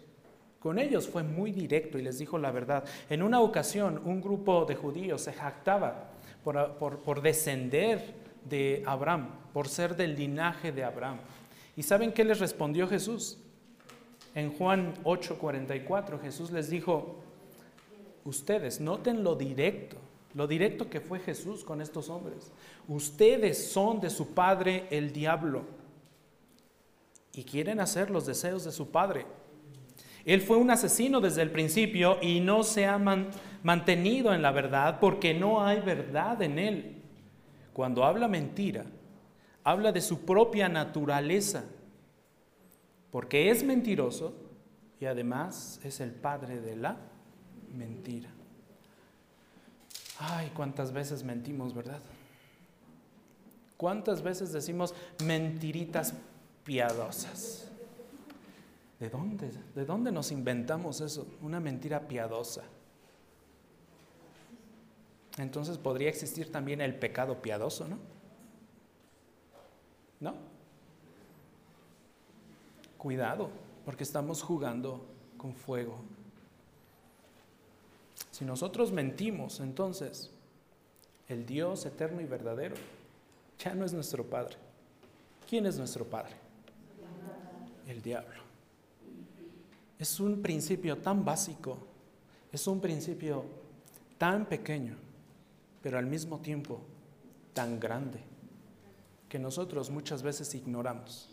Con 0.59 0.80
ellos 0.80 1.07
fue 1.07 1.22
muy 1.22 1.51
directo 1.51 1.99
y 1.99 2.01
les 2.01 2.18
dijo 2.18 2.39
la 2.39 2.49
verdad. 2.49 2.86
En 3.07 3.22
una 3.22 3.39
ocasión, 3.39 4.01
un 4.03 4.20
grupo 4.20 4.66
de 4.66 4.74
judíos 4.74 5.22
se 5.22 5.32
jactaba 5.32 6.14
por, 6.45 7.21
descender 7.21 8.13
de 8.47 8.83
Abraham, 8.85 9.29
por 9.51 9.67
ser 9.67 9.95
del 9.95 10.15
linaje 10.15 10.71
de 10.71 10.83
Abraham. 10.83 11.17
¿Y 11.75 11.83
saben 11.83 12.13
qué 12.13 12.23
les 12.23 12.39
respondió 12.39 12.87
Jesús? 12.87 13.39
En 14.35 14.53
Juan 14.53 14.93
8:44 15.03 16.21
Jesús 16.21 16.51
les 16.51 16.69
dijo, 16.69 17.15
ustedes, 18.23 18.79
noten 18.79 19.23
lo 19.23 19.35
directo, 19.35 19.97
lo 20.35 20.47
directo 20.47 20.89
que 20.89 21.01
fue 21.01 21.19
Jesús 21.19 21.63
con 21.63 21.81
estos 21.81 22.09
hombres. 22.09 22.51
Ustedes 22.87 23.71
son 23.71 23.99
de 23.99 24.09
su 24.09 24.33
padre 24.33 24.87
el 24.91 25.11
diablo 25.11 25.63
y 27.33 27.43
quieren 27.43 27.79
hacer 27.79 28.11
los 28.11 28.25
deseos 28.25 28.63
de 28.63 28.71
su 28.71 28.91
padre. 28.91 29.25
Él 30.26 30.41
fue 30.41 30.57
un 30.57 30.71
asesino 30.71 31.21
desde 31.21 31.43
el 31.43 31.51
principio 31.51 32.17
y 32.21 32.39
no 32.39 32.63
se 32.63 32.88
ha 32.88 32.97
mantenido 32.97 34.34
en 34.34 34.41
la 34.41 34.51
verdad 34.51 34.99
porque 34.99 35.36
no 35.36 35.63
hay 35.63 35.82
verdad 35.82 36.41
en 36.41 36.57
él. 36.57 37.01
Cuando 37.73 38.03
habla 38.03 38.28
mentira, 38.28 38.86
habla 39.63 39.91
de 39.91 40.01
su 40.01 40.26
propia 40.26 40.67
naturaleza, 40.67 41.65
porque 43.11 43.51
es 43.51 43.63
mentiroso 43.63 44.34
y 44.99 45.05
además 45.05 45.80
es 45.84 45.99
el 45.99 46.11
padre 46.11 46.59
de 46.59 46.76
la 46.76 46.97
mentira. 47.76 48.30
Ay, 50.17 50.51
cuántas 50.55 50.91
veces 50.91 51.23
mentimos, 51.23 51.73
¿verdad? 51.73 51.99
¿Cuántas 53.78 54.23
veces 54.23 54.51
decimos 54.53 54.95
mentiritas 55.23 56.13
piadosas? 56.63 57.69
¿De 58.99 59.09
dónde? 59.09 59.51
¿De 59.75 59.85
dónde 59.85 60.11
nos 60.11 60.31
inventamos 60.31 61.01
eso? 61.01 61.27
Una 61.41 61.59
mentira 61.59 62.07
piadosa. 62.07 62.63
Entonces 65.37 65.77
podría 65.77 66.09
existir 66.09 66.51
también 66.51 66.79
el 66.79 66.95
pecado 66.95 67.41
piadoso, 67.41 67.87
¿no? 67.87 67.97
¿No? 70.21 70.33
Cuidado, 72.97 73.49
porque 73.83 74.03
estamos 74.03 74.41
jugando 74.41 75.05
con 75.37 75.53
fuego. 75.53 75.97
Si 78.31 78.45
nosotros 78.45 78.93
mentimos, 78.93 79.59
entonces 79.59 80.31
el 81.27 81.45
Dios 81.45 81.85
eterno 81.85 82.21
y 82.21 82.25
verdadero 82.25 82.75
ya 83.59 83.75
no 83.75 83.85
es 83.85 83.93
nuestro 83.93 84.23
Padre. 84.23 84.55
¿Quién 85.49 85.65
es 85.65 85.77
nuestro 85.77 86.05
Padre? 86.05 86.35
El 87.87 88.01
diablo. 88.01 88.44
Es 89.97 90.19
un 90.19 90.41
principio 90.41 90.97
tan 90.97 91.23
básico, 91.23 91.77
es 92.51 92.67
un 92.67 92.81
principio 92.81 93.45
tan 94.17 94.45
pequeño, 94.45 94.95
pero 95.81 95.97
al 95.97 96.05
mismo 96.05 96.39
tiempo 96.39 96.81
tan 97.53 97.79
grande, 97.79 98.19
que 99.29 99.39
nosotros 99.39 99.89
muchas 99.89 100.21
veces 100.21 100.53
ignoramos, 100.53 101.29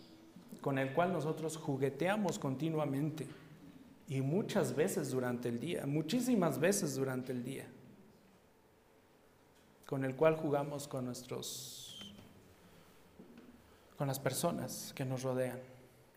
con 0.60 0.78
el 0.78 0.92
cual 0.94 1.12
nosotros 1.12 1.56
jugueteamos 1.56 2.38
continuamente 2.38 3.26
y 4.08 4.20
muchas 4.20 4.76
veces 4.76 5.10
durante 5.10 5.48
el 5.48 5.58
día, 5.58 5.86
muchísimas 5.86 6.58
veces 6.60 6.94
durante 6.94 7.32
el 7.32 7.42
día, 7.42 7.66
con 9.86 10.04
el 10.04 10.14
cual 10.14 10.36
jugamos 10.36 10.86
con 10.86 11.06
nuestros, 11.06 12.14
con 13.98 14.06
las 14.06 14.20
personas 14.20 14.92
que 14.94 15.04
nos 15.04 15.22
rodean 15.22 15.71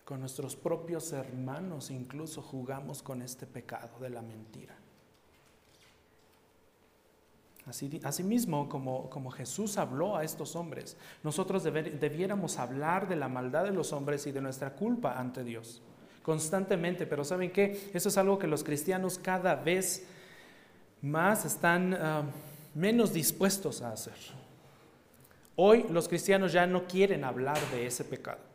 con 0.06 0.20
nuestros 0.20 0.56
propios 0.56 1.12
hermanos 1.12 1.89
incluso 1.89 2.41
jugamos 2.41 3.01
con 3.01 3.22
este 3.22 3.47
pecado 3.47 3.99
de 3.99 4.12
la 4.12 4.22
mentira. 4.22 4.76
Así, 7.66 7.99
asimismo, 8.03 8.70
como, 8.70 9.10
como 9.10 9.32
Jesús 9.32 9.80
habló 9.80 10.16
a 10.16 10.24
estos 10.24 10.56
hombres, 10.56 10.95
nosotros 11.24 11.64
debiéramos 11.64 12.60
hablar 12.60 13.08
de 13.10 13.16
la 13.16 13.28
maldad 13.28 13.64
de 13.64 13.72
los 13.72 13.91
hombres 13.91 14.28
y 14.28 14.32
de 14.32 14.39
nuestra 14.39 14.76
culpa 14.76 15.20
ante 15.20 15.43
Dios 15.43 15.82
constantemente. 16.22 17.08
Pero 17.08 17.24
¿saben 17.24 17.51
qué? 17.51 17.91
Eso 17.93 18.10
es 18.10 18.18
algo 18.18 18.38
que 18.38 18.47
los 18.47 18.64
cristianos 18.64 19.18
cada 19.18 19.56
vez 19.56 20.06
más 21.01 21.45
están 21.45 21.93
ah, 21.93 22.24
menos 22.76 23.14
dispuestos 23.14 23.82
a 23.82 23.91
hacer. 23.91 24.14
Hoy 25.56 25.86
los 25.89 26.08
cristianos 26.08 26.51
ya 26.51 26.68
no 26.68 26.86
quieren 26.86 27.24
hablar 27.24 27.60
de 27.72 27.88
ese 27.88 28.03
pecado. 28.03 28.55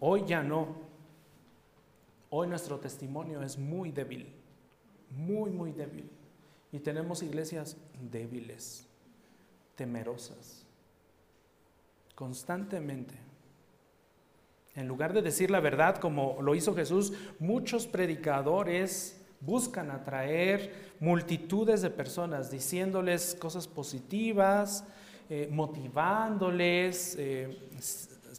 Hoy 0.00 0.24
ya 0.26 0.42
no. 0.42 0.68
Hoy 2.30 2.48
nuestro 2.48 2.78
testimonio 2.78 3.42
es 3.42 3.58
muy 3.58 3.92
débil, 3.92 4.32
muy, 5.10 5.50
muy 5.50 5.72
débil. 5.72 6.08
Y 6.72 6.78
tenemos 6.78 7.22
iglesias 7.22 7.76
débiles, 8.10 8.86
temerosas, 9.74 10.64
constantemente. 12.14 13.14
En 14.76 14.86
lugar 14.86 15.12
de 15.12 15.22
decir 15.22 15.50
la 15.50 15.60
verdad 15.60 15.96
como 15.96 16.40
lo 16.40 16.54
hizo 16.54 16.74
Jesús, 16.74 17.12
muchos 17.40 17.86
predicadores 17.86 19.20
buscan 19.40 19.90
atraer 19.90 20.92
multitudes 21.00 21.82
de 21.82 21.90
personas 21.90 22.50
diciéndoles 22.50 23.34
cosas 23.34 23.66
positivas, 23.66 24.84
eh, 25.28 25.48
motivándoles, 25.50 27.16
eh, 27.18 27.68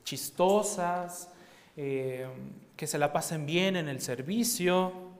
chistosas, 0.03 1.30
eh, 1.77 2.27
que 2.75 2.87
se 2.87 2.97
la 2.97 3.13
pasen 3.13 3.45
bien 3.45 3.75
en 3.75 3.87
el 3.87 4.01
servicio, 4.01 5.11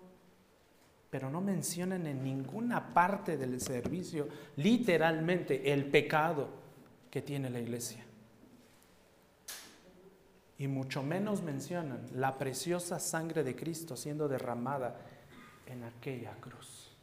pero 1.10 1.30
no 1.30 1.42
mencionan 1.42 2.08
en 2.08 2.24
ninguna 2.24 2.94
parte 2.94 3.38
del 3.38 3.60
servicio 3.62 4.28
literalmente 4.56 5.74
el 5.74 5.86
pecado 5.86 6.50
que 7.10 7.22
tiene 7.22 7.50
la 7.50 7.60
iglesia. 7.60 8.04
Y 10.58 10.68
mucho 10.68 11.04
menos 11.04 11.42
mencionan 11.42 12.06
la 12.14 12.38
preciosa 12.38 13.00
sangre 13.00 13.44
de 13.44 13.56
Cristo 13.56 13.98
siendo 13.98 14.28
derramada 14.28 14.96
en 15.66 15.84
aquella 15.84 16.34
cruz. 16.40 16.96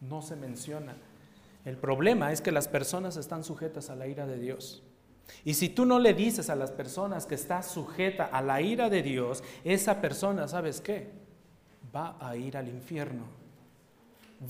No 0.00 0.22
se 0.22 0.36
menciona. 0.36 0.94
El 1.64 1.76
problema 1.76 2.32
es 2.32 2.40
que 2.40 2.52
las 2.52 2.68
personas 2.68 3.16
están 3.16 3.44
sujetas 3.44 3.90
a 3.90 3.96
la 3.96 4.06
ira 4.06 4.26
de 4.26 4.38
Dios. 4.38 4.82
Y 5.44 5.54
si 5.54 5.68
tú 5.68 5.84
no 5.84 5.98
le 5.98 6.14
dices 6.14 6.50
a 6.50 6.56
las 6.56 6.70
personas 6.70 7.26
que 7.26 7.34
está 7.34 7.62
sujeta 7.62 8.24
a 8.24 8.42
la 8.42 8.60
ira 8.60 8.88
de 8.88 9.02
Dios, 9.02 9.42
esa 9.64 10.00
persona, 10.00 10.46
¿sabes 10.46 10.80
qué? 10.80 11.10
Va 11.94 12.16
a 12.20 12.36
ir 12.36 12.56
al 12.56 12.68
infierno. 12.68 13.24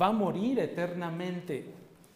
Va 0.00 0.08
a 0.08 0.12
morir 0.12 0.58
eternamente. 0.58 1.66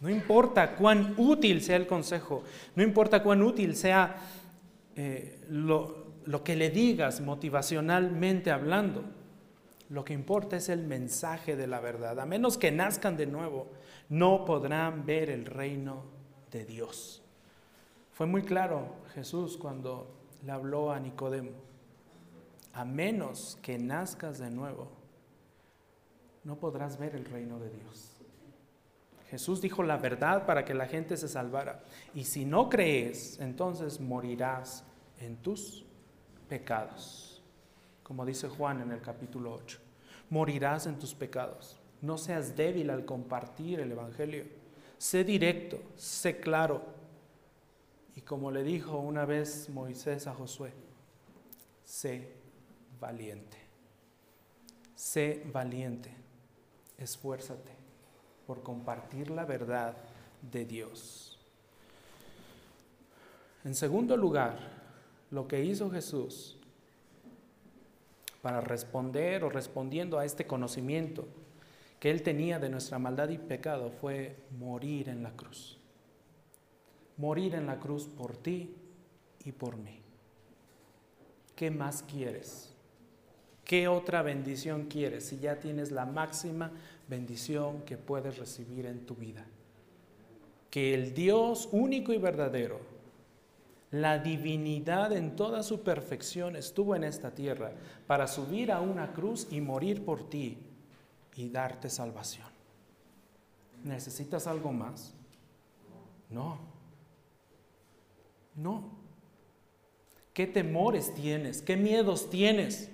No 0.00 0.11
importa 0.11 0.76
cuán 0.76 1.14
útil 1.16 1.62
sea 1.62 1.76
el 1.76 1.86
consejo, 1.86 2.42
no 2.74 2.82
importa 2.82 3.22
cuán 3.22 3.42
útil 3.42 3.74
sea 3.74 4.16
eh, 4.94 5.40
lo, 5.48 6.07
lo 6.26 6.44
que 6.44 6.54
le 6.54 6.68
digas 6.68 7.20
motivacionalmente 7.22 8.50
hablando. 8.50 9.04
Lo 9.88 10.04
que 10.04 10.12
importa 10.12 10.57
es 10.57 10.68
el 10.68 10.82
mensaje 10.82 11.57
de 11.57 11.66
la 11.66 11.80
verdad. 11.80 12.18
A 12.20 12.26
menos 12.26 12.59
que 12.59 12.72
nazcan 12.72 13.16
de 13.16 13.26
nuevo, 13.26 13.68
no 14.09 14.44
podrán 14.44 15.07
ver 15.07 15.30
el 15.30 15.46
reino 15.46 16.02
de 16.50 16.64
Dios. 16.64 17.22
Fue 18.16 18.24
muy 18.24 18.44
claro 18.44 18.96
Jesús 19.12 19.58
cuando 19.58 20.06
le 20.42 20.50
habló 20.50 20.90
a 20.90 20.98
Nicodemo, 20.98 21.50
a 22.72 22.82
menos 22.82 23.58
que 23.60 23.76
nazcas 23.76 24.38
de 24.38 24.48
nuevo, 24.48 24.88
no 26.42 26.56
podrás 26.56 26.96
ver 26.96 27.14
el 27.14 27.26
reino 27.26 27.58
de 27.58 27.68
Dios. 27.68 28.16
Jesús 29.28 29.60
dijo 29.60 29.82
la 29.82 29.98
verdad 29.98 30.46
para 30.46 30.64
que 30.64 30.72
la 30.72 30.86
gente 30.86 31.18
se 31.18 31.28
salvara. 31.28 31.84
Y 32.14 32.24
si 32.24 32.46
no 32.46 32.70
crees, 32.70 33.38
entonces 33.38 34.00
morirás 34.00 34.82
en 35.20 35.36
tus 35.36 35.84
pecados. 36.48 37.42
Como 38.02 38.24
dice 38.24 38.48
Juan 38.48 38.80
en 38.80 38.92
el 38.92 39.02
capítulo 39.02 39.52
8. 39.52 39.78
Morirás 40.30 40.86
en 40.86 40.98
tus 40.98 41.14
pecados. 41.14 41.78
No 42.00 42.16
seas 42.16 42.56
débil 42.56 42.88
al 42.88 43.04
compartir 43.04 43.78
el 43.78 43.92
Evangelio. 43.92 44.46
Sé 44.96 45.22
directo, 45.22 45.82
sé 45.96 46.40
claro, 46.40 46.95
y 48.16 48.22
como 48.22 48.50
le 48.50 48.64
dijo 48.64 48.98
una 48.98 49.26
vez 49.26 49.68
Moisés 49.68 50.26
a 50.26 50.34
Josué, 50.34 50.72
sé 51.84 52.32
valiente. 52.98 53.58
Sé 54.94 55.42
valiente. 55.52 56.10
Esfuérzate 56.96 57.72
por 58.46 58.62
compartir 58.62 59.30
la 59.30 59.44
verdad 59.44 59.94
de 60.40 60.64
Dios. 60.64 61.38
En 63.64 63.74
segundo 63.74 64.16
lugar, 64.16 64.58
lo 65.30 65.46
que 65.46 65.62
hizo 65.62 65.90
Jesús 65.90 66.56
para 68.40 68.62
responder 68.62 69.44
o 69.44 69.50
respondiendo 69.50 70.18
a 70.18 70.24
este 70.24 70.46
conocimiento 70.46 71.28
que 72.00 72.10
él 72.10 72.22
tenía 72.22 72.58
de 72.58 72.70
nuestra 72.70 72.98
maldad 72.98 73.28
y 73.28 73.36
pecado 73.36 73.90
fue 73.90 74.36
morir 74.58 75.10
en 75.10 75.22
la 75.22 75.32
cruz 75.32 75.75
morir 77.16 77.54
en 77.54 77.66
la 77.66 77.78
cruz 77.78 78.06
por 78.06 78.36
ti 78.36 78.74
y 79.44 79.52
por 79.52 79.76
mí. 79.76 80.06
¿qué 81.56 81.70
más 81.70 82.04
quieres? 82.04 82.70
¿Qué 83.64 83.88
otra 83.88 84.22
bendición 84.22 84.84
quieres 84.84 85.26
si 85.26 85.38
ya 85.38 85.58
tienes 85.58 85.90
la 85.90 86.06
máxima 86.06 86.70
bendición 87.08 87.82
que 87.82 87.96
puedes 87.96 88.38
recibir 88.38 88.86
en 88.86 89.04
tu 89.04 89.16
vida? 89.16 89.44
Que 90.70 90.94
el 90.94 91.14
Dios 91.14 91.68
único 91.72 92.12
y 92.12 92.18
verdadero, 92.18 92.78
la 93.90 94.18
divinidad 94.18 95.12
en 95.12 95.34
toda 95.34 95.62
su 95.62 95.80
perfección 95.80 96.54
estuvo 96.54 96.94
en 96.94 97.02
esta 97.02 97.32
tierra 97.32 97.72
para 98.06 98.28
subir 98.28 98.70
a 98.70 98.80
una 98.80 99.12
cruz 99.12 99.48
y 99.50 99.60
morir 99.60 100.04
por 100.04 100.28
ti 100.28 100.58
y 101.34 101.48
darte 101.48 101.88
salvación. 101.88 102.46
¿Necesitas 103.84 104.46
algo 104.46 104.72
más? 104.72 105.14
No. 106.30 106.75
No. 108.57 108.96
¿Qué 110.32 110.46
temores 110.46 111.14
tienes? 111.14 111.62
¿Qué 111.62 111.76
miedos 111.76 112.28
tienes? 112.28 112.90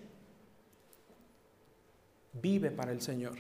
Vive 2.33 2.71
para 2.71 2.93
el 2.93 3.01
Señor. 3.01 3.37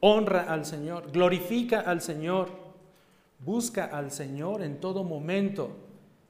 Honra 0.00 0.52
al 0.52 0.64
Señor. 0.64 1.10
Glorifica 1.12 1.80
al 1.80 2.00
Señor. 2.00 2.50
Busca 3.38 3.84
al 3.84 4.10
Señor 4.10 4.62
en 4.62 4.80
todo 4.80 5.04
momento. 5.04 5.76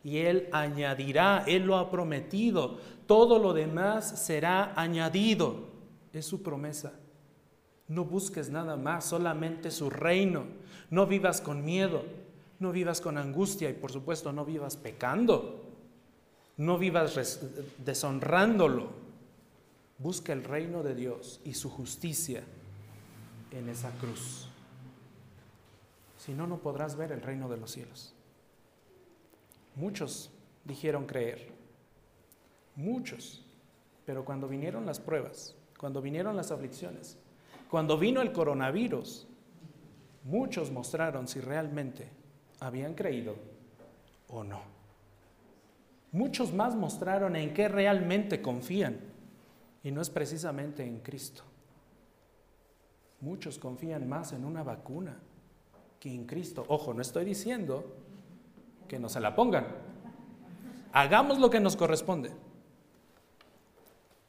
Y 0.04 0.18
Él 0.18 0.48
añadirá, 0.52 1.44
Él 1.46 1.64
lo 1.64 1.76
ha 1.76 1.90
prometido. 1.90 2.78
Todo 3.06 3.38
lo 3.38 3.52
demás 3.52 4.24
será 4.24 4.72
añadido. 4.76 5.68
Es 6.12 6.26
su 6.26 6.42
promesa. 6.42 6.92
No 7.88 8.04
busques 8.04 8.50
nada 8.50 8.76
más, 8.76 9.06
solamente 9.06 9.70
su 9.70 9.88
reino. 9.90 10.44
No 10.90 11.06
vivas 11.06 11.40
con 11.40 11.64
miedo, 11.64 12.04
no 12.58 12.72
vivas 12.72 13.00
con 13.00 13.18
angustia 13.18 13.70
y 13.70 13.74
por 13.74 13.92
supuesto 13.92 14.32
no 14.32 14.44
vivas 14.44 14.76
pecando. 14.76 15.64
No 16.56 16.76
vivas 16.76 17.40
deshonrándolo. 17.84 18.90
Busca 19.98 20.32
el 20.32 20.44
reino 20.44 20.82
de 20.82 20.94
Dios 20.94 21.40
y 21.44 21.54
su 21.54 21.70
justicia 21.70 22.42
en 23.52 23.68
esa 23.68 23.90
cruz. 23.92 24.48
Si 26.18 26.32
no, 26.32 26.46
no 26.46 26.58
podrás 26.58 26.96
ver 26.96 27.12
el 27.12 27.22
reino 27.22 27.48
de 27.48 27.56
los 27.56 27.70
cielos. 27.70 28.12
Muchos 29.76 30.30
dijeron 30.64 31.06
creer, 31.06 31.52
muchos, 32.74 33.44
pero 34.04 34.24
cuando 34.24 34.48
vinieron 34.48 34.84
las 34.84 34.98
pruebas, 34.98 35.54
cuando 35.78 36.02
vinieron 36.02 36.36
las 36.36 36.50
aflicciones, 36.50 37.16
cuando 37.70 37.96
vino 37.96 38.20
el 38.20 38.32
coronavirus, 38.32 39.26
muchos 40.24 40.72
mostraron 40.72 41.28
si 41.28 41.40
realmente 41.40 42.17
habían 42.60 42.94
creído 42.94 43.36
o 44.28 44.44
no. 44.44 44.60
Muchos 46.12 46.52
más 46.52 46.74
mostraron 46.74 47.36
en 47.36 47.52
qué 47.52 47.68
realmente 47.68 48.40
confían 48.40 48.98
y 49.82 49.90
no 49.90 50.00
es 50.00 50.10
precisamente 50.10 50.84
en 50.84 51.00
Cristo. 51.00 51.42
Muchos 53.20 53.58
confían 53.58 54.08
más 54.08 54.32
en 54.32 54.44
una 54.44 54.62
vacuna 54.62 55.18
que 56.00 56.12
en 56.12 56.24
Cristo. 56.26 56.64
Ojo, 56.68 56.94
no 56.94 57.02
estoy 57.02 57.24
diciendo 57.24 57.96
que 58.86 58.98
no 58.98 59.08
se 59.08 59.20
la 59.20 59.34
pongan. 59.34 59.66
Hagamos 60.92 61.38
lo 61.38 61.50
que 61.50 61.60
nos 61.60 61.76
corresponde. 61.76 62.30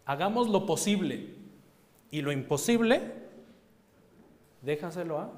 Hagamos 0.05 0.49
lo 0.49 0.65
posible 0.65 1.35
y 2.11 2.21
lo 2.21 2.31
imposible 2.31 3.19
déjaselo 4.61 5.19
a 5.19 5.31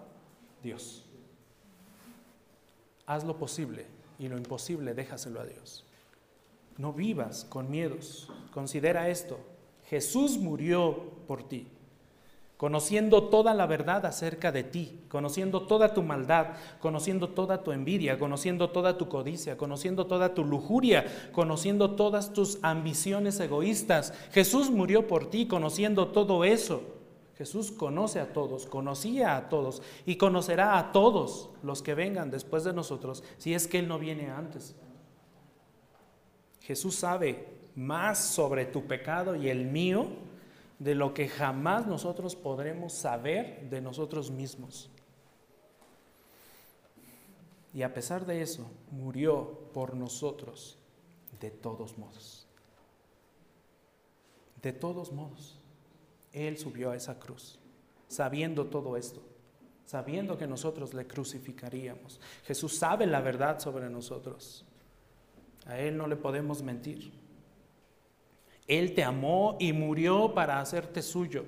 Dios. 0.64 1.06
Haz 3.12 3.26
lo 3.26 3.36
posible 3.36 3.88
y 4.20 4.30
lo 4.30 4.38
imposible 4.38 4.94
déjaselo 4.94 5.42
a 5.42 5.46
Dios. 5.46 5.84
No 6.78 6.94
vivas 6.94 7.44
con 7.44 7.70
miedos. 7.70 8.32
Considera 8.54 9.10
esto. 9.10 9.38
Jesús 9.90 10.38
murió 10.38 11.12
por 11.28 11.44
ti, 11.44 11.68
conociendo 12.56 13.24
toda 13.24 13.54
la 13.54 13.66
verdad 13.66 14.06
acerca 14.06 14.54
de 14.54 14.64
ti, 14.64 15.02
conociendo 15.10 15.64
toda 15.64 15.94
tu 15.94 16.04
maldad, 16.04 16.52
conociendo 16.80 17.28
toda 17.28 17.64
tu 17.64 17.74
envidia, 17.74 18.18
conociendo 18.18 18.70
toda 18.70 18.98
tu 18.98 19.10
codicia, 19.10 19.58
conociendo 19.58 20.08
toda 20.08 20.34
tu 20.34 20.46
lujuria, 20.46 21.04
conociendo 21.34 21.98
todas 21.98 22.32
tus 22.32 22.60
ambiciones 22.62 23.38
egoístas. 23.42 24.14
Jesús 24.32 24.72
murió 24.72 25.08
por 25.08 25.30
ti, 25.30 25.50
conociendo 25.50 26.08
todo 26.08 26.46
eso. 26.46 27.01
Jesús 27.42 27.72
conoce 27.72 28.20
a 28.20 28.34
todos, 28.34 28.68
conocía 28.68 29.36
a 29.36 29.50
todos 29.50 29.82
y 30.06 30.18
conocerá 30.18 30.78
a 30.78 30.92
todos 30.92 31.50
los 31.64 31.82
que 31.82 31.96
vengan 31.96 32.30
después 32.30 32.64
de 32.64 32.72
nosotros 32.72 33.24
si 33.40 33.56
es 33.56 33.66
que 33.66 33.80
Él 33.80 33.88
no 33.88 33.98
viene 33.98 34.30
antes. 34.30 34.76
Jesús 36.60 36.94
sabe 36.94 37.48
más 37.76 38.20
sobre 38.24 38.66
tu 38.66 38.86
pecado 38.86 39.36
y 39.36 39.50
el 39.50 39.66
mío 39.66 40.06
de 40.78 40.94
lo 40.94 41.16
que 41.16 41.28
jamás 41.28 41.88
nosotros 41.88 42.36
podremos 42.36 42.94
saber 42.94 43.68
de 43.72 43.82
nosotros 43.82 44.30
mismos. 44.30 44.92
Y 47.74 47.82
a 47.82 47.92
pesar 47.92 48.28
de 48.28 48.44
eso, 48.44 48.70
murió 48.92 49.62
por 49.74 49.96
nosotros 49.96 50.78
de 51.40 51.50
todos 51.50 51.98
modos. 51.98 52.46
De 54.62 54.74
todos 54.74 55.12
modos. 55.12 55.61
Él 56.34 56.58
subió 56.58 56.92
a 56.92 56.96
esa 56.96 57.20
cruz, 57.20 57.60
sabiendo 58.08 58.66
todo 58.66 58.98
esto, 58.98 59.22
sabiendo 59.86 60.38
que 60.38 60.48
nosotros 60.48 60.94
le 60.94 61.06
crucificaríamos. 61.06 62.20
Jesús 62.46 62.78
sabe 62.78 63.06
la 63.06 63.22
verdad 63.22 63.60
sobre 63.60 63.90
nosotros. 63.90 64.66
A 65.66 65.80
Él 65.80 65.98
no 65.98 66.08
le 66.08 66.16
podemos 66.16 66.64
mentir. 66.64 67.12
Él 68.68 68.94
te 68.94 69.04
amó 69.04 69.58
y 69.60 69.74
murió 69.74 70.34
para 70.34 70.60
hacerte 70.60 71.02
suyo. 71.02 71.46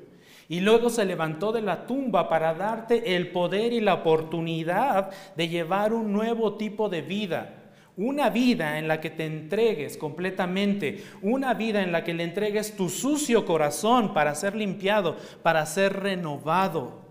Y 0.49 0.59
luego 0.59 0.89
se 0.89 1.05
levantó 1.05 1.53
de 1.53 1.61
la 1.61 1.85
tumba 1.85 2.27
para 2.27 2.53
darte 2.53 3.15
el 3.15 3.31
poder 3.31 3.71
y 3.71 3.79
la 3.79 3.93
oportunidad 3.93 5.11
de 5.35 5.47
llevar 5.47 5.93
un 5.93 6.11
nuevo 6.11 6.55
tipo 6.57 6.89
de 6.89 7.01
vida 7.01 7.62
una 7.95 8.29
vida 8.29 8.79
en 8.79 8.87
la 8.87 8.99
que 8.99 9.09
te 9.09 9.25
entregues 9.25 9.97
completamente, 9.97 11.03
una 11.21 11.53
vida 11.53 11.83
en 11.83 11.91
la 11.91 12.03
que 12.03 12.13
le 12.13 12.23
entregues 12.23 12.75
tu 12.75 12.89
sucio 12.89 13.45
corazón 13.45 14.13
para 14.13 14.33
ser 14.35 14.55
limpiado, 14.55 15.15
para 15.43 15.65
ser 15.65 15.93
renovado, 16.01 17.01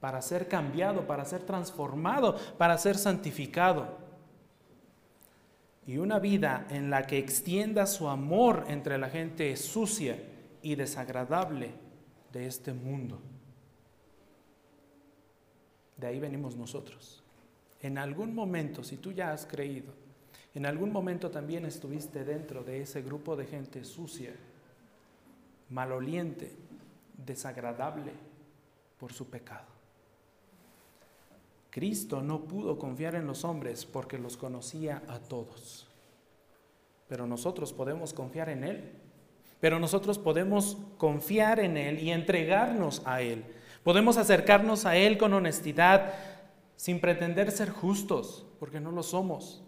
para 0.00 0.20
ser 0.20 0.46
cambiado, 0.46 1.06
para 1.06 1.24
ser 1.24 1.42
transformado, 1.42 2.36
para 2.58 2.76
ser 2.76 2.98
santificado. 2.98 3.96
Y 5.86 5.98
una 5.98 6.18
vida 6.18 6.66
en 6.70 6.90
la 6.90 7.06
que 7.06 7.18
extienda 7.18 7.86
su 7.86 8.08
amor 8.08 8.66
entre 8.68 8.98
la 8.98 9.08
gente 9.08 9.56
sucia 9.56 10.18
y 10.60 10.74
desagradable 10.74 11.70
de 12.32 12.46
este 12.46 12.72
mundo. 12.72 13.20
De 15.96 16.08
ahí 16.08 16.20
venimos 16.20 16.56
nosotros. 16.56 17.22
En 17.80 17.98
algún 17.98 18.34
momento, 18.34 18.82
si 18.84 18.96
tú 18.96 19.12
ya 19.12 19.32
has 19.32 19.46
creído, 19.46 19.92
en 20.56 20.64
algún 20.64 20.90
momento 20.90 21.30
también 21.30 21.66
estuviste 21.66 22.24
dentro 22.24 22.64
de 22.64 22.80
ese 22.80 23.02
grupo 23.02 23.36
de 23.36 23.44
gente 23.44 23.84
sucia, 23.84 24.32
maloliente, 25.68 26.50
desagradable 27.26 28.12
por 28.98 29.12
su 29.12 29.28
pecado. 29.28 29.66
Cristo 31.68 32.22
no 32.22 32.44
pudo 32.44 32.78
confiar 32.78 33.16
en 33.16 33.26
los 33.26 33.44
hombres 33.44 33.84
porque 33.84 34.18
los 34.18 34.38
conocía 34.38 35.02
a 35.08 35.18
todos. 35.18 35.86
Pero 37.06 37.26
nosotros 37.26 37.74
podemos 37.74 38.14
confiar 38.14 38.48
en 38.48 38.64
Él. 38.64 38.92
Pero 39.60 39.78
nosotros 39.78 40.18
podemos 40.18 40.78
confiar 40.96 41.60
en 41.60 41.76
Él 41.76 41.98
y 41.98 42.12
entregarnos 42.12 43.02
a 43.04 43.20
Él. 43.20 43.44
Podemos 43.84 44.16
acercarnos 44.16 44.86
a 44.86 44.96
Él 44.96 45.18
con 45.18 45.34
honestidad, 45.34 46.14
sin 46.76 46.98
pretender 46.98 47.50
ser 47.50 47.68
justos, 47.68 48.46
porque 48.58 48.80
no 48.80 48.90
lo 48.90 49.02
somos. 49.02 49.62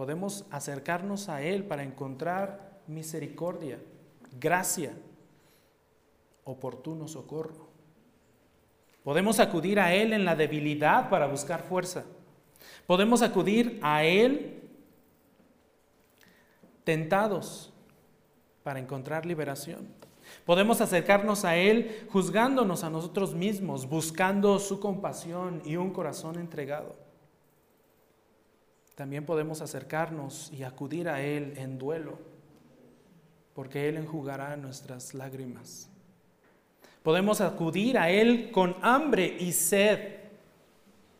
Podemos 0.00 0.46
acercarnos 0.50 1.28
a 1.28 1.42
Él 1.42 1.62
para 1.64 1.82
encontrar 1.82 2.80
misericordia, 2.86 3.78
gracia, 4.40 4.94
oportuno 6.42 7.06
socorro. 7.06 7.68
Podemos 9.04 9.40
acudir 9.40 9.78
a 9.78 9.92
Él 9.92 10.14
en 10.14 10.24
la 10.24 10.36
debilidad 10.36 11.10
para 11.10 11.26
buscar 11.26 11.64
fuerza. 11.64 12.06
Podemos 12.86 13.20
acudir 13.20 13.78
a 13.82 14.02
Él 14.02 14.62
tentados 16.82 17.70
para 18.62 18.80
encontrar 18.80 19.26
liberación. 19.26 19.86
Podemos 20.46 20.80
acercarnos 20.80 21.44
a 21.44 21.56
Él 21.56 22.06
juzgándonos 22.10 22.84
a 22.84 22.88
nosotros 22.88 23.34
mismos, 23.34 23.86
buscando 23.86 24.60
su 24.60 24.80
compasión 24.80 25.60
y 25.66 25.76
un 25.76 25.90
corazón 25.90 26.38
entregado. 26.38 27.09
También 29.00 29.24
podemos 29.24 29.62
acercarnos 29.62 30.52
y 30.52 30.62
acudir 30.62 31.08
a 31.08 31.22
Él 31.22 31.54
en 31.56 31.78
duelo, 31.78 32.18
porque 33.54 33.88
Él 33.88 33.96
enjugará 33.96 34.58
nuestras 34.58 35.14
lágrimas. 35.14 35.88
Podemos 37.02 37.40
acudir 37.40 37.96
a 37.96 38.10
Él 38.10 38.50
con 38.50 38.76
hambre 38.82 39.38
y 39.40 39.52
sed. 39.52 40.16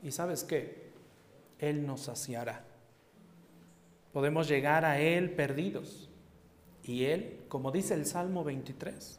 ¿Y 0.03 0.11
sabes 0.11 0.45
qué? 0.45 0.91
Él 1.59 1.87
nos 1.87 2.03
saciará. 2.03 2.63
Podemos 4.13 4.47
llegar 4.47 4.85
a 4.85 5.01
Él 5.01 5.31
perdidos 5.31 6.11
Y 6.83 7.05
Él, 7.05 7.39
como 7.49 7.73
dice 7.73 7.95
el 7.95 8.05
Salmo 8.05 8.45
23, 8.45 9.19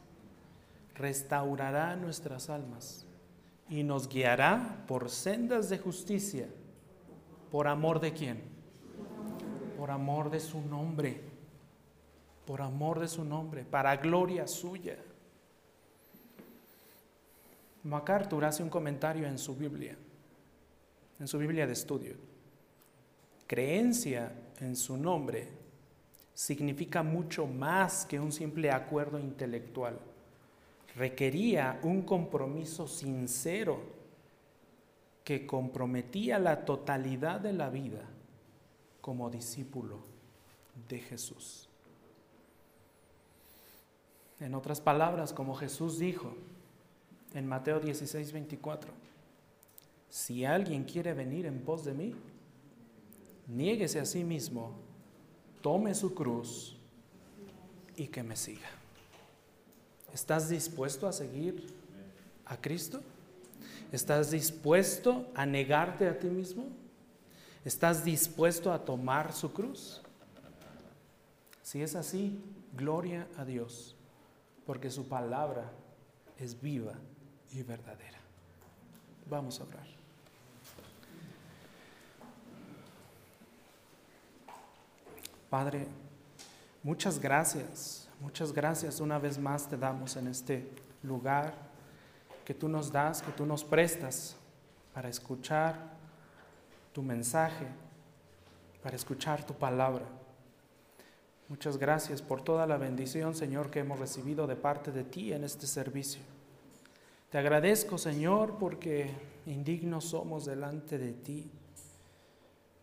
restaurará 0.94 1.96
nuestras 1.96 2.48
almas 2.48 3.08
y 3.68 3.82
nos 3.82 4.08
guiará 4.08 4.84
por 4.86 5.10
sendas 5.10 5.68
de 5.68 5.78
justicia. 5.78 6.46
¿Por 7.50 7.66
amor 7.66 7.98
de 7.98 8.12
quién? 8.12 8.51
Por 9.82 9.90
amor 9.90 10.30
de 10.30 10.38
su 10.38 10.60
nombre. 10.60 11.20
Por 12.46 12.62
amor 12.62 13.00
de 13.00 13.08
su 13.08 13.24
nombre, 13.24 13.64
para 13.64 13.96
gloria 13.96 14.46
suya. 14.46 14.96
MacArthur 17.82 18.44
hace 18.44 18.62
un 18.62 18.68
comentario 18.68 19.26
en 19.26 19.38
su 19.38 19.56
Biblia, 19.56 19.96
en 21.18 21.26
su 21.26 21.36
Biblia 21.36 21.66
de 21.66 21.72
estudio. 21.72 22.14
Creencia 23.48 24.32
en 24.60 24.76
su 24.76 24.96
nombre 24.96 25.48
significa 26.32 27.02
mucho 27.02 27.48
más 27.48 28.06
que 28.06 28.20
un 28.20 28.30
simple 28.30 28.70
acuerdo 28.70 29.18
intelectual. 29.18 29.98
Requería 30.94 31.80
un 31.82 32.02
compromiso 32.02 32.86
sincero 32.86 33.80
que 35.24 35.44
comprometía 35.44 36.38
la 36.38 36.64
totalidad 36.64 37.40
de 37.40 37.52
la 37.52 37.68
vida 37.68 38.11
como 39.02 39.28
discípulo 39.28 39.98
de 40.88 41.00
Jesús. 41.00 41.68
En 44.40 44.54
otras 44.54 44.80
palabras, 44.80 45.32
como 45.32 45.54
Jesús 45.54 45.98
dijo 45.98 46.34
en 47.34 47.46
Mateo 47.46 47.78
16, 47.80 48.32
24, 48.32 48.90
si 50.08 50.44
alguien 50.44 50.84
quiere 50.84 51.12
venir 51.12 51.46
en 51.46 51.60
pos 51.60 51.84
de 51.84 51.92
mí, 51.92 52.14
niéguese 53.46 54.00
a 54.00 54.06
sí 54.06 54.24
mismo, 54.24 54.72
tome 55.60 55.94
su 55.94 56.14
cruz 56.14 56.76
y 57.96 58.06
que 58.06 58.22
me 58.22 58.36
siga. 58.36 58.68
¿Estás 60.12 60.48
dispuesto 60.48 61.06
a 61.06 61.12
seguir 61.12 61.66
a 62.44 62.56
Cristo? 62.56 63.02
¿Estás 63.90 64.30
dispuesto 64.30 65.26
a 65.34 65.46
negarte 65.46 66.06
a 66.08 66.18
ti 66.18 66.28
mismo? 66.28 66.81
¿Estás 67.64 68.04
dispuesto 68.04 68.72
a 68.72 68.84
tomar 68.84 69.32
su 69.32 69.52
cruz? 69.52 70.02
Si 71.62 71.80
es 71.80 71.94
así, 71.94 72.42
gloria 72.72 73.28
a 73.38 73.44
Dios, 73.44 73.94
porque 74.66 74.90
su 74.90 75.08
palabra 75.08 75.70
es 76.38 76.60
viva 76.60 76.94
y 77.52 77.62
verdadera. 77.62 78.18
Vamos 79.30 79.60
a 79.60 79.64
orar. 79.64 79.86
Padre, 85.48 85.86
muchas 86.82 87.20
gracias, 87.20 88.08
muchas 88.20 88.52
gracias 88.52 89.00
una 89.00 89.18
vez 89.18 89.38
más 89.38 89.68
te 89.68 89.76
damos 89.76 90.16
en 90.16 90.26
este 90.26 90.68
lugar 91.02 91.54
que 92.44 92.54
tú 92.54 92.68
nos 92.68 92.90
das, 92.90 93.22
que 93.22 93.32
tú 93.32 93.46
nos 93.46 93.62
prestas 93.62 94.34
para 94.94 95.08
escuchar 95.08 96.01
tu 96.92 97.02
mensaje, 97.02 97.66
para 98.82 98.96
escuchar 98.96 99.44
tu 99.46 99.54
palabra. 99.54 100.04
Muchas 101.48 101.76
gracias 101.76 102.22
por 102.22 102.42
toda 102.42 102.66
la 102.66 102.76
bendición, 102.76 103.34
Señor, 103.34 103.70
que 103.70 103.80
hemos 103.80 103.98
recibido 103.98 104.46
de 104.46 104.56
parte 104.56 104.90
de 104.90 105.04
ti 105.04 105.32
en 105.32 105.44
este 105.44 105.66
servicio. 105.66 106.22
Te 107.30 107.38
agradezco, 107.38 107.98
Señor, 107.98 108.56
porque 108.58 109.10
indignos 109.46 110.04
somos 110.04 110.44
delante 110.44 110.98
de 110.98 111.12
ti 111.12 111.50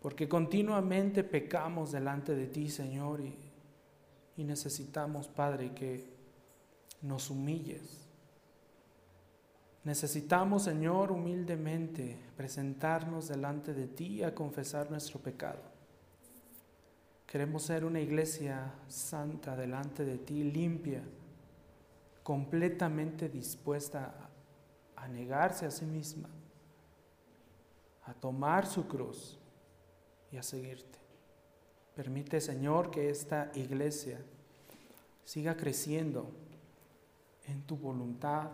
porque 0.01 0.29
continuamente 0.29 1.23
pecamos 1.23 1.91
delante 1.91 2.35
de 2.35 2.47
ti, 2.47 2.69
Señor, 2.69 3.21
y, 3.21 4.43
necesitamos, 4.43 5.27
Padre, 5.27 5.73
que 5.73 6.05
nos 7.01 7.29
humilles. 7.29 7.98
Necesitamos, 9.83 10.63
Señor, 10.63 11.11
humildemente 11.11 12.17
presentarnos 12.35 13.29
delante 13.29 13.73
de 13.73 13.87
ti 13.87 14.23
a 14.23 14.35
confesar 14.35 14.91
nuestro 14.91 15.19
pecado. 15.19 15.61
Queremos 17.25 17.63
ser 17.63 17.85
una 17.85 18.01
iglesia 18.01 18.73
santa 18.87 19.55
delante 19.55 20.03
de 20.03 20.17
ti, 20.17 20.43
limpia, 20.43 21.01
completamente 22.23 23.29
dispuesta 23.29 24.29
a 24.95 25.07
negarse 25.07 25.65
a 25.65 25.71
sí 25.71 25.85
misma, 25.85 26.27
a 28.03 28.13
tomar 28.13 28.65
su 28.65 28.87
cruz 28.87 29.39
y 30.31 30.37
a 30.37 30.43
seguirte. 30.43 30.99
Permite, 31.95 32.41
Señor, 32.41 32.91
que 32.91 33.09
esta 33.09 33.51
iglesia 33.55 34.19
siga 35.23 35.55
creciendo 35.55 36.31
en 37.45 37.61
tu 37.61 37.77
voluntad, 37.77 38.49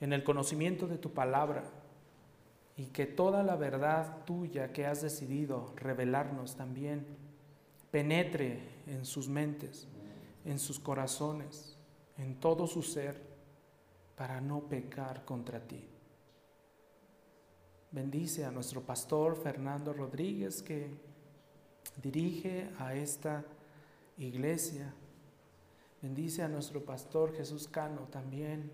en 0.00 0.12
el 0.12 0.24
conocimiento 0.24 0.86
de 0.86 0.98
tu 0.98 1.12
palabra, 1.12 1.64
y 2.76 2.86
que 2.86 3.06
toda 3.06 3.42
la 3.42 3.56
verdad 3.56 4.24
tuya 4.24 4.72
que 4.72 4.86
has 4.86 5.02
decidido 5.02 5.74
revelarnos 5.76 6.56
también 6.56 7.04
penetre 7.90 8.60
en 8.86 9.04
sus 9.04 9.28
mentes, 9.28 9.86
en 10.44 10.58
sus 10.58 10.80
corazones, 10.80 11.76
en 12.16 12.36
todo 12.40 12.66
su 12.66 12.82
ser, 12.82 13.20
para 14.16 14.40
no 14.40 14.60
pecar 14.60 15.24
contra 15.24 15.60
ti. 15.60 15.88
Bendice 17.90 18.44
a 18.44 18.50
nuestro 18.50 18.82
pastor 18.82 19.36
Fernando 19.36 19.92
Rodríguez 19.92 20.62
que 20.62 20.90
dirige 22.02 22.70
a 22.78 22.94
esta 22.94 23.44
iglesia. 24.16 24.94
Bendice 26.00 26.42
a 26.42 26.48
nuestro 26.48 26.84
pastor 26.84 27.34
Jesús 27.34 27.66
Cano 27.66 28.02
también. 28.10 28.70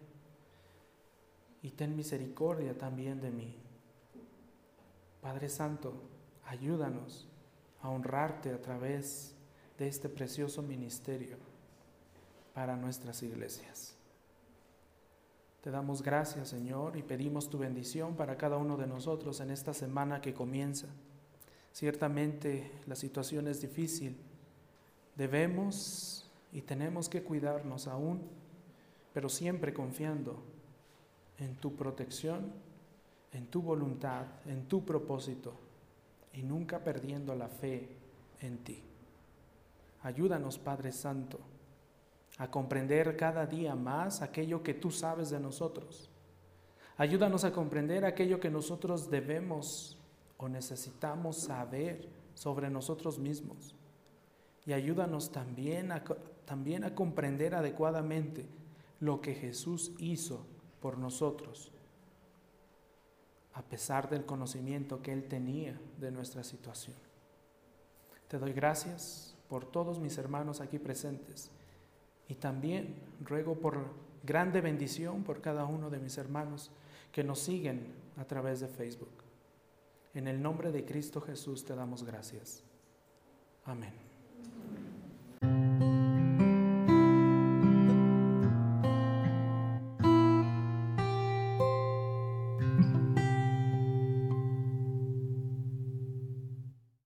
Y 1.63 1.71
ten 1.71 1.97
misericordia 1.97 2.77
también 2.77 3.21
de 3.21 3.31
mí. 3.31 3.57
Padre 5.21 5.49
Santo, 5.49 5.95
ayúdanos 6.45 7.29
a 7.81 7.91
honrarte 7.91 8.53
a 8.53 8.61
través 8.61 9.35
de 9.79 9.89
este 9.89 10.09
precioso 10.09 10.63
ministerio 10.63 11.37
para 12.55 12.77
nuestras 12.77 13.23
iglesias. 13.23 13.97
Te 15.61 15.71
damos 15.71 16.03
gracias, 16.03 16.49
Señor, 16.49 16.97
y 16.97 17.03
pedimos 17.03 17.51
tu 17.51 17.59
bendición 17.59 18.15
para 18.15 18.37
cada 18.37 18.57
uno 18.57 18.77
de 18.77 18.87
nosotros 18.87 19.41
en 19.41 19.51
esta 19.51 19.75
semana 19.75 20.21
que 20.21 20.33
comienza. 20.33 20.87
Ciertamente 21.73 22.71
la 22.87 22.95
situación 22.95 23.49
es 23.49 23.61
difícil. 23.61 24.17
Debemos 25.17 26.31
y 26.53 26.63
tenemos 26.63 27.09
que 27.09 27.25
cuidarnos 27.25 27.89
aún, 27.89 28.23
pero 29.13 29.29
siempre 29.29 29.75
confiando 29.75 30.41
en 31.39 31.57
tu 31.57 31.75
protección, 31.77 32.53
en 33.33 33.47
tu 33.47 33.63
voluntad, 33.63 34.27
en 34.47 34.67
tu 34.67 34.85
propósito 34.85 35.55
y 36.33 36.43
nunca 36.43 36.83
perdiendo 36.83 37.35
la 37.35 37.49
fe 37.49 37.89
en 38.41 38.59
ti. 38.59 38.83
Ayúdanos, 40.03 40.59
Padre 40.59 40.93
Santo 40.93 41.39
a 42.39 42.51
comprender 42.51 43.17
cada 43.17 43.47
día 43.47 43.75
más 43.75 44.21
aquello 44.23 44.63
que 44.63 44.75
tú 44.75 44.91
sabes 44.91 45.31
de 45.31 45.41
nosotros. 45.41 46.11
Ayúdanos 46.99 47.45
a 47.45 47.53
comprender 47.53 48.05
aquello 48.05 48.41
que 48.41 48.51
nosotros 48.51 49.11
debemos 49.11 49.99
o 50.37 50.49
necesitamos 50.49 51.39
saber 51.39 52.09
sobre 52.35 52.69
nosotros 52.69 53.19
mismos. 53.19 53.75
Y 54.67 54.73
ayúdanos 54.73 55.31
también 55.33 55.93
a, 55.93 56.03
también 56.45 56.85
a 56.85 56.95
comprender 56.95 57.55
adecuadamente 57.55 58.47
lo 59.01 59.21
que 59.21 59.35
Jesús 59.35 59.93
hizo 59.99 60.47
por 60.81 60.99
nosotros, 60.99 61.71
a 63.55 63.63
pesar 63.63 64.09
del 64.11 64.27
conocimiento 64.27 65.03
que 65.03 65.13
Él 65.13 65.25
tenía 65.29 65.81
de 65.99 66.11
nuestra 66.11 66.45
situación. 66.45 66.97
Te 68.29 68.39
doy 68.39 68.53
gracias 68.53 69.35
por 69.49 69.65
todos 69.65 69.99
mis 69.99 70.19
hermanos 70.19 70.61
aquí 70.61 70.79
presentes 70.79 71.51
y 72.29 72.35
también 72.35 72.97
ruego 73.25 73.55
por 73.55 73.87
grande 74.25 74.61
bendición 74.61 75.23
por 75.23 75.41
cada 75.41 75.65
uno 75.65 75.91
de 75.91 75.99
mis 75.99 76.19
hermanos 76.19 76.71
que 77.13 77.25
nos 77.25 77.39
siguen 77.39 77.95
a 78.17 78.25
través 78.25 78.61
de 78.61 78.69
Facebook. 78.69 79.23
En 80.15 80.27
el 80.27 80.43
nombre 80.43 80.73
de 80.73 80.85
Cristo 80.85 81.21
Jesús 81.21 81.65
te 81.65 81.75
damos 81.75 82.03
gracias. 82.03 82.63
Amén. 83.65 84.06